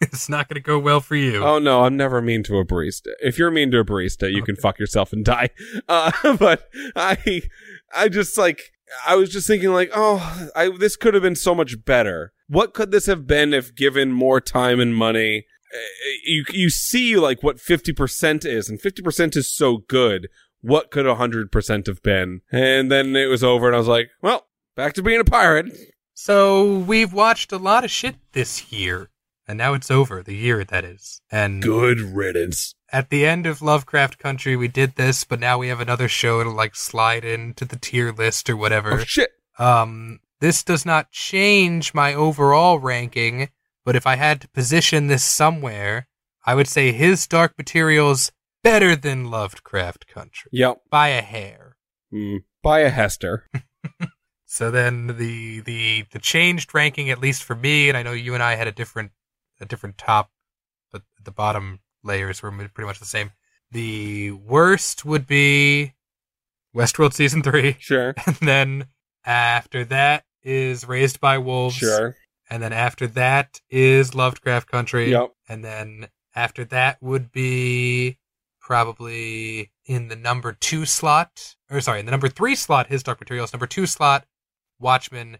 It's 0.00 0.28
not 0.28 0.48
going 0.48 0.54
to 0.54 0.60
go 0.60 0.78
well 0.78 1.00
for 1.00 1.16
you. 1.16 1.42
Oh 1.42 1.58
no, 1.58 1.84
I'm 1.84 1.96
never 1.96 2.20
mean 2.20 2.42
to 2.44 2.58
a 2.58 2.64
barista. 2.64 3.08
If 3.20 3.38
you're 3.38 3.50
mean 3.50 3.70
to 3.70 3.78
a 3.80 3.84
barista, 3.84 4.30
you 4.30 4.42
can 4.42 4.54
fuck 4.54 4.78
yourself 4.78 5.12
and 5.12 5.24
die. 5.24 5.50
Uh, 5.88 6.36
but 6.36 6.68
I, 6.94 7.42
I 7.92 8.08
just 8.08 8.36
like, 8.36 8.60
I 9.06 9.16
was 9.16 9.30
just 9.30 9.46
thinking 9.46 9.72
like, 9.72 9.90
oh, 9.94 10.48
I, 10.54 10.68
this 10.68 10.96
could 10.96 11.14
have 11.14 11.22
been 11.22 11.36
so 11.36 11.54
much 11.54 11.84
better. 11.84 12.32
What 12.48 12.74
could 12.74 12.90
this 12.90 13.06
have 13.06 13.26
been 13.26 13.54
if 13.54 13.74
given 13.74 14.12
more 14.12 14.40
time 14.40 14.80
and 14.80 14.94
money? 14.94 15.46
Uh, 15.74 15.78
You, 16.24 16.44
you 16.50 16.70
see 16.70 17.16
like 17.16 17.42
what 17.42 17.56
50% 17.56 18.44
is 18.44 18.68
and 18.68 18.80
50% 18.80 19.36
is 19.36 19.50
so 19.52 19.78
good. 19.88 20.28
What 20.60 20.90
could 20.90 21.06
100% 21.06 21.86
have 21.86 22.02
been? 22.02 22.40
And 22.52 22.90
then 22.90 23.16
it 23.16 23.26
was 23.26 23.42
over 23.44 23.66
and 23.66 23.74
I 23.74 23.78
was 23.78 23.88
like, 23.88 24.10
well, 24.22 24.46
back 24.76 24.92
to 24.94 25.02
being 25.02 25.20
a 25.20 25.24
pirate. 25.24 25.72
So 26.14 26.78
we've 26.78 27.12
watched 27.12 27.52
a 27.52 27.58
lot 27.58 27.84
of 27.84 27.90
shit 27.90 28.16
this 28.32 28.72
year, 28.72 29.08
and 29.46 29.58
now 29.58 29.74
it's 29.74 29.90
over. 29.90 30.22
The 30.22 30.34
year 30.36 30.64
that 30.64 30.84
is, 30.84 31.20
and 31.30 31.62
Good 31.62 32.00
riddance. 32.00 32.74
at 32.92 33.10
the 33.10 33.26
end 33.26 33.46
of 33.46 33.62
Lovecraft 33.62 34.18
Country, 34.18 34.56
we 34.56 34.68
did 34.68 34.96
this, 34.96 35.24
but 35.24 35.40
now 35.40 35.58
we 35.58 35.68
have 35.68 35.80
another 35.80 36.08
show 36.08 36.42
to 36.42 36.50
like 36.50 36.74
slide 36.76 37.24
into 37.24 37.64
the 37.64 37.76
tier 37.76 38.12
list 38.12 38.48
or 38.50 38.56
whatever. 38.56 38.92
Oh 38.92 39.04
shit. 39.04 39.30
Um, 39.58 40.20
this 40.40 40.62
does 40.64 40.84
not 40.84 41.10
change 41.10 41.94
my 41.94 42.12
overall 42.14 42.78
ranking, 42.78 43.50
but 43.84 43.96
if 43.96 44.06
I 44.06 44.16
had 44.16 44.40
to 44.40 44.48
position 44.48 45.06
this 45.06 45.22
somewhere, 45.24 46.08
I 46.46 46.54
would 46.54 46.68
say 46.68 46.92
his 46.92 47.26
Dark 47.26 47.56
Materials 47.56 48.32
better 48.62 48.96
than 48.96 49.30
Lovecraft 49.30 50.06
Country 50.06 50.50
Yep. 50.52 50.82
by 50.90 51.08
a 51.08 51.22
hair. 51.22 51.76
Mm. 52.12 52.44
Buy 52.62 52.80
a 52.80 52.90
Hester. 52.90 53.46
So 54.46 54.70
then 54.70 55.08
the 55.18 55.60
the 55.62 56.04
the 56.12 56.20
changed 56.20 56.74
ranking, 56.74 57.10
at 57.10 57.18
least 57.18 57.42
for 57.42 57.56
me, 57.56 57.88
and 57.88 57.98
I 57.98 58.04
know 58.04 58.12
you 58.12 58.34
and 58.34 58.42
I 58.42 58.54
had 58.54 58.68
a 58.68 58.72
different 58.72 59.10
a 59.60 59.64
different 59.64 59.98
top, 59.98 60.30
but 60.92 61.02
the 61.22 61.30
bottom 61.30 61.80
layers 62.02 62.42
were 62.42 62.50
pretty 62.50 62.86
much 62.86 62.98
the 62.98 63.04
same. 63.06 63.30
The 63.70 64.30
worst 64.32 65.04
would 65.04 65.26
be 65.26 65.94
Westworld 66.74 67.12
season 67.14 67.42
three, 67.42 67.76
Sure. 67.80 68.14
and 68.26 68.36
then 68.36 68.86
after 69.24 69.84
that 69.86 70.24
is 70.42 70.86
Raised 70.86 71.20
by 71.20 71.38
Wolves, 71.38 71.76
Sure. 71.76 72.16
and 72.50 72.62
then 72.62 72.72
after 72.72 73.06
that 73.08 73.60
is 73.70 74.14
Lovecraft 74.14 74.68
Country, 74.70 75.10
Yep. 75.10 75.32
and 75.48 75.64
then 75.64 76.08
after 76.34 76.64
that 76.66 77.00
would 77.02 77.30
be 77.32 78.18
probably 78.60 79.70
in 79.86 80.08
the 80.08 80.16
number 80.16 80.52
two 80.52 80.84
slot, 80.84 81.54
or 81.70 81.80
sorry, 81.80 82.00
in 82.00 82.06
the 82.06 82.10
number 82.10 82.28
three 82.28 82.54
slot, 82.56 82.88
his 82.88 83.02
Dark 83.02 83.20
Materials. 83.20 83.52
Number 83.52 83.66
two 83.66 83.86
slot, 83.86 84.26
Watchmen. 84.80 85.38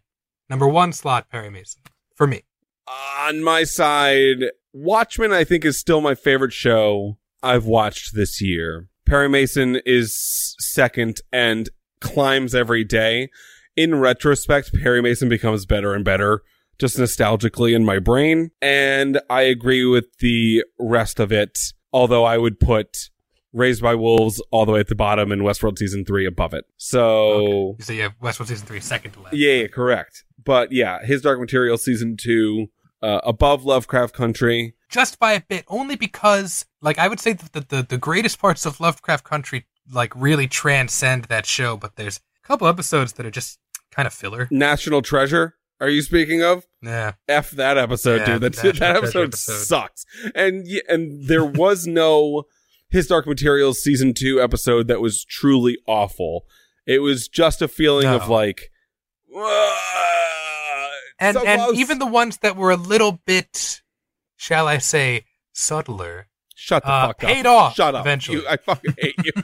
Number 0.48 0.68
one 0.68 0.92
slot, 0.92 1.28
Perry 1.30 1.50
Mason. 1.50 1.82
For 2.14 2.26
me. 2.26 2.42
On 2.86 3.42
my 3.42 3.64
side, 3.64 4.50
Watchmen, 4.72 5.32
I 5.32 5.44
think, 5.44 5.64
is 5.64 5.78
still 5.78 6.00
my 6.00 6.14
favorite 6.14 6.52
show 6.52 7.18
I've 7.42 7.66
watched 7.66 8.14
this 8.14 8.40
year. 8.40 8.88
Perry 9.06 9.28
Mason 9.28 9.80
is 9.84 10.56
second 10.58 11.20
and 11.32 11.68
climbs 12.00 12.54
every 12.54 12.84
day. 12.84 13.30
In 13.76 13.96
retrospect, 13.96 14.72
Perry 14.82 15.02
Mason 15.02 15.28
becomes 15.28 15.66
better 15.66 15.94
and 15.94 16.04
better, 16.04 16.42
just 16.78 16.96
nostalgically 16.96 17.74
in 17.74 17.84
my 17.84 17.98
brain. 17.98 18.50
And 18.62 19.20
I 19.28 19.42
agree 19.42 19.84
with 19.84 20.06
the 20.18 20.64
rest 20.78 21.20
of 21.20 21.32
it, 21.32 21.58
although 21.92 22.24
I 22.24 22.38
would 22.38 22.60
put 22.60 23.10
Raised 23.52 23.82
by 23.82 23.94
Wolves 23.94 24.42
all 24.50 24.66
the 24.66 24.72
way 24.72 24.80
at 24.80 24.88
the 24.88 24.96
bottom 24.96 25.30
and 25.30 25.42
Westworld 25.42 25.78
Season 25.78 26.04
3 26.04 26.26
above 26.26 26.54
it. 26.54 26.64
So. 26.76 27.76
So 27.78 27.92
you 27.92 28.02
have 28.02 28.18
Westworld 28.20 28.48
season 28.48 28.66
three, 28.66 28.80
second 28.80 29.12
to 29.12 29.20
last. 29.20 29.36
Yeah, 29.36 29.52
yeah, 29.52 29.66
correct. 29.68 30.24
But 30.44 30.72
yeah, 30.72 31.04
his 31.04 31.22
Dark 31.22 31.40
Material 31.40 31.76
season 31.78 32.16
two, 32.16 32.68
uh, 33.02 33.20
above 33.24 33.64
Lovecraft 33.64 34.14
Country. 34.14 34.74
just 34.90 35.18
by 35.18 35.32
a 35.32 35.40
bit, 35.40 35.64
only 35.68 35.96
because, 35.96 36.64
like, 36.80 36.98
I 36.98 37.08
would 37.08 37.20
say 37.20 37.32
that 37.32 37.52
the, 37.52 37.60
the, 37.76 37.82
the 37.82 37.98
greatest 37.98 38.38
parts 38.38 38.64
of 38.64 38.80
Lovecraft 38.80 39.24
Country, 39.24 39.66
like, 39.92 40.12
really 40.14 40.46
transcend 40.46 41.24
that 41.26 41.44
show, 41.46 41.76
but 41.76 41.96
there's 41.96 42.20
a 42.42 42.46
couple 42.46 42.66
episodes 42.68 43.14
that 43.14 43.26
are 43.26 43.30
just 43.30 43.58
kind 43.90 44.06
of 44.06 44.12
filler. 44.14 44.48
National 44.50 45.02
Treasure. 45.02 45.56
Are 45.80 45.88
you 45.88 46.02
speaking 46.02 46.42
of? 46.42 46.66
Yeah. 46.82 47.12
F 47.28 47.50
that 47.52 47.76
episode, 47.76 48.20
Yeah, 48.20 48.26
dude. 48.34 48.42
That's, 48.42 48.62
National 48.62 48.80
that 48.80 48.96
episode, 48.96 49.28
episode. 49.28 49.52
sucks. 49.64 50.06
And 50.34 50.66
and 50.88 51.26
there 51.26 51.44
was 51.44 51.86
no 51.86 52.44
His 52.88 53.08
Dark 53.08 53.26
Materials 53.26 53.82
season 53.82 54.14
two 54.14 54.40
episode 54.40 54.86
that 54.88 55.00
was 55.00 55.24
truly 55.24 55.76
awful. 55.86 56.44
It 56.86 57.00
was 57.00 57.26
just 57.28 57.60
a 57.60 57.66
feeling 57.68 58.06
of 58.06 58.28
like, 58.28 58.70
"Ah, 58.70 58.73
And, 61.20 61.34
so 61.34 61.44
and 61.44 61.60
close." 61.60 61.78
even 61.78 61.98
the 61.98 62.06
ones 62.06 62.38
that 62.38 62.56
were 62.56 62.70
a 62.70 62.76
little 62.76 63.20
bit, 63.26 63.82
shall 64.36 64.66
I 64.68 64.78
say, 64.78 65.24
subtler, 65.52 66.28
shut 66.54 66.82
the 66.82 66.90
uh, 66.90 67.06
fuck 67.08 67.24
up, 67.24 67.30
paid 67.30 67.46
off 67.46 67.74
shut 67.74 67.94
up. 67.94 68.04
eventually. 68.04 68.38
You- 68.38 68.48
I 68.48 68.56
fucking 68.56 68.94
hate 68.98 69.14
you. 69.24 69.32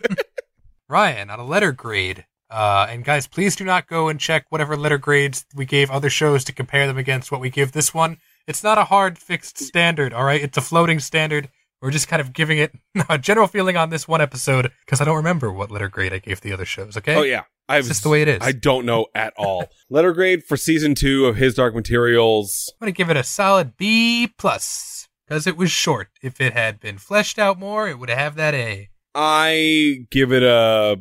Ryan 0.89 1.31
on 1.31 1.39
a 1.39 1.45
letter 1.45 1.73
grade. 1.73 2.27
Uh, 2.51 2.89
and 2.91 3.05
guys, 3.05 3.29
please 3.29 3.55
do 3.55 3.65
not 3.65 3.87
go 3.87 4.09
and 4.09 4.19
check 4.19 4.45
whatever 4.49 4.77
letter 4.77 4.99
grades 4.99 5.47
we 5.55 5.65
gave 5.65 5.89
other 5.89 6.11
shows 6.11 6.43
to 6.43 6.53
compare 6.53 6.89
them 6.89 6.99
against 6.99 7.31
what 7.31 7.41
we 7.41 7.49
give 7.49 7.71
this 7.71 7.95
one. 7.95 8.19
It's 8.49 8.65
not 8.65 8.77
a 8.77 8.85
hard 8.85 9.19
fixed 9.19 9.57
standard, 9.59 10.13
all 10.13 10.25
right? 10.25 10.43
It's 10.43 10.59
a 10.59 10.61
floating 10.61 10.99
standard. 10.99 11.49
We're 11.83 11.91
just 11.91 12.09
kind 12.09 12.21
of 12.21 12.33
giving 12.33 12.59
it 12.59 12.73
a 13.09 13.19
general 13.19 13.47
feeling 13.47 13.77
on 13.77 13.91
this 13.91 14.07
one 14.07 14.21
episode 14.21 14.71
because 14.85 15.01
I 15.01 15.05
don't 15.05 15.17
remember 15.17 15.53
what 15.53 15.71
letter 15.71 15.89
grade 15.89 16.13
I 16.13 16.19
gave 16.19 16.41
the 16.41 16.53
other 16.53 16.65
shows. 16.65 16.97
Okay. 16.97 17.15
oh 17.15 17.23
yeah, 17.23 17.45
I've 17.69 17.81
It's 17.81 17.89
just 17.89 18.03
the 18.03 18.09
way 18.11 18.23
it 18.23 18.29
is. 18.29 18.39
I 18.43 18.53
don't 18.53 18.85
know 18.85 19.07
at 19.15 19.33
all. 19.37 19.67
Letter 19.91 20.13
grade 20.13 20.43
for 20.45 20.57
season 20.57 20.95
two 20.95 21.27
of 21.27 21.37
His 21.37 21.55
Dark 21.55 21.75
Materials. 21.75 22.73
I'm 22.81 22.87
gonna 22.87 22.93
give 22.93 23.11
it 23.11 23.17
a 23.17 23.25
solid 23.25 23.77
B 23.77 24.33
plus 24.37 25.09
because 25.27 25.47
it 25.47 25.57
was 25.57 25.71
short. 25.71 26.09
If 26.23 26.41
it 26.41 26.53
had 26.53 26.81
been 26.81 26.99
fleshed 26.99 27.39
out 27.39 27.59
more, 27.59 27.89
it 27.89 27.99
would 27.99 28.11
have 28.11 28.35
that 28.37 28.55
A. 28.55 28.91
I 29.15 30.07
give 30.11 30.33
it 30.33 30.43
a 30.43 31.01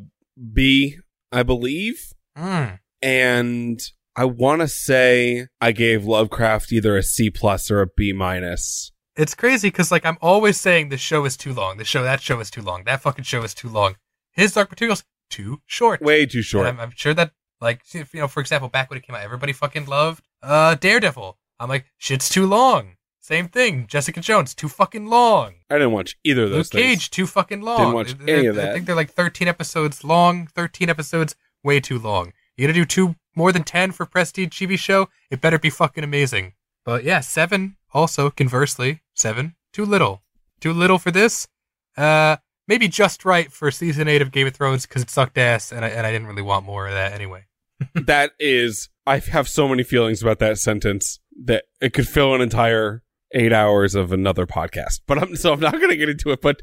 B, 0.53 0.97
I 1.31 1.43
believe. 1.43 2.13
Mm. 2.37 2.79
and 3.01 3.81
I 4.15 4.23
want 4.25 4.61
to 4.61 4.67
say 4.67 5.47
I 5.59 5.71
gave 5.73 6.05
Lovecraft 6.05 6.71
either 6.71 6.95
a 6.95 7.03
C 7.03 7.29
plus 7.29 7.69
or 7.69 7.81
a 7.81 7.87
B 7.87 8.13
minus. 8.13 8.91
It's 9.19 9.35
crazy 9.35 9.67
because 9.67 9.91
like 9.91 10.05
I'm 10.05 10.17
always 10.21 10.57
saying 10.57 10.87
this 10.87 11.01
show 11.01 11.25
is 11.25 11.35
too 11.35 11.51
long. 11.53 11.75
This 11.75 11.89
show, 11.89 12.03
that 12.03 12.21
show 12.21 12.39
is 12.39 12.49
too 12.49 12.61
long. 12.61 12.85
That 12.85 13.01
fucking 13.01 13.25
show 13.25 13.43
is 13.43 13.53
too 13.53 13.67
long. 13.67 13.97
His 14.31 14.53
Dark 14.53 14.69
Materials 14.71 15.03
too 15.29 15.61
short. 15.65 16.01
Way 16.01 16.25
too 16.25 16.41
short. 16.41 16.67
I'm, 16.67 16.79
I'm 16.79 16.91
sure 16.95 17.13
that 17.13 17.31
like 17.59 17.81
if, 17.93 18.13
you 18.13 18.21
know, 18.21 18.29
for 18.29 18.39
example, 18.39 18.69
back 18.69 18.89
when 18.89 18.97
it 18.97 19.05
came 19.05 19.17
out, 19.17 19.21
everybody 19.21 19.51
fucking 19.51 19.87
loved 19.87 20.23
uh 20.41 20.75
Daredevil. 20.75 21.37
I'm 21.59 21.67
like, 21.67 21.85
shit's 21.97 22.29
too 22.29 22.45
long. 22.45 22.95
Same 23.19 23.49
thing. 23.49 23.87
Jessica 23.87 24.21
Jones, 24.21 24.55
too 24.55 24.69
fucking 24.69 25.07
long. 25.07 25.55
I 25.69 25.75
didn't 25.75 25.91
watch 25.91 26.17
either 26.23 26.43
of 26.43 26.51
those 26.51 26.73
Luke 26.73 26.81
things. 26.81 26.99
Cage, 26.99 27.09
too 27.11 27.27
fucking 27.27 27.61
long. 27.61 27.77
Didn't 27.77 27.93
watch 27.93 28.15
any 28.25 28.47
of 28.47 28.55
that. 28.55 28.69
I 28.69 28.73
think 28.73 28.85
they're 28.85 28.95
like 28.95 29.11
13 29.11 29.49
episodes 29.49 30.05
long. 30.05 30.47
13 30.47 30.89
episodes, 30.89 31.35
way 31.61 31.81
too 31.81 31.99
long. 31.99 32.31
You 32.55 32.65
gonna 32.65 32.73
do 32.73 32.85
two 32.85 33.15
more 33.35 33.51
than 33.51 33.63
10 33.63 33.91
for 33.91 34.05
Prestige 34.05 34.49
TV 34.49 34.79
show? 34.79 35.09
It 35.29 35.41
better 35.41 35.59
be 35.59 35.69
fucking 35.69 36.05
amazing. 36.05 36.53
But 36.85 37.03
yeah, 37.03 37.19
seven. 37.19 37.75
Also, 37.93 38.29
conversely, 38.29 39.01
seven, 39.19 39.55
too 39.73 39.85
little. 39.85 40.23
Too 40.59 40.73
little 40.73 40.97
for 40.97 41.11
this. 41.11 41.47
Uh, 41.97 42.37
maybe 42.67 42.87
just 42.87 43.25
right 43.25 43.51
for 43.51 43.71
season 43.71 44.07
eight 44.07 44.21
of 44.21 44.31
Game 44.31 44.47
of 44.47 44.53
Thrones 44.53 44.85
because 44.85 45.01
it 45.01 45.09
sucked 45.09 45.37
ass, 45.37 45.71
and 45.71 45.83
I 45.83 45.89
and 45.89 46.05
I 46.05 46.11
didn't 46.11 46.27
really 46.27 46.41
want 46.41 46.65
more 46.65 46.87
of 46.87 46.93
that 46.93 47.13
anyway. 47.13 47.45
that 47.95 48.31
is, 48.39 48.89
I 49.05 49.19
have 49.19 49.47
so 49.47 49.67
many 49.67 49.83
feelings 49.83 50.21
about 50.21 50.39
that 50.39 50.57
sentence 50.59 51.19
that 51.45 51.65
it 51.81 51.93
could 51.93 52.07
fill 52.07 52.35
an 52.35 52.41
entire 52.41 53.03
eight 53.31 53.53
hours 53.53 53.95
of 53.95 54.11
another 54.11 54.45
podcast. 54.45 55.01
But 55.07 55.19
I'm 55.19 55.35
so 55.35 55.53
I'm 55.53 55.59
not 55.59 55.73
going 55.73 55.89
to 55.89 55.97
get 55.97 56.09
into 56.09 56.31
it. 56.31 56.41
But 56.41 56.61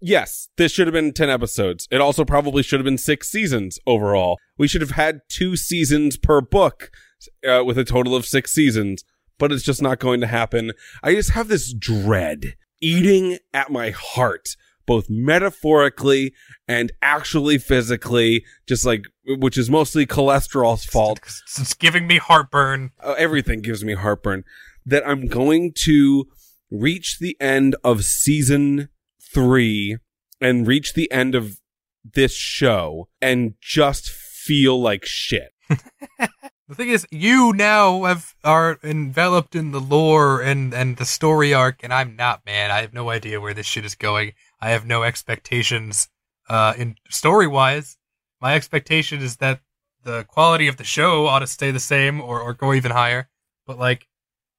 yes, 0.00 0.48
this 0.56 0.72
should 0.72 0.86
have 0.86 0.94
been 0.94 1.12
ten 1.12 1.30
episodes. 1.30 1.88
It 1.90 2.00
also 2.00 2.24
probably 2.24 2.62
should 2.62 2.80
have 2.80 2.84
been 2.84 2.98
six 2.98 3.28
seasons 3.30 3.78
overall. 3.86 4.38
We 4.56 4.68
should 4.68 4.80
have 4.80 4.92
had 4.92 5.20
two 5.28 5.56
seasons 5.56 6.16
per 6.16 6.40
book, 6.40 6.90
uh, 7.48 7.64
with 7.64 7.78
a 7.78 7.84
total 7.84 8.14
of 8.14 8.26
six 8.26 8.52
seasons. 8.52 9.04
But 9.38 9.52
it's 9.52 9.62
just 9.62 9.82
not 9.82 9.98
going 9.98 10.20
to 10.20 10.26
happen. 10.26 10.72
I 11.02 11.14
just 11.14 11.30
have 11.32 11.48
this 11.48 11.72
dread 11.72 12.54
eating 12.80 13.38
at 13.52 13.70
my 13.70 13.90
heart, 13.90 14.56
both 14.86 15.06
metaphorically 15.08 16.32
and 16.66 16.92
actually 17.02 17.58
physically, 17.58 18.44
just 18.66 18.84
like, 18.84 19.04
which 19.24 19.56
is 19.56 19.70
mostly 19.70 20.06
cholesterol's 20.06 20.84
fault. 20.84 21.20
It's, 21.22 21.60
it's 21.60 21.74
giving 21.74 22.06
me 22.06 22.18
heartburn. 22.18 22.90
Uh, 23.02 23.14
everything 23.16 23.60
gives 23.62 23.84
me 23.84 23.94
heartburn 23.94 24.44
that 24.84 25.06
I'm 25.06 25.26
going 25.26 25.72
to 25.84 26.26
reach 26.70 27.18
the 27.18 27.36
end 27.40 27.76
of 27.84 28.04
season 28.04 28.88
three 29.32 29.98
and 30.40 30.66
reach 30.66 30.94
the 30.94 31.10
end 31.10 31.34
of 31.34 31.60
this 32.04 32.34
show 32.34 33.08
and 33.20 33.54
just 33.60 34.10
feel 34.10 34.80
like 34.80 35.04
shit. 35.04 35.52
The 36.68 36.74
thing 36.74 36.90
is, 36.90 37.06
you 37.10 37.54
now 37.54 38.04
have 38.04 38.34
are 38.44 38.78
enveloped 38.84 39.54
in 39.54 39.70
the 39.70 39.80
lore 39.80 40.42
and 40.42 40.74
and 40.74 40.98
the 40.98 41.06
story 41.06 41.54
arc, 41.54 41.82
and 41.82 41.94
I'm 41.94 42.14
not, 42.14 42.44
man. 42.44 42.70
I 42.70 42.82
have 42.82 42.92
no 42.92 43.08
idea 43.08 43.40
where 43.40 43.54
this 43.54 43.64
shit 43.64 43.86
is 43.86 43.94
going. 43.94 44.34
I 44.60 44.68
have 44.70 44.84
no 44.84 45.02
expectations. 45.02 46.08
Uh, 46.46 46.74
in 46.76 46.96
story 47.08 47.46
wise, 47.46 47.96
my 48.38 48.54
expectation 48.54 49.22
is 49.22 49.36
that 49.36 49.60
the 50.04 50.24
quality 50.24 50.68
of 50.68 50.76
the 50.76 50.84
show 50.84 51.26
ought 51.26 51.38
to 51.38 51.46
stay 51.46 51.70
the 51.70 51.80
same 51.80 52.20
or 52.20 52.42
or 52.42 52.52
go 52.52 52.74
even 52.74 52.90
higher. 52.90 53.30
But 53.66 53.78
like, 53.78 54.06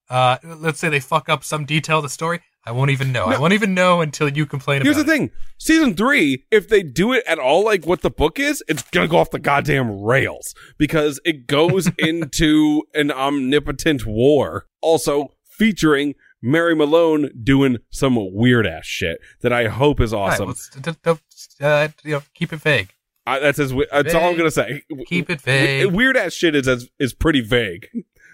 uh, 0.09 0.37
let's 0.43 0.79
say 0.79 0.89
they 0.89 0.99
fuck 0.99 1.29
up 1.29 1.43
some 1.43 1.63
detail 1.63 1.97
of 1.97 2.03
the 2.03 2.09
story, 2.09 2.41
I 2.65 2.71
won't 2.71 2.91
even 2.91 3.11
know. 3.11 3.25
I 3.25 3.39
won't 3.39 3.53
even 3.53 3.73
know 3.73 4.01
until 4.01 4.29
you 4.29 4.45
complain 4.45 4.81
about 4.81 4.89
it. 4.89 4.93
Here's 4.93 5.05
the 5.05 5.11
it. 5.11 5.17
thing. 5.17 5.31
Season 5.57 5.95
three, 5.95 6.45
if 6.51 6.67
they 6.69 6.83
do 6.83 7.13
it 7.13 7.23
at 7.25 7.39
all 7.39 7.63
like 7.63 7.85
what 7.85 8.01
the 8.01 8.09
book 8.09 8.37
is, 8.39 8.63
it's 8.67 8.83
gonna 8.91 9.07
go 9.07 9.17
off 9.17 9.31
the 9.31 9.39
goddamn 9.39 10.01
rails 10.01 10.53
because 10.77 11.19
it 11.25 11.47
goes 11.47 11.89
into 11.97 12.83
an 12.93 13.11
omnipotent 13.11 14.05
war. 14.05 14.65
Also 14.81 15.29
featuring 15.43 16.15
Mary 16.41 16.75
Malone 16.75 17.29
doing 17.43 17.77
some 17.89 18.17
weird 18.33 18.65
ass 18.67 18.85
shit 18.85 19.19
that 19.41 19.51
I 19.51 19.67
hope 19.67 19.99
is 19.99 20.13
All 20.13 20.27
right, 20.27 20.33
awesome. 20.33 20.45
well, 20.47 20.51
s- 20.55 20.69
d- 20.79 20.91
d- 21.03 21.65
uh, 21.65 21.87
you 22.03 22.11
know, 22.11 22.23
keep 22.33 22.53
it 22.53 22.61
vague. 22.61 22.89
I, 23.25 23.39
that's 23.39 23.59
as, 23.59 23.73
that's 23.91 24.13
all 24.15 24.29
I'm 24.29 24.37
gonna 24.37 24.51
say. 24.51 24.83
Keep 25.07 25.29
it 25.29 25.41
vague. 25.41 25.91
Weird 25.91 26.17
ass 26.17 26.33
shit 26.33 26.55
is 26.55 26.67
as, 26.67 26.89
is 26.99 27.13
pretty 27.13 27.41
vague. 27.41 27.87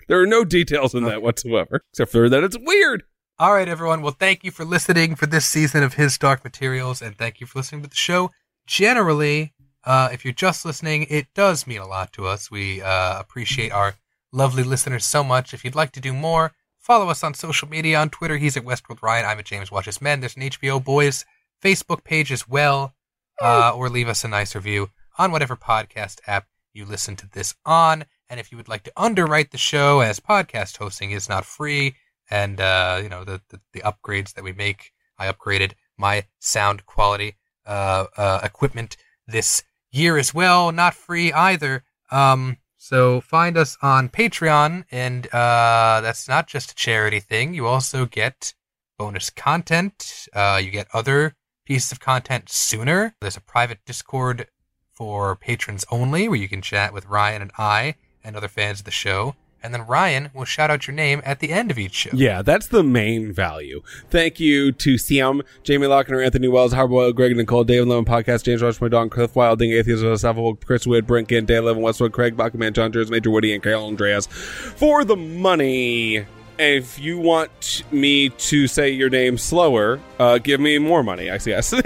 There 0.08 0.20
are 0.20 0.28
no 0.28 0.46
details 0.46 0.94
in 0.94 1.04
that 1.06 1.22
whatsoever, 1.22 1.82
except 1.92 2.12
for 2.12 2.30
that 2.30 2.44
it's 2.44 2.58
weird. 2.60 3.04
All 3.38 3.54
right, 3.54 3.68
everyone. 3.68 4.02
Well, 4.02 4.16
thank 4.18 4.46
you 4.46 4.52
for 4.52 4.64
listening 4.64 5.16
for 5.16 5.26
this 5.26 5.46
season 5.46 5.84
of 5.84 5.96
His 5.96 6.18
Dark 6.18 6.46
Materials, 6.46 7.02
and 7.02 7.18
thank 7.18 7.42
you 7.42 7.46
for 7.46 7.60
listening 7.60 7.82
to 7.82 7.90
the 7.90 7.94
show. 7.96 8.32
Generally, 8.66 9.52
uh, 9.84 10.08
if 10.14 10.24
you're 10.24 10.34
just 10.34 10.64
listening, 10.64 11.06
it 11.10 11.28
does 11.36 11.68
mean 11.68 11.82
a 11.82 11.86
lot 11.86 12.14
to 12.14 12.28
us. 12.28 12.50
We 12.50 12.82
uh, 12.82 13.20
appreciate 13.20 13.74
our 13.74 13.96
lovely 14.32 14.64
listeners 14.64 15.04
so 15.04 15.22
much. 15.22 15.54
If 15.54 15.66
you'd 15.66 15.76
like 15.76 15.92
to 15.92 16.00
do 16.00 16.14
more, 16.14 16.54
follow 16.80 17.10
us 17.10 17.26
on 17.26 17.34
social 17.34 17.68
media. 17.68 18.00
On 18.00 18.10
Twitter, 18.10 18.38
he's 18.38 18.56
at 18.56 18.64
Westworld 18.64 19.02
Ryan. 19.02 19.26
I'm 19.26 19.40
at 19.40 19.44
James 19.44 19.70
Watches 19.70 20.02
Men. 20.02 20.22
There's 20.22 20.38
an 20.38 20.44
HBO 20.44 20.82
Boys 20.82 21.26
Facebook 21.62 22.06
page 22.06 22.32
as 22.32 22.48
well, 22.48 22.94
uh, 23.42 23.74
or 23.76 23.90
leave 23.90 24.08
us 24.08 24.24
a 24.24 24.30
nice 24.30 24.56
review 24.56 24.92
on 25.18 25.34
whatever 25.34 25.58
podcast 25.58 26.22
app 26.26 26.48
you 26.72 26.86
listen 26.86 27.18
to 27.18 27.28
this 27.28 27.54
on. 27.66 28.06
And 28.30 28.40
if 28.40 28.50
you 28.50 28.58
would 28.58 28.70
like 28.70 28.84
to 28.84 28.94
underwrite 28.96 29.52
the 29.52 29.58
show, 29.58 30.00
as 30.00 30.22
podcast 30.22 30.78
hosting 30.78 31.12
is 31.12 31.28
not 31.28 31.44
free, 31.44 31.96
and 32.30 32.60
uh, 32.60 33.00
you 33.02 33.10
know 33.10 33.24
the, 33.24 33.42
the 33.50 33.60
the 33.74 33.82
upgrades 33.82 34.34
that 34.34 34.44
we 34.44 34.54
make. 34.54 34.92
I 35.18 35.32
upgraded 35.32 35.74
my 35.98 36.26
sound 36.40 36.86
quality 36.86 37.36
uh, 37.66 38.06
uh, 38.18 38.40
equipment 38.44 38.98
this 39.28 39.64
year 39.92 40.18
as 40.18 40.34
well, 40.34 40.72
not 40.72 40.94
free 40.94 41.32
either. 41.32 41.84
Um, 42.12 42.58
so 42.78 43.22
find 43.22 43.58
us 43.58 43.78
on 43.82 44.10
Patreon, 44.10 44.86
and 44.92 45.26
uh, 45.28 46.02
that's 46.02 46.28
not 46.28 46.48
just 46.48 46.72
a 46.72 46.76
charity 46.76 47.20
thing. 47.20 47.54
You 47.54 47.66
also 47.66 48.06
get 48.06 48.54
bonus 48.98 49.30
content. 49.30 50.28
Uh, 50.34 50.60
you 50.64 50.70
get 50.70 50.88
other 50.94 51.36
pieces 51.66 51.92
of 51.92 52.00
content 52.00 52.50
sooner. 52.50 53.16
There's 53.22 53.38
a 53.38 53.42
private 53.42 53.80
Discord 53.86 54.48
for 54.94 55.36
patrons 55.36 55.86
only, 55.90 56.28
where 56.28 56.38
you 56.38 56.48
can 56.48 56.62
chat 56.62 56.94
with 56.94 57.08
Ryan 57.08 57.42
and 57.42 57.52
I 57.58 57.96
and 58.24 58.36
other 58.36 58.48
fans 58.48 58.80
of 58.80 58.86
the 58.86 58.92
show. 58.92 59.36
And 59.66 59.74
then 59.74 59.88
Ryan 59.88 60.30
will 60.32 60.46
shout 60.46 60.70
out 60.70 60.86
your 60.86 60.94
name 60.94 61.24
at 61.26 61.40
the 61.40 61.50
end 61.50 61.72
of 61.72 61.80
each 61.80 61.94
show. 61.96 62.12
Yeah, 62.14 62.44
that's 62.44 62.68
the 62.68 62.84
main 62.84 63.34
value. 63.34 63.82
Thank 64.12 64.40
you 64.40 64.72
to 64.74 65.00
Siam, 65.00 65.42
Jamie 65.64 65.88
Lochner, 65.88 66.24
Anthony 66.24 66.48
Wells, 66.48 66.72
Harbour 66.72 67.12
Greg, 67.14 67.36
Nicole, 67.36 67.64
David 67.64 67.88
Lemon 67.88 68.06
Podcast, 68.06 68.44
James 68.44 68.62
Rush, 68.62 68.80
my 68.80 68.90
dog, 68.90 69.10
Cliff 69.10 69.36
Wilding, 69.36 69.72
Atheist, 69.72 70.04
Saffold, 70.04 70.64
Chris 70.64 70.86
Wood, 70.86 71.08
Brent 71.08 71.30
Kent, 71.30 71.48
Dan 71.48 71.66
Levin, 71.66 71.82
Westwood, 71.82 72.14
Craig, 72.14 72.38
Bachman, 72.38 72.74
John 72.74 72.92
Jers, 72.92 73.10
Major 73.10 73.32
Woody, 73.32 73.56
and 73.56 73.64
Carol 73.64 73.88
Andreas 73.88 74.28
for 74.28 75.04
the 75.04 75.16
money. 75.16 76.28
If 76.60 77.00
you 77.00 77.18
want 77.18 77.84
me 77.92 78.30
to 78.30 78.68
say 78.68 78.92
your 78.92 79.10
name 79.10 79.40
slower, 79.40 80.00
uh, 80.20 80.38
give 80.38 80.60
me 80.60 80.78
more 80.78 81.02
money, 81.02 81.32
I 81.32 81.40
guess. 81.40 81.74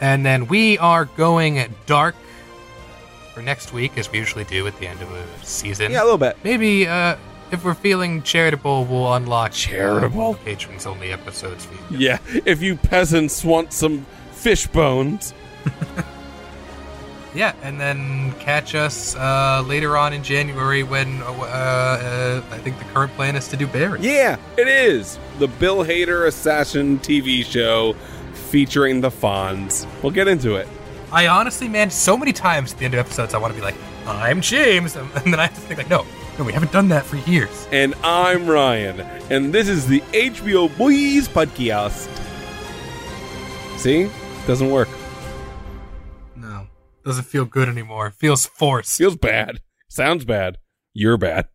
And 0.00 0.24
then 0.24 0.46
we 0.46 0.78
are 0.78 1.06
going 1.06 1.74
dark 1.86 2.14
for 3.38 3.44
next 3.44 3.72
week, 3.72 3.96
as 3.96 4.10
we 4.10 4.18
usually 4.18 4.42
do 4.44 4.66
at 4.66 4.76
the 4.80 4.86
end 4.88 5.00
of 5.00 5.12
a 5.12 5.24
season. 5.44 5.92
yeah, 5.92 6.02
a 6.02 6.04
little 6.04 6.18
bit. 6.18 6.36
Maybe, 6.42 6.88
uh, 6.88 7.16
if 7.52 7.64
we're 7.64 7.74
feeling 7.74 8.20
charitable, 8.22 8.84
we'll 8.84 9.14
unlock 9.14 9.52
Charitable? 9.52 10.32
uh, 10.32 10.44
patrons 10.44 10.86
only 10.86 11.12
episodes 11.12 11.64
for 11.64 11.74
you. 11.94 11.98
Yeah, 12.00 12.18
if 12.44 12.60
you 12.60 12.74
peasants 12.76 13.44
want 13.44 13.72
some 13.72 14.04
fish 14.32 14.66
bones. 14.66 15.34
Yeah, 17.34 17.54
and 17.62 17.78
then 17.78 18.32
catch 18.40 18.74
us 18.74 19.14
uh, 19.14 19.62
later 19.64 19.96
on 19.98 20.14
in 20.14 20.24
January 20.24 20.82
when 20.82 21.22
uh, 21.22 21.26
uh, 21.30 22.42
I 22.50 22.58
think 22.58 22.78
the 22.78 22.86
current 22.86 23.12
plan 23.12 23.36
is 23.36 23.46
to 23.48 23.56
do 23.56 23.66
Barry. 23.66 24.00
Yeah, 24.00 24.38
it 24.56 24.66
is. 24.66 25.18
The 25.38 25.46
Bill 25.46 25.84
Hader 25.84 26.26
Assassin 26.26 26.98
TV 26.98 27.44
show 27.44 27.94
featuring 28.32 29.02
the 29.02 29.10
Fonz. 29.10 29.86
We'll 30.02 30.10
get 30.10 30.26
into 30.26 30.56
it. 30.56 30.66
I 31.10 31.26
honestly, 31.26 31.68
man, 31.68 31.90
so 31.90 32.16
many 32.16 32.32
times 32.32 32.72
at 32.72 32.78
the 32.78 32.84
end 32.84 32.94
of 32.94 33.00
episodes, 33.00 33.32
I 33.34 33.38
want 33.38 33.54
to 33.54 33.58
be 33.58 33.64
like, 33.64 33.76
"I'm 34.06 34.40
James," 34.40 34.96
and 34.96 35.10
then 35.12 35.40
I 35.40 35.46
have 35.46 35.54
to 35.54 35.60
think 35.60 35.78
like, 35.78 35.88
"No, 35.88 36.04
no, 36.38 36.44
we 36.44 36.52
haven't 36.52 36.72
done 36.72 36.88
that 36.88 37.04
for 37.06 37.16
years." 37.30 37.66
And 37.72 37.94
I'm 38.04 38.46
Ryan, 38.46 39.00
and 39.30 39.52
this 39.52 39.68
is 39.68 39.86
the 39.86 40.02
HBO 40.12 40.68
Boys 40.76 41.28
Podcast. 41.28 42.08
See? 43.78 44.10
Doesn't 44.46 44.70
work. 44.70 44.88
No, 46.36 46.66
doesn't 47.04 47.24
feel 47.24 47.44
good 47.44 47.68
anymore. 47.68 48.10
Feels 48.10 48.46
forced. 48.46 48.98
Feels 48.98 49.16
bad. 49.16 49.60
Sounds 49.88 50.24
bad. 50.24 50.58
You're 50.92 51.16
bad. 51.16 51.48